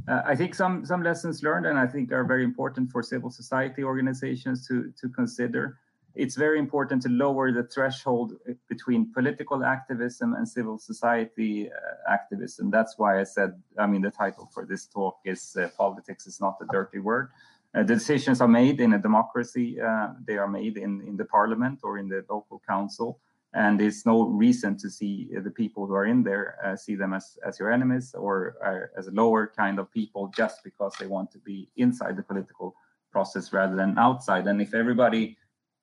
Uh, 0.08 0.22
I 0.24 0.36
think 0.36 0.54
some 0.54 0.84
some 0.86 1.02
lessons 1.02 1.42
learned, 1.42 1.66
and 1.66 1.78
I 1.78 1.86
think 1.86 2.12
are 2.12 2.24
very 2.24 2.44
important 2.44 2.90
for 2.90 3.02
civil 3.02 3.30
society 3.30 3.82
organizations 3.82 4.66
to 4.68 4.92
to 5.00 5.08
consider 5.08 5.78
it's 6.14 6.36
very 6.36 6.58
important 6.58 7.02
to 7.02 7.08
lower 7.08 7.52
the 7.52 7.64
threshold 7.64 8.34
between 8.68 9.12
political 9.12 9.64
activism 9.64 10.34
and 10.34 10.48
civil 10.48 10.78
society 10.78 11.70
uh, 11.70 12.12
activism. 12.12 12.70
That's 12.70 12.98
why 12.98 13.20
I 13.20 13.24
said, 13.24 13.54
I 13.78 13.86
mean, 13.86 14.02
the 14.02 14.10
title 14.10 14.50
for 14.52 14.66
this 14.66 14.86
talk 14.86 15.18
is 15.24 15.56
uh, 15.56 15.68
Politics 15.76 16.26
is 16.26 16.40
Not 16.40 16.56
a 16.60 16.66
Dirty 16.72 16.98
Word. 16.98 17.28
Uh, 17.74 17.84
the 17.84 17.94
decisions 17.94 18.40
are 18.40 18.48
made 18.48 18.80
in 18.80 18.94
a 18.94 18.98
democracy, 18.98 19.80
uh, 19.80 20.08
they 20.24 20.36
are 20.36 20.48
made 20.48 20.76
in, 20.76 21.00
in 21.06 21.16
the 21.16 21.24
parliament 21.24 21.80
or 21.84 21.98
in 21.98 22.08
the 22.08 22.24
local 22.28 22.60
council. 22.68 23.20
And 23.52 23.80
there's 23.80 24.06
no 24.06 24.28
reason 24.28 24.76
to 24.78 24.88
see 24.88 25.28
the 25.42 25.50
people 25.50 25.86
who 25.86 25.94
are 25.94 26.06
in 26.06 26.22
there 26.22 26.56
uh, 26.64 26.76
see 26.76 26.94
them 26.94 27.12
as, 27.12 27.36
as 27.44 27.58
your 27.58 27.70
enemies 27.70 28.14
or 28.14 28.56
uh, 28.64 28.98
as 28.98 29.08
a 29.08 29.12
lower 29.12 29.52
kind 29.56 29.78
of 29.80 29.90
people 29.90 30.32
just 30.36 30.62
because 30.62 30.94
they 31.00 31.06
want 31.06 31.32
to 31.32 31.38
be 31.38 31.68
inside 31.76 32.16
the 32.16 32.22
political 32.22 32.76
process 33.10 33.52
rather 33.52 33.74
than 33.74 33.98
outside. 33.98 34.46
And 34.46 34.62
if 34.62 34.72
everybody 34.72 35.36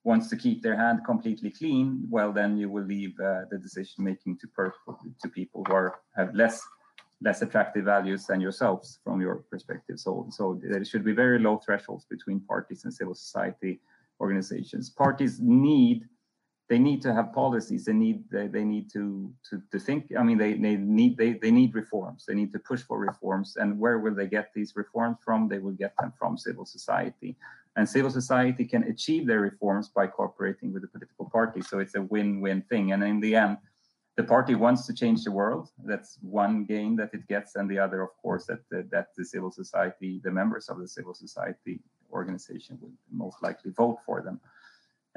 wants 0.04 0.28
to 0.30 0.36
keep 0.36 0.62
their 0.62 0.76
hand 0.76 1.00
completely 1.04 1.50
clean, 1.50 2.06
well, 2.08 2.32
then 2.32 2.56
you 2.56 2.68
will 2.70 2.84
leave 2.84 3.14
uh, 3.20 3.42
the 3.50 3.58
decision 3.58 4.04
making 4.04 4.38
to 4.38 4.48
to 5.22 5.28
people 5.28 5.64
who 5.66 5.74
are 5.74 6.00
have 6.16 6.34
less 6.34 6.62
less 7.20 7.42
attractive 7.42 7.84
values 7.84 8.26
than 8.26 8.40
yourselves 8.40 9.00
from 9.02 9.20
your 9.20 9.44
perspective. 9.50 9.98
So, 9.98 10.28
so 10.30 10.60
there 10.62 10.84
should 10.84 11.04
be 11.04 11.12
very 11.12 11.38
low 11.38 11.60
thresholds 11.64 12.06
between 12.08 12.40
parties 12.40 12.84
and 12.84 12.94
civil 12.94 13.14
society 13.14 13.80
organizations. 14.20 14.90
Parties 14.90 15.40
need 15.40 16.04
they 16.68 16.78
need 16.78 17.00
to 17.02 17.14
have 17.14 17.32
policies. 17.32 17.86
They 17.86 17.94
need 17.94 18.24
they, 18.30 18.46
they 18.46 18.64
need 18.64 18.92
to, 18.92 19.32
to 19.48 19.62
to 19.72 19.78
think. 19.78 20.12
I 20.18 20.22
mean, 20.22 20.38
they, 20.38 20.52
they 20.54 20.76
need 20.76 21.16
they, 21.16 21.32
they 21.32 21.50
need 21.50 21.74
reforms. 21.74 22.24
They 22.26 22.34
need 22.34 22.52
to 22.52 22.58
push 22.58 22.82
for 22.82 22.98
reforms. 22.98 23.56
And 23.56 23.78
where 23.78 23.98
will 23.98 24.14
they 24.14 24.26
get 24.26 24.52
these 24.54 24.74
reforms 24.76 25.18
from? 25.24 25.48
They 25.48 25.58
will 25.58 25.72
get 25.72 25.94
them 25.98 26.12
from 26.18 26.36
civil 26.36 26.66
society. 26.66 27.36
And 27.76 27.88
civil 27.88 28.10
society 28.10 28.64
can 28.64 28.82
achieve 28.84 29.26
their 29.26 29.40
reforms 29.40 29.88
by 29.88 30.08
cooperating 30.08 30.72
with 30.72 30.82
the 30.82 30.88
political 30.88 31.30
party. 31.30 31.60
So 31.62 31.78
it's 31.78 31.94
a 31.94 32.02
win-win 32.02 32.62
thing. 32.62 32.92
And 32.92 33.02
in 33.04 33.20
the 33.20 33.36
end, 33.36 33.58
the 34.16 34.24
party 34.24 34.56
wants 34.56 34.84
to 34.88 34.92
change 34.92 35.22
the 35.22 35.30
world. 35.30 35.70
That's 35.84 36.18
one 36.20 36.64
gain 36.64 36.96
that 36.96 37.10
it 37.14 37.28
gets, 37.28 37.54
and 37.54 37.70
the 37.70 37.78
other, 37.78 38.02
of 38.02 38.10
course, 38.20 38.46
that 38.46 38.68
the, 38.68 38.84
that 38.90 39.14
the 39.16 39.24
civil 39.24 39.52
society, 39.52 40.20
the 40.24 40.32
members 40.32 40.68
of 40.68 40.80
the 40.80 40.88
civil 40.88 41.14
society 41.14 41.80
organization 42.10 42.78
would 42.80 42.96
most 43.12 43.40
likely 43.44 43.70
vote 43.70 43.98
for 44.04 44.20
them. 44.20 44.40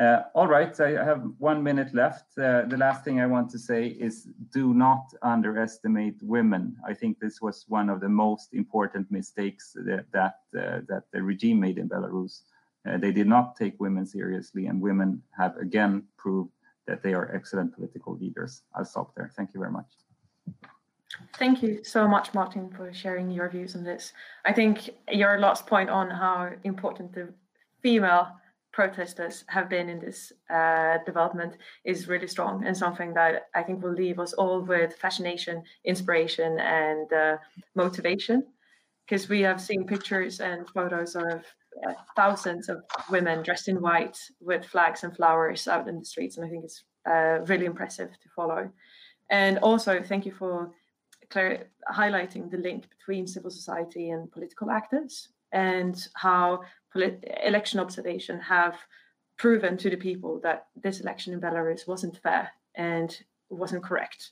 Uh, 0.02 0.24
all 0.34 0.48
right, 0.48 0.80
I 0.80 0.90
have 1.06 1.22
one 1.38 1.62
minute 1.62 1.94
left. 1.94 2.26
Uh, 2.36 2.64
the 2.64 2.78
last 2.78 3.04
thing 3.04 3.22
I 3.22 3.28
want 3.28 3.52
to 3.52 3.60
say 3.60 3.86
is 3.86 4.30
do 4.52 4.74
not 4.74 5.14
underestimate 5.22 6.16
women. 6.24 6.76
I 6.84 6.96
think 6.96 7.20
this 7.20 7.40
was 7.40 7.66
one 7.68 7.88
of 7.88 8.00
the 8.00 8.10
most 8.10 8.56
important 8.56 9.12
mistakes 9.12 9.74
that 9.76 10.06
that, 10.12 10.40
uh, 10.58 10.80
that 10.90 11.04
the 11.14 11.22
regime 11.22 11.60
made 11.60 11.78
in 11.78 11.88
Belarus. 11.88 12.42
Uh, 12.84 12.98
they 12.98 13.12
did 13.12 13.28
not 13.28 13.56
take 13.56 13.80
women 13.80 14.08
seriously, 14.08 14.66
and 14.66 14.82
women 14.82 15.22
have 15.38 15.56
again 15.58 16.02
proved 16.18 16.50
that 16.88 17.04
they 17.04 17.14
are 17.14 17.36
excellent 17.36 17.76
political 17.76 18.18
leaders. 18.18 18.64
I'll 18.74 18.86
stop 18.86 19.14
there. 19.14 19.30
Thank 19.36 19.54
you 19.54 19.60
very 19.60 19.72
much. 19.72 19.92
Thank 21.38 21.62
you 21.62 21.84
so 21.84 22.08
much, 22.08 22.34
Martin, 22.34 22.72
for 22.76 22.92
sharing 22.92 23.30
your 23.30 23.50
views 23.50 23.76
on 23.76 23.84
this. 23.84 24.14
I 24.46 24.54
think 24.54 24.90
your 25.12 25.38
last 25.40 25.68
point 25.68 25.92
on 25.92 26.10
how 26.10 26.54
important 26.64 27.14
the 27.14 27.28
female 27.84 28.41
protesters 28.72 29.44
have 29.48 29.70
been 29.70 29.90
in 29.90 30.00
this 30.00 30.32
uh, 30.50 30.98
development 31.06 31.58
is 31.84 32.08
really 32.08 32.28
strong 32.28 32.66
and 32.66 32.76
something 32.76 33.14
that 33.14 33.48
I 33.54 33.64
think 33.64 33.84
will 33.84 33.94
leave 33.94 34.20
us 34.20 34.34
all 34.34 34.62
with 34.62 34.96
fascination, 34.96 35.64
inspiration, 35.86 36.60
and 36.60 37.12
uh, 37.12 37.38
motivation. 37.76 38.46
Because 39.06 39.28
we 39.28 39.42
have 39.42 39.60
seen 39.60 39.86
pictures 39.86 40.40
and 40.40 40.70
photos 40.70 41.16
of 41.16 41.44
uh, 41.86 41.94
thousands 42.16 42.70
of 42.70 42.84
women 43.10 43.44
dressed 43.44 43.68
in 43.68 43.82
white 43.82 44.18
with 44.40 44.66
flags 44.66 45.04
and 45.04 45.16
flowers 45.16 45.68
out 45.68 45.88
in 45.88 46.00
the 46.00 46.06
streets, 46.06 46.38
and 46.38 46.46
I 46.46 46.50
think 46.50 46.64
it's 46.64 46.84
uh, 47.06 47.40
really 47.46 47.66
impressive 47.66 48.10
to 48.10 48.30
follow. 48.36 48.72
And 49.30 49.58
also, 49.60 50.02
thank 50.02 50.26
you 50.26 50.32
for 50.32 50.72
highlighting 51.34 52.52
the 52.52 52.58
link 52.58 52.90
between 52.90 53.28
civil 53.28 53.50
society 53.50 54.10
and 54.10 54.32
political 54.32 54.70
actors 54.70 55.30
and 55.52 56.08
how 56.14 56.62
election 56.96 57.80
observation 57.80 58.40
have 58.40 58.76
proven 59.38 59.78
to 59.78 59.90
the 59.90 59.98
people 59.98 60.40
that 60.44 60.68
this 60.76 61.00
election 61.00 61.34
in 61.34 61.42
Belarus 61.42 61.88
wasn't 61.88 62.18
fair 62.18 62.52
and 62.76 63.18
wasn't 63.50 63.84
correct. 63.84 64.32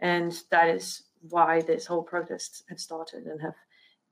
And 0.00 0.32
that 0.50 0.68
is 0.68 1.02
why 1.28 1.62
this 1.62 1.86
whole 1.86 2.02
protest 2.02 2.64
have 2.68 2.80
started 2.80 3.24
and 3.26 3.40
have 3.40 3.54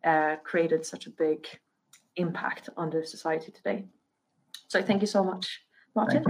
uh, 0.04 0.36
created 0.42 0.84
such 0.84 1.06
a 1.06 1.10
big 1.10 1.46
impact 2.16 2.68
on 2.76 2.90
the 2.90 3.06
society 3.06 3.52
today. 3.52 3.84
So 4.68 4.82
thank 4.82 5.00
you 5.00 5.06
so 5.06 5.22
much, 5.24 5.62
Martin. 5.94 6.24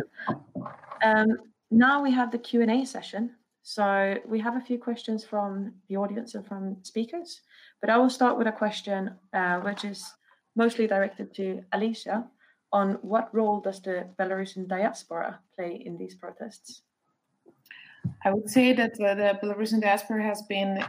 Um, 1.02 1.38
now 1.70 2.02
we 2.02 2.12
have 2.12 2.30
the 2.30 2.38
Q&A 2.38 2.84
session. 2.84 3.32
So 3.62 4.18
we 4.26 4.40
have 4.40 4.56
a 4.56 4.60
few 4.60 4.78
questions 4.78 5.24
from 5.24 5.72
the 5.88 5.96
audience 5.96 6.34
and 6.34 6.46
from 6.46 6.76
speakers, 6.82 7.40
but 7.80 7.88
I 7.88 7.96
will 7.96 8.10
start 8.10 8.36
with 8.36 8.46
a 8.46 8.52
question 8.52 9.14
uh, 9.32 9.60
which 9.60 9.84
is 9.84 10.12
mostly 10.56 10.86
directed 10.86 11.34
to 11.34 11.64
Alesia 11.72 12.24
on 12.72 12.98
what 13.02 13.34
role 13.34 13.60
does 13.60 13.80
the 13.80 14.06
Belarusian 14.18 14.66
diaspora 14.66 15.38
play 15.56 15.82
in 15.86 15.96
these 15.96 16.14
protests? 16.14 16.82
I 18.24 18.32
would 18.32 18.50
say 18.50 18.72
that 18.72 19.00
uh, 19.00 19.14
the 19.14 19.38
Belarusian 19.42 19.80
diaspora 19.80 20.22
has 20.22 20.42
been 20.42 20.84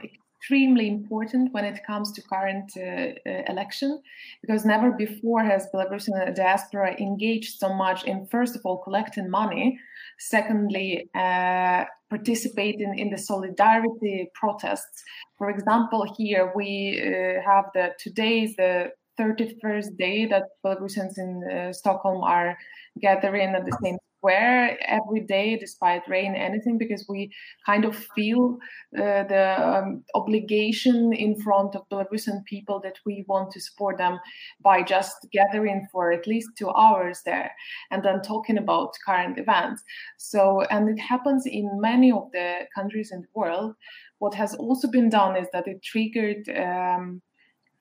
extremely 0.46 0.88
important 0.88 1.54
when 1.54 1.66
it 1.66 1.84
comes 1.86 2.12
to 2.12 2.22
current 2.22 2.72
uh, 2.78 2.82
uh, 2.82 3.44
election 3.48 4.02
because 4.42 4.66
never 4.66 4.92
before 4.92 5.44
has 5.44 5.68
Belarusian 5.74 6.36
diaspora 6.36 6.96
engaged 7.00 7.58
so 7.60 7.74
much 7.74 8.04
in 8.04 8.28
first 8.28 8.56
of 8.56 8.62
all 8.66 8.78
collecting 8.78 9.30
money, 9.30 9.80
secondly 10.20 11.10
uh, 11.16 11.86
participating 12.10 12.98
in 13.00 13.10
the 13.10 13.18
solidarity 13.18 14.30
protests. 14.34 15.04
For 15.38 15.50
example, 15.50 16.06
here 16.18 16.52
we 16.56 17.00
uh, 17.02 17.42
have 17.50 17.66
the 17.74 17.94
today's 18.00 18.56
the 18.56 18.92
31st 19.20 19.98
day 19.98 20.26
that 20.26 20.44
Belarusians 20.64 21.18
in 21.18 21.44
uh, 21.50 21.74
Stockholm 21.74 22.24
are 22.24 22.58
gathering 23.00 23.56
at 23.56 23.66
the 23.66 23.78
same 23.84 23.98
square 24.26 24.78
every 24.88 25.20
day, 25.20 25.56
despite 25.56 26.02
rain, 26.08 26.34
anything, 26.34 26.80
because 26.80 27.06
we 27.08 27.30
kind 27.66 27.86
of 27.86 27.96
feel 28.16 28.58
uh, 28.98 29.24
the 29.24 29.56
um, 29.60 30.04
obligation 30.16 31.14
in 31.14 31.40
front 31.42 31.76
of 31.76 31.88
Belarusian 31.92 32.44
people 32.46 32.80
that 32.82 32.98
we 33.06 33.24
want 33.28 33.52
to 33.52 33.62
support 33.62 33.98
them 34.00 34.20
by 34.62 34.82
just 34.82 35.16
gathering 35.32 35.88
for 35.92 36.12
at 36.12 36.26
least 36.26 36.50
two 36.58 36.72
hours 36.72 37.22
there 37.24 37.52
and 37.92 38.04
then 38.04 38.22
talking 38.22 38.58
about 38.58 38.94
current 39.06 39.38
events. 39.38 39.84
So, 40.18 40.62
and 40.72 40.90
it 40.90 41.00
happens 41.00 41.46
in 41.46 41.70
many 41.80 42.12
of 42.12 42.32
the 42.34 42.62
countries 42.74 43.12
in 43.12 43.22
the 43.22 43.28
world. 43.36 43.76
What 44.18 44.34
has 44.34 44.56
also 44.56 44.88
been 44.90 45.10
done 45.10 45.36
is 45.36 45.48
that 45.54 45.68
it 45.68 45.84
triggered. 45.84 46.50
Um, 46.50 47.22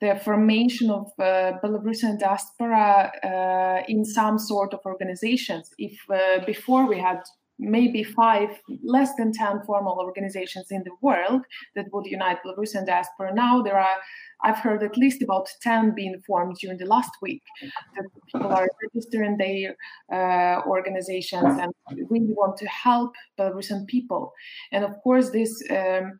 the 0.05 0.19
formation 0.19 0.89
of 0.89 1.11
uh, 1.19 1.53
Belarusian 1.63 2.19
diaspora 2.19 3.11
uh, 3.23 3.83
in 3.87 4.05
some 4.05 4.37
sort 4.37 4.73
of 4.73 4.79
organizations. 4.85 5.71
If 5.77 5.97
uh, 6.09 6.45
before 6.45 6.87
we 6.87 6.99
had 6.99 7.21
maybe 7.57 8.03
five, 8.03 8.49
less 8.83 9.11
than 9.17 9.31
10 9.31 9.61
formal 9.65 9.97
organizations 9.99 10.67
in 10.71 10.83
the 10.83 10.95
world 11.01 11.41
that 11.75 11.85
would 11.93 12.05
unite 12.05 12.39
Belarusian 12.45 12.85
diaspora, 12.85 13.33
now 13.33 13.61
there 13.61 13.79
are, 13.79 13.97
I've 14.43 14.59
heard 14.59 14.83
at 14.83 14.97
least 14.97 15.21
about 15.21 15.47
10 15.61 15.95
being 15.95 16.21
formed 16.27 16.57
during 16.61 16.77
the 16.77 16.85
last 16.85 17.11
week. 17.21 17.41
That 17.95 18.05
people 18.31 18.51
are 18.51 18.67
registering 18.83 19.37
their 19.37 19.75
uh, 20.11 20.61
organizations 20.67 21.57
and 21.61 21.73
really 22.09 22.33
want 22.41 22.57
to 22.57 22.67
help 22.67 23.13
Belarusian 23.39 23.87
people. 23.87 24.33
And 24.71 24.83
of 24.83 24.91
course, 25.03 25.31
this 25.31 25.63
um, 25.71 26.19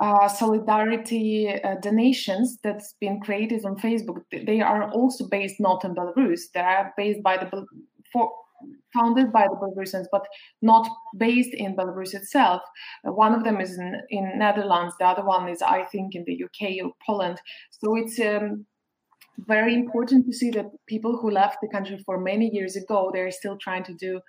uh, 0.00 0.28
solidarity 0.28 1.48
uh, 1.62 1.76
donations 1.80 2.58
that's 2.62 2.94
been 3.00 3.20
created 3.20 3.64
on 3.64 3.76
Facebook, 3.76 4.22
they 4.46 4.60
are 4.60 4.90
also 4.90 5.28
based 5.28 5.60
not 5.60 5.84
in 5.84 5.94
Belarus. 5.94 6.42
They 6.52 6.60
are 6.60 6.92
based 6.96 7.22
by 7.22 7.36
the 7.36 7.66
for, 8.12 8.30
founded 8.92 9.32
by 9.32 9.46
the 9.48 9.56
Belarusians, 9.56 10.06
but 10.10 10.26
not 10.62 10.88
based 11.18 11.54
in 11.54 11.76
Belarus 11.76 12.14
itself. 12.14 12.62
Uh, 13.06 13.12
one 13.12 13.34
of 13.34 13.44
them 13.44 13.60
is 13.60 13.78
in, 13.78 14.00
in 14.10 14.38
Netherlands. 14.38 14.94
The 14.98 15.06
other 15.06 15.24
one 15.24 15.48
is, 15.48 15.62
I 15.62 15.84
think, 15.84 16.14
in 16.14 16.24
the 16.24 16.44
UK 16.44 16.84
or 16.84 16.92
Poland. 17.04 17.40
So 17.70 17.96
it's 17.96 18.18
um, 18.20 18.66
very 19.38 19.74
important 19.74 20.26
to 20.26 20.32
see 20.32 20.50
that 20.50 20.66
people 20.86 21.16
who 21.16 21.30
left 21.30 21.58
the 21.60 21.68
country 21.68 22.02
for 22.04 22.20
many 22.20 22.48
years 22.52 22.76
ago, 22.76 23.10
they're 23.12 23.30
still 23.30 23.56
trying 23.58 23.84
to 23.84 23.94
do 23.94 24.20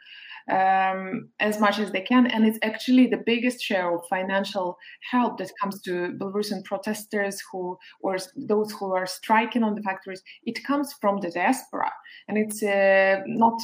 um, 0.51 1.29
as 1.39 1.59
much 1.59 1.79
as 1.79 1.91
they 1.91 2.01
can. 2.01 2.27
And 2.27 2.45
it's 2.45 2.59
actually 2.61 3.07
the 3.07 3.21
biggest 3.25 3.61
share 3.61 3.95
of 3.95 4.05
financial 4.09 4.77
help 5.11 5.37
that 5.37 5.51
comes 5.61 5.81
to 5.81 6.13
Belarusian 6.19 6.63
protesters 6.63 7.41
who, 7.51 7.77
or 8.01 8.17
those 8.35 8.71
who 8.71 8.93
are 8.93 9.05
striking 9.05 9.63
on 9.63 9.75
the 9.75 9.81
factories. 9.81 10.21
It 10.43 10.63
comes 10.63 10.93
from 11.01 11.19
the 11.19 11.31
diaspora, 11.31 11.91
and 12.27 12.37
it's 12.37 12.61
uh, 12.63 13.21
not. 13.25 13.59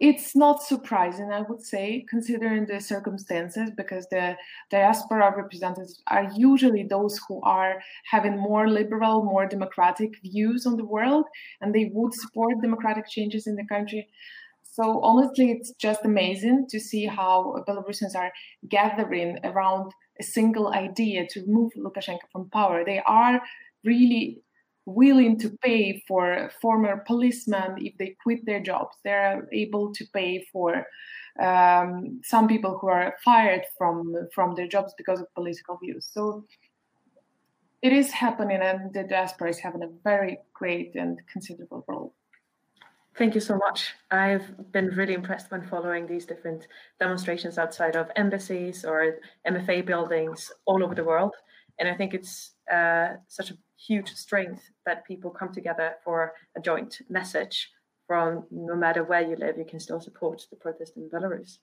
It's 0.00 0.34
not 0.34 0.62
surprising, 0.62 1.30
I 1.30 1.42
would 1.42 1.62
say, 1.62 2.06
considering 2.08 2.64
the 2.64 2.80
circumstances, 2.80 3.70
because 3.76 4.06
the 4.10 4.34
diaspora 4.70 5.34
representatives 5.36 6.02
are 6.06 6.26
usually 6.34 6.84
those 6.88 7.20
who 7.28 7.42
are 7.42 7.82
having 8.10 8.38
more 8.38 8.66
liberal, 8.66 9.22
more 9.24 9.46
democratic 9.46 10.14
views 10.22 10.64
on 10.64 10.78
the 10.78 10.86
world, 10.86 11.26
and 11.60 11.74
they 11.74 11.90
would 11.92 12.14
support 12.14 12.62
democratic 12.62 13.08
changes 13.08 13.46
in 13.46 13.56
the 13.56 13.66
country. 13.66 14.08
So 14.62 15.00
honestly, 15.02 15.50
it's 15.50 15.72
just 15.72 16.04
amazing 16.04 16.68
to 16.70 16.80
see 16.80 17.04
how 17.04 17.62
Belarusians 17.68 18.14
are 18.16 18.32
gathering 18.68 19.38
around 19.44 19.92
a 20.18 20.22
single 20.22 20.72
idea 20.72 21.26
to 21.28 21.40
remove 21.42 21.72
Lukashenko 21.76 22.26
from 22.32 22.48
power. 22.48 22.84
They 22.86 23.02
are 23.06 23.42
really 23.84 24.42
willing 24.94 25.38
to 25.38 25.50
pay 25.62 26.02
for 26.06 26.50
former 26.60 27.04
policemen 27.06 27.76
if 27.78 27.96
they 27.98 28.16
quit 28.22 28.44
their 28.46 28.60
jobs. 28.60 28.96
They're 29.04 29.48
able 29.52 29.92
to 29.94 30.04
pay 30.12 30.46
for 30.52 30.86
um, 31.40 32.20
some 32.24 32.48
people 32.48 32.78
who 32.78 32.88
are 32.88 33.14
fired 33.24 33.64
from 33.78 34.28
from 34.34 34.54
their 34.54 34.68
jobs 34.68 34.94
because 34.96 35.20
of 35.20 35.32
political 35.34 35.78
views. 35.78 36.08
So 36.12 36.44
it 37.82 37.92
is 37.92 38.10
happening, 38.10 38.60
and 38.60 38.92
the 38.92 39.04
diaspora 39.04 39.48
is 39.50 39.58
having 39.58 39.82
a 39.82 39.88
very 40.04 40.38
great 40.52 40.94
and 40.94 41.18
considerable 41.32 41.84
role. 41.88 42.14
Thank 43.16 43.34
you 43.34 43.40
so 43.40 43.56
much. 43.56 43.94
I've 44.10 44.72
been 44.72 44.86
really 44.88 45.14
impressed 45.14 45.50
when 45.50 45.62
following 45.66 46.06
these 46.06 46.24
different 46.24 46.68
demonstrations 46.98 47.58
outside 47.58 47.96
of 47.96 48.10
embassies 48.16 48.84
or 48.84 49.18
MFA 49.46 49.84
buildings 49.84 50.50
all 50.64 50.82
over 50.82 50.94
the 50.94 51.04
world. 51.04 51.34
And 51.78 51.88
I 51.88 51.94
think 51.94 52.14
it's 52.14 52.52
uh, 52.72 53.14
such 53.26 53.50
a 53.50 53.54
huge 53.86 54.12
strength 54.14 54.70
that 54.86 55.06
people 55.06 55.30
come 55.30 55.52
together 55.52 55.94
for 56.04 56.34
a 56.56 56.60
joint 56.60 57.00
message 57.08 57.70
from 58.06 58.44
no 58.50 58.74
matter 58.74 59.04
where 59.04 59.22
you 59.22 59.36
live, 59.36 59.56
you 59.56 59.64
can 59.64 59.80
still 59.80 60.00
support 60.00 60.44
the 60.50 60.56
protest 60.56 60.96
in 60.96 61.08
Belarus. 61.08 61.58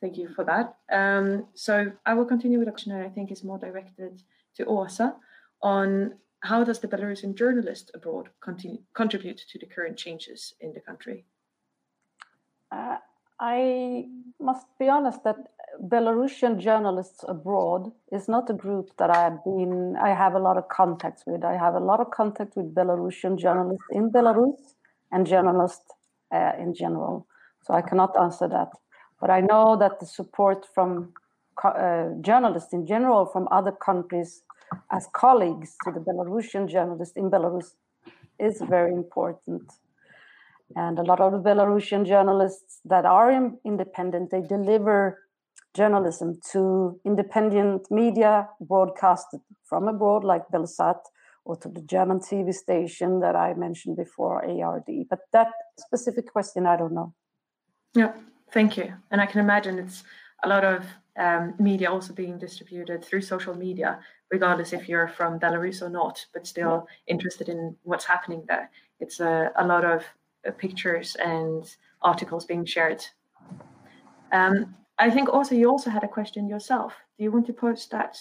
Thank 0.00 0.18
you 0.18 0.28
for 0.28 0.44
that. 0.44 0.76
Um, 0.92 1.46
so 1.54 1.92
I 2.04 2.14
will 2.14 2.24
continue 2.24 2.58
with 2.58 2.68
a 2.68 2.72
question 2.72 2.92
that 2.92 3.06
I 3.06 3.08
think 3.08 3.32
is 3.32 3.44
more 3.44 3.58
directed 3.58 4.22
to 4.56 4.64
Åsa 4.66 5.14
on 5.62 6.14
how 6.40 6.64
does 6.64 6.80
the 6.80 6.88
Belarusian 6.88 7.34
journalist 7.34 7.92
abroad 7.94 8.28
continue, 8.40 8.80
contribute 8.94 9.40
to 9.48 9.58
the 9.58 9.66
current 9.66 9.96
changes 9.96 10.54
in 10.60 10.72
the 10.72 10.80
country? 10.80 11.24
Uh, 12.70 12.96
I 13.42 14.04
must 14.38 14.66
be 14.78 14.88
honest 14.88 15.24
that 15.24 15.36
Belarusian 15.82 16.58
journalists 16.58 17.24
abroad 17.26 17.90
is 18.12 18.28
not 18.28 18.48
a 18.48 18.52
group 18.52 18.90
that 18.98 19.10
I 19.10 19.20
have 19.24 19.42
been. 19.42 19.96
I 20.00 20.10
have 20.10 20.34
a 20.34 20.38
lot 20.38 20.56
of 20.56 20.68
contacts 20.68 21.24
with. 21.26 21.42
I 21.42 21.56
have 21.56 21.74
a 21.74 21.80
lot 21.80 21.98
of 21.98 22.12
contact 22.12 22.56
with 22.56 22.72
Belarusian 22.72 23.36
journalists 23.40 23.84
in 23.90 24.12
Belarus 24.12 24.74
and 25.10 25.26
journalists 25.26 25.90
uh, 26.32 26.52
in 26.56 26.72
general. 26.72 27.26
So 27.64 27.74
I 27.74 27.82
cannot 27.82 28.16
answer 28.16 28.46
that. 28.46 28.68
But 29.20 29.30
I 29.30 29.40
know 29.40 29.76
that 29.76 29.98
the 29.98 30.06
support 30.06 30.64
from 30.72 31.12
uh, 31.64 32.10
journalists 32.20 32.72
in 32.72 32.86
general 32.86 33.26
from 33.26 33.48
other 33.50 33.72
countries 33.72 34.42
as 34.92 35.08
colleagues 35.12 35.74
to 35.84 35.90
the 35.90 36.00
Belarusian 36.00 36.68
journalists 36.68 37.16
in 37.16 37.28
Belarus 37.28 37.74
is 38.38 38.62
very 38.68 38.92
important. 38.92 39.72
And 40.76 40.98
a 40.98 41.02
lot 41.02 41.20
of 41.20 41.32
the 41.32 41.38
Belarusian 41.38 42.06
journalists 42.06 42.80
that 42.84 43.04
are 43.04 43.30
in, 43.30 43.58
independent, 43.64 44.30
they 44.30 44.42
deliver 44.42 45.18
journalism 45.74 46.38
to 46.52 47.00
independent 47.04 47.90
media 47.90 48.48
broadcasted 48.60 49.40
from 49.64 49.88
abroad, 49.88 50.24
like 50.24 50.42
Belsat, 50.52 51.00
or 51.44 51.56
to 51.56 51.68
the 51.68 51.80
German 51.82 52.20
TV 52.20 52.52
station 52.52 53.20
that 53.20 53.34
I 53.34 53.54
mentioned 53.54 53.96
before, 53.96 54.44
ARD. 54.44 55.08
But 55.08 55.20
that 55.32 55.48
specific 55.78 56.30
question, 56.30 56.66
I 56.66 56.76
don't 56.76 56.94
know. 56.94 57.14
Yeah, 57.94 58.12
thank 58.52 58.76
you. 58.76 58.92
And 59.10 59.20
I 59.20 59.26
can 59.26 59.40
imagine 59.40 59.78
it's 59.78 60.04
a 60.44 60.48
lot 60.48 60.64
of 60.64 60.84
um, 61.18 61.54
media 61.58 61.90
also 61.90 62.12
being 62.12 62.38
distributed 62.38 63.04
through 63.04 63.22
social 63.22 63.54
media, 63.54 64.00
regardless 64.30 64.72
if 64.72 64.88
you're 64.88 65.08
from 65.08 65.38
Belarus 65.38 65.82
or 65.82 65.90
not, 65.90 66.24
but 66.32 66.46
still 66.46 66.86
interested 67.06 67.48
in 67.48 67.76
what's 67.82 68.04
happening 68.04 68.44
there. 68.48 68.70
It's 69.00 69.20
a, 69.20 69.50
a 69.56 69.66
lot 69.66 69.84
of 69.84 70.04
pictures 70.50 71.16
and 71.16 71.64
articles 72.02 72.44
being 72.44 72.64
shared. 72.64 73.04
Um, 74.32 74.74
I 74.98 75.10
think 75.10 75.28
also 75.28 75.54
you 75.54 75.68
also 75.68 75.90
had 75.90 76.04
a 76.04 76.08
question 76.08 76.48
yourself. 76.48 76.94
Do 77.18 77.24
you 77.24 77.30
want 77.30 77.46
to 77.46 77.52
post 77.52 77.90
that 77.90 78.18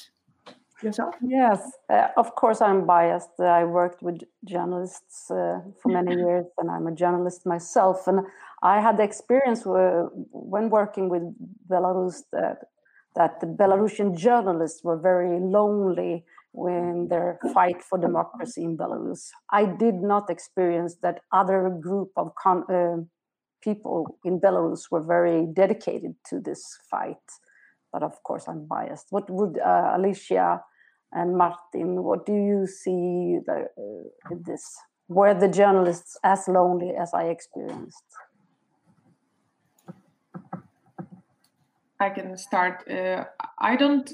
yourself? 0.83 1.15
Yes, 1.21 1.61
uh, 1.89 2.07
of 2.17 2.35
course 2.35 2.61
I'm 2.61 2.85
biased. 2.85 3.39
I 3.39 3.63
worked 3.63 4.01
with 4.01 4.21
journalists 4.45 5.31
uh, 5.31 5.59
for 5.81 5.89
many 5.99 6.15
years, 6.15 6.45
and 6.57 6.69
I'm 6.69 6.87
a 6.87 6.91
journalist 6.91 7.45
myself. 7.45 8.07
And 8.07 8.21
I 8.61 8.79
had 8.81 8.97
the 8.97 9.03
experience 9.03 9.61
when 9.65 10.69
working 10.69 11.09
with 11.09 11.23
Belarus 11.69 12.23
that, 12.31 12.69
that 13.15 13.39
the 13.39 13.47
Belarusian 13.47 14.15
journalists 14.17 14.83
were 14.83 14.97
very 14.97 15.39
lonely 15.39 16.25
when 16.53 17.07
their 17.09 17.39
fight 17.53 17.81
for 17.81 17.97
democracy 17.97 18.63
in 18.63 18.77
Belarus. 18.77 19.29
I 19.51 19.65
did 19.65 19.95
not 19.95 20.29
experience 20.29 20.97
that 21.01 21.21
other 21.31 21.69
group 21.69 22.09
of 22.17 22.33
con- 22.35 22.65
uh, 22.69 23.03
people 23.63 24.17
in 24.25 24.39
Belarus 24.39 24.91
were 24.91 25.03
very 25.03 25.47
dedicated 25.53 26.15
to 26.29 26.39
this 26.39 26.63
fight. 26.89 27.15
But 27.93 28.03
of 28.03 28.21
course, 28.23 28.47
I'm 28.47 28.65
biased. 28.65 29.07
What 29.09 29.29
would 29.29 29.59
uh, 29.59 29.97
Alesia 29.97 30.61
and 31.13 31.37
Martin, 31.37 32.03
what 32.03 32.25
do 32.25 32.33
you 32.33 32.65
see 32.67 33.39
the, 33.45 33.67
uh, 33.77 34.35
this? 34.45 34.63
Were 35.07 35.33
the 35.33 35.49
journalists 35.49 36.17
as 36.23 36.47
lonely 36.47 36.91
as 36.97 37.13
I 37.13 37.25
experienced? 37.25 38.05
I 41.99 42.09
can 42.09 42.35
start. 42.37 42.89
Uh, 42.89 43.25
I 43.59 43.75
don't 43.75 44.09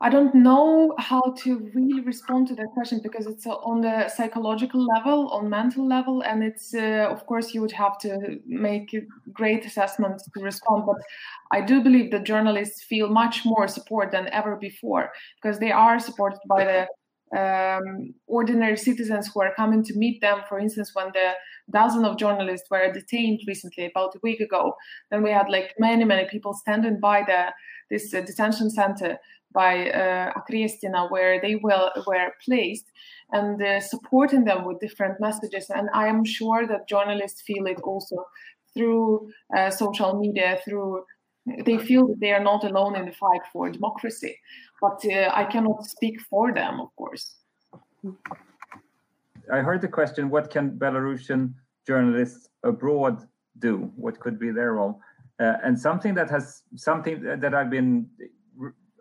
I 0.00 0.10
don't 0.10 0.32
know 0.32 0.94
how 0.98 1.34
to 1.38 1.70
really 1.74 2.00
respond 2.02 2.46
to 2.48 2.54
that 2.54 2.68
question 2.72 3.00
because 3.02 3.26
it's 3.26 3.46
on 3.46 3.80
the 3.80 4.08
psychological 4.08 4.86
level, 4.94 5.28
on 5.30 5.50
mental 5.50 5.88
level, 5.88 6.22
and 6.22 6.44
it's 6.44 6.72
uh, 6.72 7.08
of 7.10 7.26
course 7.26 7.52
you 7.52 7.60
would 7.60 7.72
have 7.72 7.98
to 7.98 8.38
make 8.46 8.94
great 9.32 9.66
assessments 9.66 10.22
to 10.22 10.40
respond. 10.40 10.84
But 10.86 10.98
I 11.50 11.62
do 11.62 11.82
believe 11.82 12.12
that 12.12 12.24
journalists 12.24 12.84
feel 12.84 13.08
much 13.08 13.44
more 13.44 13.66
support 13.66 14.12
than 14.12 14.28
ever 14.28 14.54
before 14.54 15.10
because 15.42 15.58
they 15.58 15.72
are 15.72 15.98
supported 15.98 16.38
by 16.48 16.64
the 16.64 16.86
um, 17.36 18.14
ordinary 18.28 18.76
citizens 18.76 19.30
who 19.32 19.40
are 19.42 19.54
coming 19.54 19.82
to 19.84 19.94
meet 19.96 20.20
them. 20.20 20.42
For 20.48 20.60
instance, 20.60 20.92
when 20.94 21.08
the 21.12 21.32
dozen 21.72 22.04
of 22.04 22.18
journalists 22.18 22.70
were 22.70 22.92
detained 22.92 23.40
recently, 23.48 23.86
about 23.86 24.14
a 24.14 24.20
week 24.22 24.38
ago, 24.40 24.74
then 25.10 25.24
we 25.24 25.30
had 25.30 25.48
like 25.50 25.74
many 25.80 26.04
many 26.04 26.28
people 26.28 26.54
standing 26.54 27.00
by 27.00 27.24
the 27.26 27.52
this 27.90 28.12
uh, 28.14 28.20
detention 28.20 28.70
center 28.70 29.18
by 29.52 29.90
uh, 29.90 30.32
Akrestina, 30.34 31.10
where 31.10 31.40
they 31.40 31.56
will, 31.56 31.90
were 32.06 32.32
placed, 32.44 32.86
and 33.32 33.62
uh, 33.62 33.80
supporting 33.80 34.44
them 34.44 34.64
with 34.64 34.80
different 34.80 35.20
messages. 35.20 35.70
And 35.70 35.88
I 35.94 36.08
am 36.08 36.24
sure 36.24 36.66
that 36.66 36.88
journalists 36.88 37.42
feel 37.42 37.66
it 37.66 37.80
also 37.82 38.26
through 38.74 39.30
uh, 39.56 39.70
social 39.70 40.18
media, 40.18 40.58
through 40.64 41.04
they 41.64 41.78
feel 41.78 42.06
that 42.08 42.20
they 42.20 42.32
are 42.32 42.42
not 42.42 42.64
alone 42.64 42.94
in 42.94 43.06
the 43.06 43.12
fight 43.12 43.40
for 43.52 43.70
democracy. 43.70 44.36
But 44.80 45.00
uh, 45.06 45.30
I 45.32 45.44
cannot 45.44 45.84
speak 45.86 46.20
for 46.20 46.52
them, 46.52 46.80
of 46.80 46.94
course. 46.96 47.36
I 49.52 49.58
heard 49.58 49.80
the 49.80 49.88
question: 49.88 50.30
What 50.30 50.50
can 50.50 50.78
Belarusian 50.78 51.54
journalists 51.86 52.48
abroad 52.62 53.26
do? 53.58 53.90
What 53.96 54.20
could 54.20 54.38
be 54.38 54.50
their 54.50 54.74
role? 54.74 55.00
Uh, 55.40 55.54
and 55.64 55.78
something 55.78 56.14
that 56.14 56.28
has 56.30 56.62
something 56.74 57.22
that 57.22 57.54
I've 57.54 57.70
been 57.70 58.08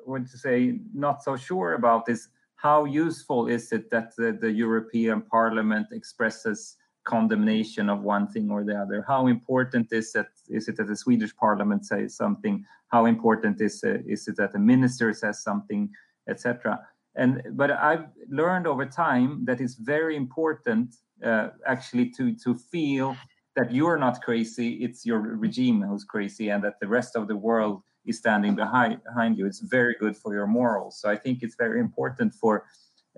would 0.08 0.30
say 0.30 0.80
not 0.94 1.24
so 1.24 1.36
sure 1.36 1.74
about 1.74 2.10
is 2.10 2.30
how 2.56 2.86
useful 2.86 3.48
is 3.48 3.72
it 3.72 3.92
that 3.92 4.16
the, 4.16 4.38
the 4.40 4.52
European 4.52 5.22
Parliament 5.22 5.88
expresses 5.92 6.76
condemnation 7.04 7.90
of 7.90 8.02
one 8.02 8.28
thing 8.28 8.50
or 8.50 8.64
the 8.64 8.76
other? 8.76 9.06
How 9.08 9.28
important 9.28 9.92
is 9.92 10.16
it 10.16 10.28
is 10.50 10.68
it 10.68 10.78
that 10.78 10.88
the 10.88 10.96
Swedish 10.96 11.36
Parliament 11.36 11.86
says 11.86 12.16
something? 12.16 12.66
How 12.88 13.06
important 13.06 13.62
is 13.62 13.84
it, 13.84 14.04
is 14.08 14.28
it 14.28 14.38
that 14.38 14.54
the 14.54 14.60
minister 14.60 15.14
says 15.14 15.44
something, 15.44 15.90
etc. 16.28 16.80
And 17.16 17.44
but 17.52 17.72
I've 17.72 18.08
learned 18.30 18.66
over 18.68 18.86
time 18.86 19.46
that 19.46 19.62
it's 19.62 19.76
very 19.76 20.16
important 20.16 20.96
uh, 21.24 21.50
actually 21.66 22.10
to 22.18 22.34
to 22.44 22.56
feel 22.56 23.16
that 23.56 23.72
you're 23.72 23.98
not 23.98 24.22
crazy; 24.22 24.70
it's 24.86 25.06
your 25.06 25.20
regime 25.20 25.82
who's 25.82 26.06
crazy, 26.06 26.50
and 26.50 26.64
that 26.64 26.80
the 26.80 26.88
rest 26.88 27.16
of 27.16 27.28
the 27.28 27.36
world 27.36 27.84
is 28.08 28.18
standing 28.18 28.56
behind 28.56 29.04
behind 29.04 29.38
you. 29.38 29.46
It's 29.46 29.60
very 29.60 29.96
good 30.00 30.16
for 30.16 30.34
your 30.34 30.48
morals. 30.48 31.00
So 31.00 31.10
I 31.10 31.16
think 31.16 31.44
it's 31.44 31.56
very 31.56 31.80
important 31.80 32.34
for 32.34 32.66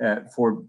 uh, 0.03 0.21
for 0.35 0.63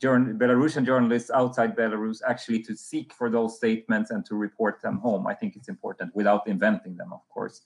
journal, 0.00 0.34
Belarusian 0.34 0.84
journalists 0.84 1.30
outside 1.30 1.76
Belarus 1.76 2.20
actually 2.26 2.62
to 2.62 2.76
seek 2.76 3.12
for 3.12 3.30
those 3.30 3.56
statements 3.56 4.10
and 4.10 4.24
to 4.26 4.34
report 4.34 4.80
them 4.82 4.98
home. 4.98 5.26
I 5.26 5.34
think 5.34 5.56
it's 5.56 5.68
important 5.68 6.14
without 6.14 6.46
inventing 6.46 6.96
them, 6.96 7.12
of 7.12 7.20
course. 7.28 7.60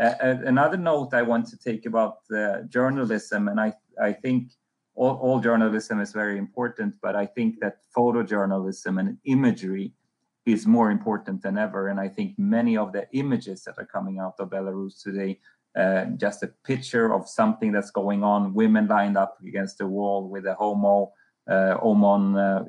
Uh, 0.00 0.14
another 0.20 0.76
note 0.76 1.12
I 1.12 1.22
want 1.22 1.46
to 1.48 1.56
take 1.56 1.86
about 1.86 2.18
uh, 2.32 2.62
journalism, 2.68 3.48
and 3.48 3.58
I 3.60 3.72
I 4.00 4.12
think 4.12 4.52
all, 4.94 5.16
all 5.16 5.40
journalism 5.40 6.00
is 6.00 6.12
very 6.12 6.38
important, 6.38 6.94
but 7.00 7.14
I 7.16 7.26
think 7.26 7.60
that 7.60 7.78
photojournalism 7.96 8.98
and 9.00 9.18
imagery 9.24 9.94
is 10.48 10.66
more 10.66 10.90
important 10.90 11.42
than 11.42 11.58
ever. 11.58 11.88
And 11.88 12.00
I 12.00 12.08
think 12.08 12.38
many 12.38 12.76
of 12.76 12.92
the 12.92 13.06
images 13.12 13.64
that 13.64 13.78
are 13.78 13.86
coming 13.86 14.18
out 14.18 14.36
of 14.38 14.48
Belarus 14.48 15.02
today, 15.02 15.40
uh, 15.76 16.06
just 16.16 16.42
a 16.42 16.48
picture 16.64 17.12
of 17.12 17.28
something 17.28 17.70
that's 17.72 17.90
going 17.90 18.24
on, 18.24 18.54
women 18.54 18.86
lined 18.88 19.16
up 19.16 19.36
against 19.46 19.78
the 19.78 19.86
wall 19.86 20.28
with 20.28 20.46
a 20.46 20.54
homo, 20.54 21.12
uh, 21.48 21.76
OMON 21.82 22.36
uh, 22.36 22.64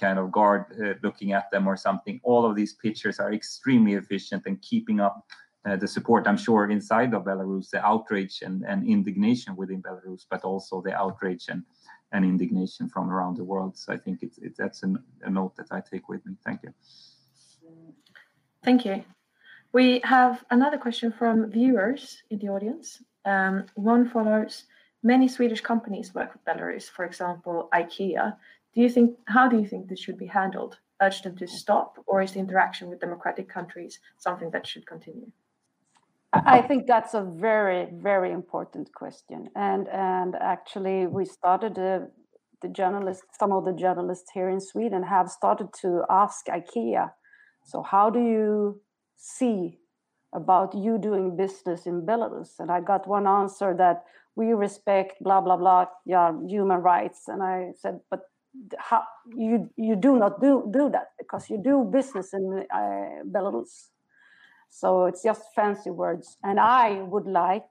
kind 0.00 0.18
of 0.18 0.32
guard 0.32 0.64
uh, 0.82 0.94
looking 1.02 1.32
at 1.32 1.50
them 1.50 1.66
or 1.66 1.76
something. 1.76 2.20
All 2.22 2.44
of 2.48 2.56
these 2.56 2.74
pictures 2.74 3.18
are 3.20 3.32
extremely 3.32 3.94
efficient 3.94 4.42
and 4.46 4.60
keeping 4.60 5.00
up 5.00 5.24
uh, 5.66 5.76
the 5.76 5.88
support, 5.88 6.26
I'm 6.26 6.36
sure, 6.36 6.70
inside 6.70 7.14
of 7.14 7.24
Belarus, 7.24 7.70
the 7.70 7.84
outrage 7.84 8.42
and, 8.42 8.64
and 8.66 8.86
indignation 8.86 9.56
within 9.56 9.82
Belarus, 9.82 10.24
but 10.30 10.44
also 10.44 10.82
the 10.82 10.94
outrage 10.94 11.46
and, 11.48 11.62
and 12.12 12.24
indignation 12.24 12.88
from 12.88 13.10
around 13.10 13.36
the 13.36 13.44
world. 13.44 13.76
So 13.76 13.92
I 13.92 13.98
think 13.98 14.22
it's, 14.22 14.38
it's 14.38 14.58
that's 14.58 14.82
a 14.82 15.30
note 15.30 15.56
that 15.56 15.66
I 15.70 15.80
take 15.80 16.08
with 16.08 16.24
me. 16.26 16.34
Thank 16.44 16.62
you. 16.62 16.72
Thank 18.68 18.84
you. 18.84 19.02
We 19.72 20.02
have 20.04 20.44
another 20.50 20.76
question 20.76 21.10
from 21.10 21.50
viewers 21.50 22.22
in 22.28 22.38
the 22.38 22.50
audience. 22.50 23.02
Um, 23.24 23.64
one 23.76 24.06
follows 24.10 24.64
many 25.02 25.26
Swedish 25.26 25.62
companies 25.62 26.14
work 26.14 26.34
with 26.34 26.44
Belarus, 26.44 26.84
for 26.86 27.06
example, 27.06 27.70
IKEA. 27.72 28.36
Do 28.74 28.82
you 28.82 28.90
think 28.90 29.16
how 29.24 29.48
do 29.48 29.56
you 29.58 29.66
think 29.66 29.88
this 29.88 30.00
should 30.00 30.18
be 30.18 30.26
handled? 30.26 30.76
Urge 31.00 31.22
them 31.22 31.34
to 31.38 31.46
stop, 31.46 31.90
or 32.06 32.20
is 32.20 32.32
the 32.32 32.40
interaction 32.40 32.90
with 32.90 33.00
democratic 33.00 33.48
countries 33.48 34.00
something 34.18 34.50
that 34.50 34.66
should 34.66 34.86
continue? 34.86 35.30
I 36.34 36.60
think 36.60 36.86
that's 36.86 37.14
a 37.14 37.22
very, 37.22 37.88
very 38.10 38.32
important 38.32 38.92
question, 38.92 39.48
and 39.56 39.88
and 39.88 40.36
actually 40.54 41.06
we 41.06 41.24
started 41.24 41.78
uh, 41.78 42.00
the 42.60 42.68
journalists, 42.68 43.38
some 43.40 43.52
of 43.52 43.64
the 43.64 43.76
journalists 43.84 44.30
here 44.34 44.50
in 44.50 44.60
Sweden 44.60 45.02
have 45.04 45.30
started 45.30 45.68
to 45.80 46.04
ask 46.10 46.48
IKEA 46.48 47.12
so, 47.68 47.82
how 47.82 48.08
do 48.08 48.18
you 48.18 48.80
see 49.16 49.78
about 50.34 50.74
you 50.74 50.96
doing 50.96 51.36
business 51.36 51.84
in 51.84 52.06
Belarus? 52.06 52.58
And 52.60 52.70
I 52.70 52.80
got 52.80 53.06
one 53.06 53.26
answer 53.26 53.74
that 53.76 54.04
we 54.36 54.54
respect 54.54 55.22
blah 55.22 55.42
blah 55.42 55.58
blah, 55.58 55.86
yeah, 56.06 56.32
human 56.46 56.78
rights. 56.80 57.28
And 57.28 57.42
I 57.42 57.72
said, 57.76 58.00
but 58.10 58.20
how 58.78 59.02
you 59.36 59.68
you 59.76 59.96
do 59.96 60.16
not 60.16 60.40
do 60.40 60.66
do 60.72 60.88
that 60.88 61.08
because 61.18 61.50
you 61.50 61.58
do 61.62 61.84
business 61.84 62.32
in 62.32 62.64
uh, 62.74 63.22
Belarus. 63.26 63.90
So 64.70 65.04
it's 65.04 65.22
just 65.22 65.42
fancy 65.54 65.90
words. 65.90 66.38
And 66.42 66.58
I 66.58 67.02
would 67.02 67.26
like, 67.26 67.68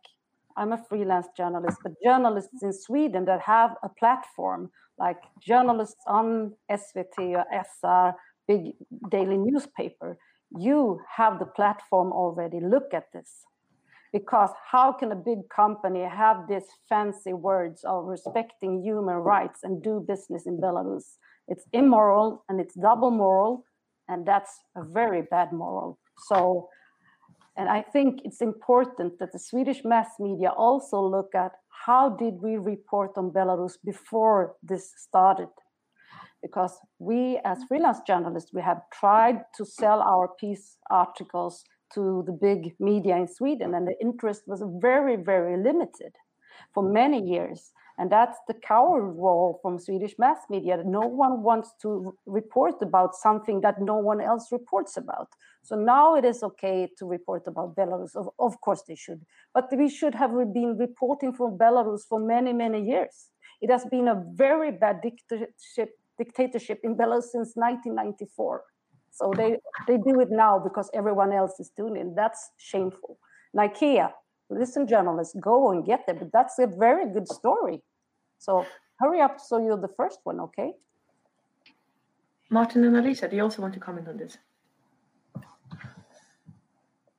I'm 0.58 0.74
a 0.74 0.78
freelance 0.90 1.28
journalist, 1.36 1.80
but 1.82 1.94
journalists 2.04 2.62
in 2.62 2.72
Sweden 2.72 3.26
that 3.26 3.42
have 3.42 3.76
a 3.82 3.90
platform, 3.90 4.70
like 5.00 5.22
journalists 5.40 6.04
on 6.06 6.54
SVT 6.70 7.36
or 7.36 7.46
SR, 7.52 8.16
big 8.48 8.74
daily 9.10 9.38
newspaper, 9.38 10.18
you 10.58 11.00
have 11.16 11.40
the 11.40 11.46
platform 11.46 12.12
already. 12.12 12.60
Look 12.60 12.94
at 12.94 13.12
this. 13.14 13.44
Because 14.14 14.52
how 14.72 14.94
can 14.94 15.12
a 15.12 15.16
big 15.16 15.50
company 15.54 16.04
have 16.04 16.48
these 16.48 16.68
fancy 16.88 17.34
words 17.34 17.84
of 17.84 18.06
respecting 18.06 18.82
human 18.82 19.16
rights 19.16 19.60
and 19.64 19.84
do 19.84 20.04
business 20.08 20.48
in 20.48 20.60
Belarus? 20.60 21.18
It's 21.48 21.66
immoral 21.74 22.44
and 22.48 22.60
it's 22.60 22.74
double 22.76 23.12
moral, 23.12 23.66
and 24.08 24.26
that's 24.26 24.60
a 24.76 24.84
very 24.84 25.24
bad 25.24 25.52
moral. 25.52 26.00
So, 26.28 26.70
and 27.58 27.70
I 27.70 27.82
think 27.82 28.22
it's 28.24 28.42
important 28.42 29.20
that 29.20 29.34
the 29.34 29.40
Swedish 29.40 29.84
mass 29.84 30.08
media 30.20 30.50
also 30.50 31.02
look 31.02 31.36
at 31.36 31.52
how 31.86 32.10
did 32.10 32.36
we 32.42 32.58
report 32.58 33.12
on 33.18 33.32
Belarus 33.32 33.74
before 33.84 34.56
this 34.64 34.94
started? 34.98 35.50
Because 36.48 36.74
we, 37.00 37.20
as 37.44 37.58
mm-hmm. 37.58 37.68
freelance 37.68 38.00
journalists, 38.08 38.52
we 38.54 38.62
have 38.62 38.82
tried 39.02 39.38
to 39.58 39.64
sell 39.66 40.00
our 40.14 40.28
piece 40.42 40.78
articles 40.90 41.64
to 41.96 42.24
the 42.28 42.32
big 42.48 42.62
media 42.80 43.16
in 43.18 43.28
Sweden, 43.28 43.74
and 43.76 43.86
the 43.88 43.98
interest 44.08 44.42
was 44.48 44.62
very, 44.90 45.16
very 45.16 45.56
limited 45.70 46.14
for 46.74 46.84
many 47.02 47.20
years. 47.36 47.72
And 48.00 48.12
that's 48.12 48.38
the 48.48 48.54
coward 48.54 49.08
role 49.26 49.60
from 49.62 49.80
Swedish 49.80 50.16
mass 50.20 50.42
media. 50.50 50.76
No 50.86 51.06
one 51.26 51.42
wants 51.42 51.70
to 51.82 52.16
report 52.28 52.76
about 52.82 53.16
something 53.16 53.62
that 53.62 53.82
no 53.82 53.98
one 53.98 54.22
else 54.22 54.52
reports 54.52 54.98
about. 54.98 55.30
So 55.64 55.76
now 55.76 56.16
it 56.16 56.24
is 56.24 56.44
okay 56.44 56.90
to 57.00 57.06
report 57.06 57.44
about 57.48 57.76
Belarus. 57.76 58.16
Of, 58.16 58.30
of 58.38 58.62
course, 58.62 58.84
they 58.88 58.96
should. 58.96 59.22
But 59.54 59.66
we 59.72 59.90
should 59.90 60.14
have 60.14 60.32
been 60.54 60.78
reporting 60.78 61.34
from 61.34 61.58
Belarus 61.58 62.02
for 62.08 62.20
many, 62.20 62.54
many 62.54 62.82
years. 62.94 63.16
It 63.62 63.72
has 63.72 63.84
been 63.86 64.08
a 64.08 64.24
very 64.34 64.72
bad 64.72 65.02
dictatorship, 65.02 65.92
dictatorship 66.18 66.80
in 66.84 66.96
Belarus 66.96 67.24
since 67.24 67.54
1994. 67.56 68.64
So 69.12 69.34
they, 69.36 69.58
they 69.88 69.98
do 69.98 70.20
it 70.20 70.30
now 70.30 70.60
because 70.60 70.90
everyone 70.94 71.34
else 71.34 71.60
is 71.60 71.70
doing 71.70 71.96
it. 71.96 72.16
That's 72.16 72.52
shameful. 72.58 73.18
And 73.54 73.70
IKEA, 73.70 74.12
listen, 74.50 74.88
journalists, 74.88 75.36
go 75.42 75.72
and 75.72 75.86
get 75.86 76.06
there. 76.06 76.16
But 76.16 76.32
that's 76.32 76.60
a 76.60 76.68
very 76.68 77.12
good 77.12 77.28
story. 77.28 77.82
So 78.38 78.66
hurry 79.00 79.22
up 79.22 79.40
so 79.40 79.58
you're 79.58 79.82
the 79.82 79.94
first 79.98 80.20
one, 80.24 80.40
okay? 80.40 80.74
Martin 82.50 82.84
and 82.86 82.96
Alesia, 82.96 83.30
do 83.30 83.36
you 83.36 83.44
also 83.44 83.62
want 83.62 83.74
to 83.74 83.80
comment 83.80 84.08
on 84.08 84.18
this? 84.18 84.38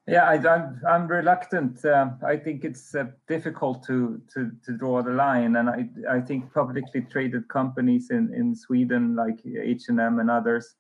Yeah, 0.09 0.25
I, 0.25 0.37
am 0.37 0.47
I'm, 0.47 0.81
I'm 0.89 1.07
reluctant. 1.07 1.85
Uh, 1.85 2.11
I 2.27 2.37
think 2.37 2.65
it's 2.65 2.95
uh, 2.95 3.07
difficult 3.27 3.85
to, 3.87 4.21
to 4.33 4.51
to 4.65 4.73
draw 4.73 5.03
the 5.03 5.11
line, 5.11 5.57
and 5.57 5.69
I 5.69 5.89
I 6.11 6.21
think 6.21 6.53
publicly 6.55 7.03
traded 7.03 7.49
companies 7.49 8.11
in 8.11 8.33
in 8.33 8.55
Sweden 8.55 9.15
like 9.15 9.41
H 9.45 9.89
and 9.89 10.01
M 10.01 10.19
and 10.19 10.31
others 10.31 10.77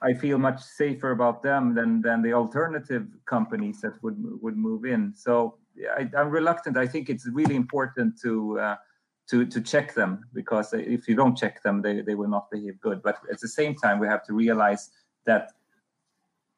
I 0.00 0.14
feel 0.14 0.38
much 0.38 0.60
safer 0.60 1.12
about 1.12 1.42
them 1.42 1.74
than 1.74 2.02
than 2.02 2.22
the 2.22 2.32
alternative 2.32 3.06
companies 3.26 3.80
that 3.80 4.02
would 4.02 4.16
would 4.42 4.56
move 4.56 4.84
in. 4.84 5.14
So 5.14 5.58
I, 5.96 6.08
am 6.16 6.30
reluctant. 6.30 6.76
I 6.76 6.86
think 6.86 7.08
it's 7.08 7.26
really 7.26 7.56
important 7.56 8.20
to 8.22 8.58
uh, 8.58 8.76
to 9.30 9.46
to 9.46 9.60
check 9.60 9.94
them 9.94 10.24
because 10.32 10.72
if 10.72 11.08
you 11.08 11.14
don't 11.14 11.36
check 11.36 11.62
them, 11.62 11.82
they 11.82 12.00
they 12.00 12.14
will 12.14 12.28
not 12.28 12.50
behave 12.50 12.80
good. 12.80 13.02
But 13.02 13.18
at 13.30 13.40
the 13.40 13.48
same 13.48 13.74
time, 13.74 13.98
we 13.98 14.08
have 14.08 14.24
to 14.26 14.34
realize 14.34 14.90
that 15.24 15.52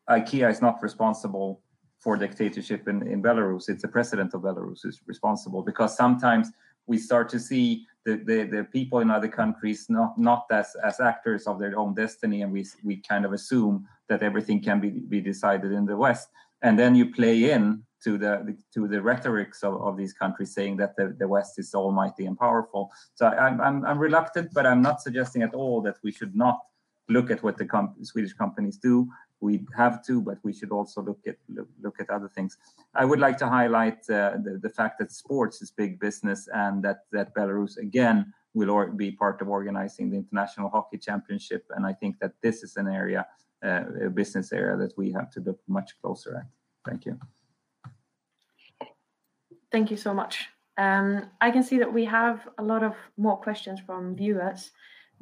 IKEA 0.09 0.51
is 0.51 0.61
not 0.61 0.83
responsible 0.83 1.61
for 2.05 2.17
dictatorship 2.17 2.87
in, 2.87 2.99
in 3.09 3.23
Belarus. 3.23 3.71
It's 3.71 3.81
the 3.81 3.89
president 3.89 4.35
of 4.35 4.43
Belarus 4.43 4.81
who's 4.83 5.01
responsible 5.07 5.63
because 5.63 5.97
sometimes 5.97 6.51
we 6.87 6.99
start 6.99 7.31
to 7.31 7.41
see 7.41 7.87
the, 8.05 8.17
the, 8.17 8.45
the 8.45 8.65
people 8.65 8.99
in 9.01 9.11
other 9.11 9.29
countries 9.29 9.87
not 9.89 10.19
not 10.19 10.45
as 10.51 10.77
as 10.85 11.01
actors 11.01 11.47
of 11.47 11.59
their 11.59 11.75
own 11.79 11.95
destiny 11.95 12.43
and 12.43 12.53
we 12.53 12.63
we 12.85 12.95
kind 12.97 13.25
of 13.25 13.33
assume 13.33 13.89
that 14.11 14.23
everything 14.23 14.61
can 14.63 14.79
be 14.85 14.91
be 15.15 15.21
decided 15.33 15.73
in 15.73 15.87
the 15.87 15.97
west. 15.97 16.29
And 16.61 16.79
then 16.79 16.95
you 16.95 17.07
play 17.11 17.51
in 17.53 17.83
to 18.05 18.19
the 18.19 18.55
to 18.75 18.87
the 18.87 19.01
rhetorics 19.01 19.65
of, 19.65 19.75
of 19.81 19.97
these 19.97 20.13
countries 20.13 20.53
saying 20.53 20.77
that 20.77 20.95
the, 20.99 21.17
the 21.19 21.27
west 21.27 21.59
is 21.59 21.75
almighty 21.75 22.27
and 22.27 22.39
powerful. 22.39 22.91
So 23.15 23.23
I'm, 23.29 23.63
I'm 23.67 23.79
i'm 23.89 23.99
reluctant 23.99 24.49
but 24.53 24.67
i'm 24.67 24.83
not 24.89 25.01
suggesting 25.07 25.41
at 25.43 25.55
all 25.55 25.77
that 25.87 25.97
we 26.05 26.13
should 26.13 26.37
not 26.45 26.59
look 27.09 27.31
at 27.31 27.43
what 27.43 27.57
the 27.59 27.67
swedish 28.03 28.35
companies 28.35 28.77
do 28.77 29.09
we 29.41 29.61
have 29.77 30.05
to, 30.07 30.21
but 30.21 30.39
we 30.43 30.53
should 30.53 30.71
also 30.71 31.03
look 31.03 31.21
at 31.27 31.37
look, 31.49 31.69
look 31.83 32.01
at 32.01 32.11
other 32.11 32.29
things. 32.29 32.57
I 32.95 33.05
would 33.05 33.21
like 33.21 33.39
to 33.39 33.49
highlight 33.49 33.99
uh, 34.11 34.39
the, 34.43 34.59
the 34.63 34.71
fact 34.71 34.99
that 34.99 35.13
sports 35.13 35.61
is 35.63 35.71
big 35.71 36.01
business 36.01 36.49
and 36.53 36.83
that 36.85 37.01
that 37.13 37.35
Belarus 37.35 37.77
again 37.77 38.33
will 38.55 38.87
be 38.93 39.11
part 39.11 39.43
of 39.43 39.49
organizing 39.49 40.11
the 40.11 40.17
international 40.17 40.71
hockey 40.71 40.99
championship. 40.99 41.65
And 41.77 41.85
I 41.85 41.93
think 41.93 42.19
that 42.21 42.33
this 42.41 42.63
is 42.63 42.77
an 42.77 42.89
area, 42.89 43.27
uh, 43.65 43.83
a 44.07 44.11
business 44.11 44.53
area 44.53 44.77
that 44.77 44.97
we 44.97 45.13
have 45.13 45.31
to 45.33 45.41
look 45.41 45.61
much 45.67 46.01
closer 46.01 46.37
at. 46.37 46.47
Thank 46.89 47.05
you. 47.05 47.19
Thank 49.73 49.91
you 49.91 49.97
so 49.97 50.15
much. 50.15 50.47
Um, 50.79 51.31
I 51.41 51.51
can 51.51 51.63
see 51.63 51.79
that 51.79 51.93
we 51.93 52.05
have 52.05 52.49
a 52.59 52.63
lot 52.63 52.83
of 52.83 52.95
more 53.17 53.37
questions 53.37 53.81
from 53.85 54.17
viewers, 54.17 54.71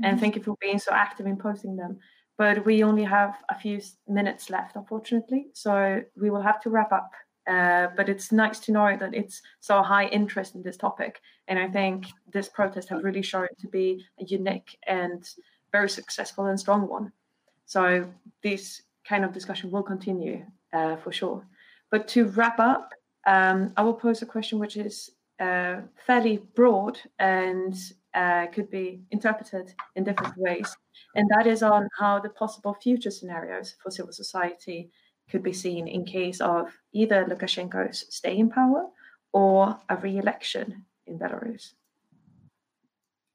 and 0.03 0.19
thank 0.19 0.37
you 0.37 0.43
for 0.43 0.57
being 0.61 0.79
so 0.79 0.93
active 0.93 1.27
in 1.27 1.37
posting 1.37 1.77
them 1.77 1.99
but 2.39 2.65
we 2.65 2.83
only 2.83 3.05
have 3.05 3.37
a 3.49 3.59
few 3.59 3.81
minutes 4.09 4.51
left, 4.51 4.77
unfortunately. 4.77 5.49
So 5.53 6.03
we 6.21 6.31
will 6.31 6.43
have 6.43 6.61
to 6.63 6.71
wrap 6.71 6.93
up. 6.93 7.11
Uh, 7.47 7.89
but 7.97 8.09
it's 8.09 8.31
nice 8.31 8.61
to 8.61 8.73
know 8.73 8.97
that 8.97 9.15
it's 9.15 9.43
so 9.61 9.83
high 9.83 10.07
interest 10.07 10.55
in 10.55 10.63
this 10.63 10.77
topic. 10.77 11.21
And 11.49 11.59
I 11.59 11.69
think 11.69 12.07
this 12.33 12.49
protest 12.49 12.89
has 12.91 13.03
really 13.03 13.23
shown 13.23 13.49
to 13.61 13.69
be 13.69 14.05
a 14.21 14.25
unique 14.25 14.79
and 14.87 15.29
very 15.73 15.89
successful 15.89 16.47
and 16.47 16.59
strong 16.59 16.89
one. 16.89 17.13
So 17.67 18.09
this 18.43 18.83
kind 19.05 19.25
of 19.25 19.33
discussion 19.33 19.71
will 19.71 19.83
continue 19.83 20.45
uh, 20.73 20.97
for 20.97 21.13
sure. 21.13 21.45
But 21.91 22.07
to 22.09 22.27
wrap 22.27 22.61
up, 22.61 22.93
um, 23.27 23.73
I 23.77 23.83
will 23.83 23.95
pose 23.95 24.23
a 24.23 24.27
question 24.27 24.59
which 24.59 24.77
is 24.77 25.11
uh, 25.41 25.81
fairly 26.07 26.39
broad 26.55 26.99
and 27.19 27.75
uh, 28.15 28.47
could 28.47 28.71
be 28.71 29.03
interpreted 29.11 29.75
in 29.97 30.05
different 30.05 30.37
ways. 30.37 30.77
And 31.15 31.29
that 31.31 31.47
is 31.47 31.63
on 31.63 31.89
how 31.99 32.21
the 32.21 32.31
possible 32.31 32.75
future 32.75 33.11
scenarios 33.11 33.75
for 33.83 33.91
civil 33.91 34.13
society 34.13 34.91
could 35.31 35.43
be 35.43 35.53
seen 35.53 35.89
in 35.89 36.05
case 36.05 36.41
of 36.41 36.69
either 36.93 37.25
Lukashenko's 37.25 38.05
stay 38.15 38.37
in 38.37 38.51
power 38.51 38.87
or 39.33 39.79
a 39.89 39.97
re 39.97 40.19
election 40.19 40.85
in 41.07 41.19
Belarus. 41.19 41.73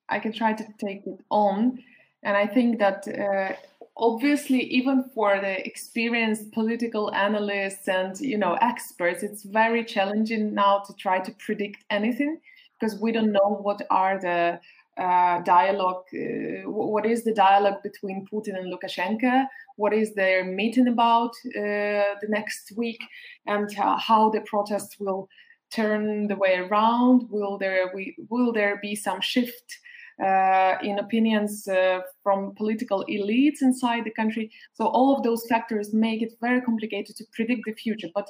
I 0.10 0.20
can 0.20 0.32
try 0.32 0.54
to 0.54 0.66
take 0.80 1.06
it 1.06 1.20
on. 1.30 1.84
And 2.24 2.38
I 2.38 2.48
think 2.48 2.80
that 2.80 3.08
uh, 3.08 3.54
obviously, 3.96 4.62
even 4.62 5.10
for 5.14 5.40
the 5.40 5.66
experienced 5.66 6.52
political 6.52 7.14
analysts 7.14 7.88
and 7.88 8.20
you 8.20 8.38
know 8.38 8.54
experts, 8.62 9.24
it's 9.24 9.44
very 9.44 9.84
challenging 9.84 10.54
now 10.54 10.80
to 10.88 10.94
try 10.94 11.20
to 11.20 11.32
predict 11.40 11.84
anything 11.90 12.40
because 12.80 13.00
we 13.00 13.12
don't 13.12 13.32
know 13.32 13.60
what 13.62 13.82
are 13.90 14.20
the 14.20 14.60
uh, 14.98 15.42
dialogue. 15.42 16.04
Uh, 16.14 16.70
what 16.70 17.06
is 17.06 17.24
the 17.24 17.34
dialogue 17.34 17.84
between 17.84 18.26
Putin 18.32 18.58
and 18.58 18.74
Lukashenko? 18.74 19.46
What 19.76 19.94
is 19.94 20.16
their 20.16 20.44
meeting 20.44 20.88
about 20.88 21.32
uh, 21.56 22.18
the 22.22 22.28
next 22.30 22.72
week, 22.76 23.00
and 23.46 23.72
how 23.76 24.32
the 24.32 24.42
protests 24.42 25.00
will 25.00 25.30
turn 25.72 26.28
the 26.28 26.36
way 26.36 26.56
around? 26.56 27.28
Will 27.30 27.58
there 27.58 27.92
we, 27.94 28.16
will 28.30 28.52
there 28.52 28.80
be 28.82 28.96
some 28.96 29.22
shift? 29.22 29.80
Uh, 30.20 30.80
in 30.82 30.98
opinions 30.98 31.68
uh, 31.68 32.00
from 32.24 32.52
political 32.56 33.06
elites 33.08 33.62
inside 33.62 34.04
the 34.04 34.10
country. 34.10 34.50
So, 34.74 34.88
all 34.88 35.16
of 35.16 35.22
those 35.22 35.46
factors 35.48 35.94
make 35.94 36.24
it 36.24 36.34
very 36.42 36.60
complicated 36.60 37.16
to 37.18 37.26
predict 37.34 37.62
the 37.68 37.74
future. 37.74 38.08
But 38.16 38.28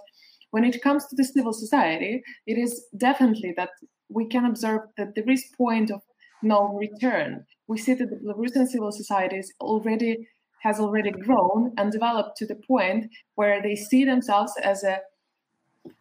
when 0.51 0.63
it 0.63 0.81
comes 0.81 1.05
to 1.07 1.15
the 1.15 1.23
civil 1.23 1.53
society, 1.53 2.23
it 2.45 2.57
is 2.57 2.85
definitely 2.95 3.53
that 3.57 3.69
we 4.09 4.25
can 4.27 4.45
observe 4.45 4.81
that 4.97 5.15
there 5.15 5.29
is 5.29 5.45
point 5.57 5.91
of 5.91 6.01
no 6.41 6.77
return. 6.77 7.45
We 7.67 7.77
see 7.77 7.93
that 7.95 8.09
the 8.09 8.15
Belarusian 8.15 8.67
civil 8.67 8.91
societies 8.91 9.53
already 9.59 10.27
has 10.63 10.79
already 10.79 11.11
grown 11.11 11.73
and 11.77 11.91
developed 11.91 12.37
to 12.37 12.45
the 12.45 12.55
point 12.55 13.11
where 13.35 13.61
they 13.61 13.75
see 13.75 14.05
themselves 14.05 14.53
as 14.63 14.83
a 14.83 14.99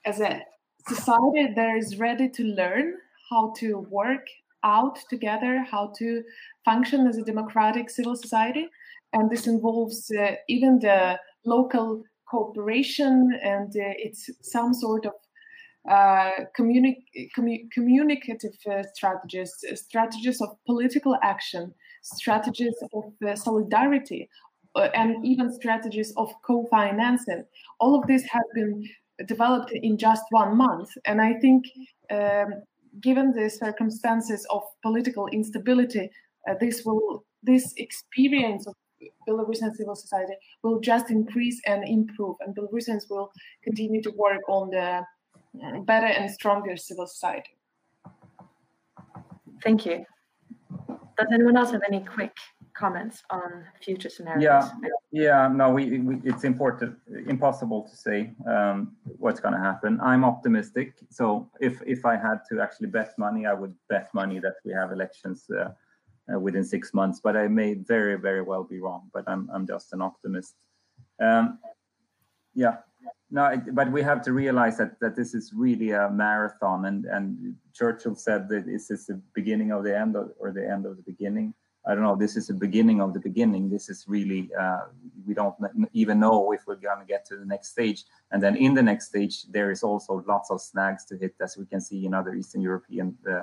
as 0.05 0.21
a 0.21 0.43
society 0.89 1.53
that 1.55 1.77
is 1.77 1.99
ready 1.99 2.29
to 2.29 2.43
learn 2.45 2.95
how 3.31 3.53
to 3.59 3.79
work 3.91 4.27
out 4.65 4.99
together, 5.11 5.65
how 5.71 5.93
to 5.99 6.23
function 6.65 7.07
as 7.07 7.17
a 7.19 7.25
democratic 7.25 7.91
civil 7.91 8.17
society, 8.17 8.67
and 9.13 9.31
this 9.31 9.47
involves 9.47 10.11
uh, 10.11 10.33
even 10.49 10.79
the 10.79 11.19
local 11.45 12.03
cooperation 12.31 13.39
and 13.43 13.69
uh, 13.69 13.95
it's 13.97 14.31
some 14.43 14.75
sort 14.75 15.07
of 15.07 15.13
uh, 15.91 16.31
communi- 16.59 17.05
commu- 17.37 17.71
communicative 17.73 18.55
uh, 18.71 18.83
strategies, 18.95 19.53
strategies 19.75 20.41
of 20.41 20.49
political 20.67 21.17
action, 21.23 21.73
strategies 22.03 22.75
of 22.93 23.05
uh, 23.27 23.37
solidarity, 23.37 24.29
uh, 24.75 24.89
and 24.95 25.25
even 25.25 25.53
strategies 25.53 26.13
of 26.17 26.29
co-financing. 26.45 27.45
All 27.79 27.99
of 27.99 28.07
this 28.09 28.25
has 28.25 28.43
been 28.55 28.85
developed 29.27 29.71
in 29.73 29.97
just 29.97 30.25
one 30.31 30.57
month, 30.57 30.91
and 31.05 31.21
I 31.21 31.35
think, 31.35 31.65
um, 32.11 32.63
given 33.01 33.33
the 33.33 33.49
circumstances 33.49 34.45
of 34.51 34.63
political 34.83 35.29
instability, 35.29 36.11
this 36.61 36.83
will 36.85 37.25
this 37.43 37.73
experience 37.77 38.67
of 38.67 38.75
Belarusian 39.29 39.75
civil 39.75 39.95
society 39.95 40.35
will 40.63 40.81
just 40.81 41.11
increase 41.11 41.61
and 41.67 41.87
improve, 41.87 42.37
and 42.41 42.55
Belarusians 42.55 43.09
will 43.11 43.31
continue 43.63 44.03
to 44.03 44.11
work 44.13 44.43
on 44.49 44.71
the 44.71 45.03
uh, 45.65 45.81
better 45.81 46.07
and 46.07 46.31
stronger 46.31 46.77
civil 46.77 47.07
society. 47.07 47.57
Thank 49.63 49.87
you. 49.87 50.05
Does 51.19 51.29
anyone 51.33 51.57
else 51.57 51.71
have 51.71 51.83
any 51.89 52.01
quick 52.01 52.37
comments 52.75 53.23
on 53.31 53.65
future 53.83 54.11
scenarios? 54.11 54.43
Yeah, 54.43 54.71
yeah. 55.11 55.49
No, 55.49 55.71
we, 55.71 55.99
we 55.99 56.21
it's 56.25 56.45
important, 56.45 56.97
impossible 57.27 57.89
to 57.89 57.97
say 57.97 58.35
um, 58.47 58.97
what's 59.19 59.41
going 59.41 59.55
to 59.55 59.61
happen. 59.61 59.99
I'm 60.03 60.25
optimistic. 60.25 60.93
So 61.11 61.51
if 61.61 61.83
if 61.87 62.05
I 62.05 62.17
had 62.17 62.41
to 62.51 62.61
actually 62.61 62.89
bet 62.89 63.15
money, 63.19 63.47
I 63.47 63.55
would 63.55 63.75
bet 63.89 64.13
money 64.13 64.39
that 64.41 64.57
we 64.65 64.73
have 64.73 64.93
elections 64.93 65.49
uh, 65.51 65.71
uh, 66.33 66.39
within 66.39 66.65
six 66.65 66.93
months. 66.93 67.21
But 67.23 67.37
I 67.37 67.49
may 67.49 67.75
very 67.75 68.17
very 68.17 68.43
well 68.43 68.65
be 68.65 68.81
wrong. 68.81 69.11
But 69.13 69.25
I'm 69.27 69.49
I'm 69.53 69.67
just 69.67 69.93
an 69.93 70.03
optimist. 70.03 70.55
Um, 71.21 71.59
yeah. 72.55 72.79
No, 73.31 73.61
but 73.73 73.91
we 73.91 74.03
have 74.03 74.23
to 74.23 74.33
realize 74.33 74.79
that 74.79 75.01
that 75.01 75.17
this 75.17 75.35
is 75.35 75.53
really 75.53 75.91
a 75.91 76.09
marathon, 76.11 76.87
and 76.87 77.05
and 77.07 77.57
Churchill 77.75 78.15
said 78.15 78.49
that 78.49 78.67
this 78.67 78.91
is 78.91 79.07
the 79.07 79.21
beginning 79.35 79.73
of 79.73 79.83
the 79.83 79.97
end, 79.99 80.15
of, 80.15 80.31
or 80.39 80.53
the 80.53 80.69
end 80.69 80.87
of 80.87 80.97
the 80.97 81.03
beginning. 81.03 81.53
I 81.87 81.95
don't 81.95 82.03
know. 82.03 82.17
This 82.17 82.37
is 82.37 82.49
the 82.49 82.55
beginning 82.55 83.01
of 83.01 83.15
the 83.15 83.21
beginning. 83.21 83.71
This 83.71 83.89
is 83.89 84.05
really 84.09 84.51
uh, 84.59 84.87
we 85.27 85.35
don't 85.35 85.55
even 85.93 86.19
know 86.19 86.53
if 86.53 86.63
we're 86.67 86.77
going 86.77 87.01
to 87.01 87.05
get 87.05 87.25
to 87.27 87.37
the 87.37 87.45
next 87.45 87.71
stage. 87.71 88.05
And 88.33 88.43
then 88.43 88.57
in 88.57 88.75
the 88.75 88.83
next 88.83 89.07
stage, 89.09 89.45
there 89.51 89.71
is 89.71 89.83
also 89.83 90.25
lots 90.27 90.51
of 90.51 90.61
snags 90.61 91.05
to 91.07 91.17
hit, 91.17 91.35
as 91.41 91.57
we 91.57 91.67
can 91.67 91.81
see 91.81 92.07
in 92.07 92.15
other 92.15 92.35
Eastern 92.35 92.61
European 92.61 93.17
uh, 93.31 93.43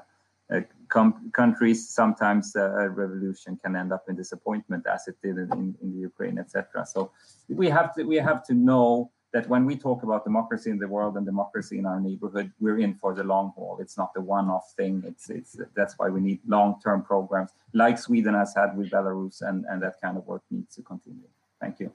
uh, 0.95 1.11
countries. 1.31 1.89
Sometimes 1.89 2.55
a 2.55 2.89
revolution 2.89 3.57
can 3.63 3.75
end 3.75 3.91
up 3.91 4.03
in 4.09 4.15
disappointment, 4.15 4.85
as 4.87 5.07
it 5.07 5.17
did 5.23 5.37
in, 5.37 5.75
in 5.81 5.93
the 5.93 5.99
Ukraine, 5.99 6.37
etc. 6.37 6.85
So 6.85 7.11
we 7.49 7.69
have 7.69 7.93
to 7.95 8.03
we 8.03 8.17
have 8.17 8.45
to 8.47 8.53
know 8.53 9.11
that 9.33 9.49
when 9.49 9.65
we 9.65 9.75
talk 9.75 10.03
about 10.03 10.23
democracy 10.23 10.69
in 10.69 10.77
the 10.77 10.87
world 10.87 11.17
and 11.17 11.25
democracy 11.25 11.79
in 11.79 11.85
our 11.87 11.99
neighborhood, 11.99 12.51
we're 12.59 12.77
in 12.77 12.93
for 12.95 13.15
the 13.15 13.23
long 13.23 13.51
haul. 13.55 13.79
It's 13.81 13.97
not 13.97 14.13
the 14.13 14.21
one-off 14.21 14.73
thing. 14.77 15.03
It's 15.05 15.29
it's 15.29 15.57
that's 15.75 15.95
why 15.97 16.09
we 16.09 16.21
need 16.21 16.39
long-term 16.47 17.03
programs 17.03 17.51
like 17.73 17.97
Sweden 17.97 18.35
has 18.35 18.53
had 18.55 18.77
with 18.77 18.89
Belarus, 18.91 19.41
and 19.41 19.65
and 19.69 19.81
that 19.81 19.95
kind 20.01 20.17
of 20.17 20.25
work 20.27 20.43
needs 20.51 20.75
to 20.75 20.81
continue. 20.83 21.29
Thank 21.59 21.79
you. 21.79 21.91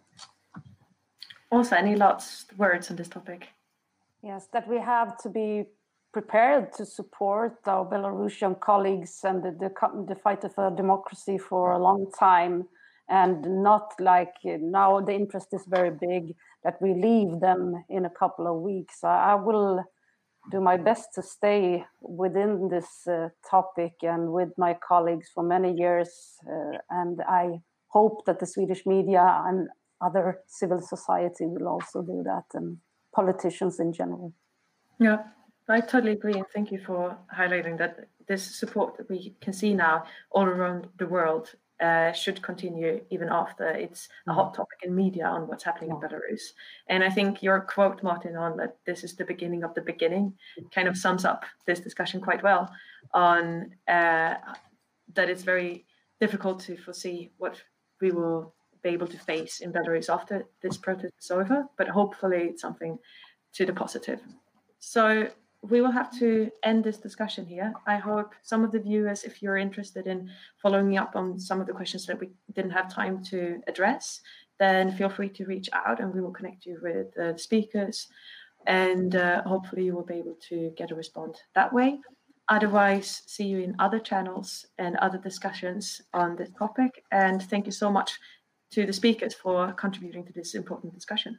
Also, 1.51 1.77
any 1.77 1.95
last 1.97 2.57
words 2.59 2.91
on 2.91 2.97
this 2.97 3.09
topic? 3.09 3.49
Yes, 4.23 4.49
that 4.53 4.69
we 4.69 4.79
have 4.79 5.17
to 5.19 5.29
be 5.29 5.67
prepared 6.13 6.73
to 6.75 6.87
support 6.87 7.57
our 7.67 7.85
Belarusian 7.85 8.59
colleagues 8.61 9.21
and 9.25 9.43
the, 9.43 9.51
the, 9.51 9.71
the 10.09 10.15
fight 10.17 10.45
for 10.55 10.71
democracy 10.71 11.39
for 11.39 11.73
a 11.73 11.79
long 11.79 12.11
time 12.19 12.67
and 13.09 13.63
not 13.63 13.93
like 14.01 14.35
now 14.45 15.01
the 15.01 15.15
interest 15.15 15.49
is 15.53 15.65
very 15.67 15.91
big 15.91 16.35
that 16.65 16.81
we 16.81 16.95
leave 16.95 17.41
them 17.41 17.85
in 17.89 18.05
a 18.05 18.11
couple 18.11 18.47
of 18.47 18.63
weeks. 18.63 19.03
I, 19.03 19.33
I 19.33 19.35
will 19.37 19.85
do 20.51 20.61
my 20.61 20.77
best 20.77 21.09
to 21.15 21.23
stay 21.23 21.85
within 22.01 22.69
this 22.71 23.07
uh, 23.07 23.29
topic 23.51 23.95
and 24.03 24.33
with 24.33 24.51
my 24.57 24.77
colleagues 24.87 25.29
for 25.35 25.43
many 25.43 25.73
years. 25.75 26.11
Uh, 26.47 26.79
and 26.91 27.21
I 27.29 27.61
hope 27.89 28.25
that 28.27 28.41
the 28.41 28.47
Swedish 28.47 28.87
media 28.87 29.43
and 29.47 29.69
other 30.01 30.41
civil 30.47 30.81
society 30.81 31.47
will 31.47 31.69
also 31.69 32.03
do 32.03 32.23
that 32.25 32.45
and 32.55 32.79
politicians 33.15 33.81
in 33.81 33.93
general. 33.93 34.33
Yeah, 35.01 35.19
I 35.69 35.81
totally 35.81 36.13
agree. 36.13 36.35
And 36.35 36.47
thank 36.55 36.73
you 36.73 36.79
for 36.79 37.17
highlighting 37.35 37.79
that 37.79 38.09
this 38.27 38.43
support 38.43 38.97
that 38.97 39.09
we 39.09 39.35
can 39.41 39.53
see 39.53 39.75
now 39.75 40.05
all 40.31 40.45
around 40.45 40.89
the 40.99 41.07
world 41.07 41.55
uh, 41.81 42.13
should 42.13 42.43
continue 42.43 43.01
even 43.11 43.29
after 43.29 43.69
it's 43.69 44.09
a 44.27 44.33
hot 44.33 44.53
mm. 44.53 44.57
topic 44.57 44.79
in 44.83 44.95
media 44.95 45.25
on 45.27 45.47
what's 45.47 45.63
happening 45.63 45.91
in 45.91 45.97
Belarus. 45.97 46.53
And 46.89 47.05
I 47.05 47.11
think 47.11 47.43
your 47.43 47.61
quote, 47.61 48.03
Martin, 48.03 48.37
on 48.37 48.57
that 48.57 48.77
this 48.85 49.05
is 49.05 49.15
the 49.15 49.25
beginning 49.25 49.63
of 49.63 49.75
the 49.75 49.83
beginning 49.83 50.35
kind 50.75 50.89
of 50.89 50.97
sums 50.97 51.25
up 51.25 51.45
this 51.67 51.81
discussion 51.81 52.21
quite 52.21 52.43
well 52.43 52.71
on 53.15 53.75
uh, 53.87 54.35
that 55.15 55.31
it's 55.31 55.43
very 55.43 55.87
difficult 56.21 56.61
to 56.61 56.77
foresee 56.77 57.31
what 57.39 57.63
we 58.01 58.11
will 58.11 58.55
be 58.83 58.91
able 58.91 59.07
to 59.07 59.19
face 59.19 59.61
in 59.61 59.73
Belarus 59.73 60.13
after 60.13 60.45
this 60.63 60.77
protest 60.77 61.15
is 61.21 61.31
over, 61.31 61.65
but 61.77 61.89
hopefully 61.89 62.49
it's 62.51 62.63
something 62.63 62.99
to 63.53 63.65
the 63.65 63.73
positive. 63.73 64.21
So 64.81 65.29
we 65.63 65.81
will 65.81 65.91
have 65.91 66.17
to 66.19 66.51
end 66.63 66.85
this 66.85 66.99
discussion 66.99 67.45
here. 67.45 67.73
I 67.87 67.97
hope 67.97 68.35
some 68.43 68.65
of 68.65 68.71
the 68.71 68.79
viewers, 68.79 69.25
if 69.25 69.43
you're 69.43 69.57
interested 69.57 70.07
in 70.07 70.31
following 70.63 70.97
up 70.97 71.17
on 71.17 71.39
some 71.39 71.61
of 71.61 71.67
the 71.67 71.73
questions 71.73 72.07
that 72.07 72.21
we 72.21 72.31
didn't 72.55 72.71
have 72.71 72.93
time 72.93 73.23
to 73.25 73.61
address, 73.67 74.21
then 74.59 74.93
feel 74.93 75.09
free 75.09 75.29
to 75.31 75.45
reach 75.47 75.69
out 75.73 76.01
and 76.01 76.15
we 76.15 76.21
will 76.21 76.31
connect 76.31 76.67
you 76.67 76.79
with 76.83 77.07
uh, 77.19 77.33
the 77.33 77.39
speakers. 77.39 78.09
And 78.67 79.17
uh, 79.17 79.43
hopefully, 79.43 79.85
you 79.85 79.95
will 79.95 80.05
be 80.05 80.15
able 80.15 80.37
to 80.49 80.73
get 80.77 80.91
a 80.91 80.95
response 80.95 81.39
that 81.55 81.73
way. 81.73 82.01
Otherwise, 82.49 83.23
see 83.27 83.45
you 83.45 83.59
in 83.59 83.75
other 83.79 83.99
channels 83.99 84.67
and 84.79 84.97
other 84.97 85.19
discussions 85.19 86.01
on 86.13 86.37
this 86.37 86.51
topic. 86.59 87.05
And 87.13 87.43
thank 87.43 87.67
you 87.67 87.73
so 87.73 87.91
much 87.91 88.19
to 88.73 88.87
the 88.87 88.93
speakers 88.93 89.35
for 89.35 89.73
contributing 89.73 90.25
to 90.27 90.33
this 90.33 90.55
important 90.55 90.95
discussion. 90.95 91.39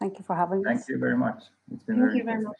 Thank 0.00 0.18
you 0.18 0.24
for 0.24 0.36
having 0.36 0.66
us. 0.66 0.78
Thank 0.78 0.88
you 0.88 0.98
very 0.98 1.16
much. 1.16 1.44
It's 1.72 1.82
been 1.84 1.96
thank 1.96 2.08
very 2.08 2.18
you 2.18 2.24
very 2.24 2.42
much. 2.42 2.56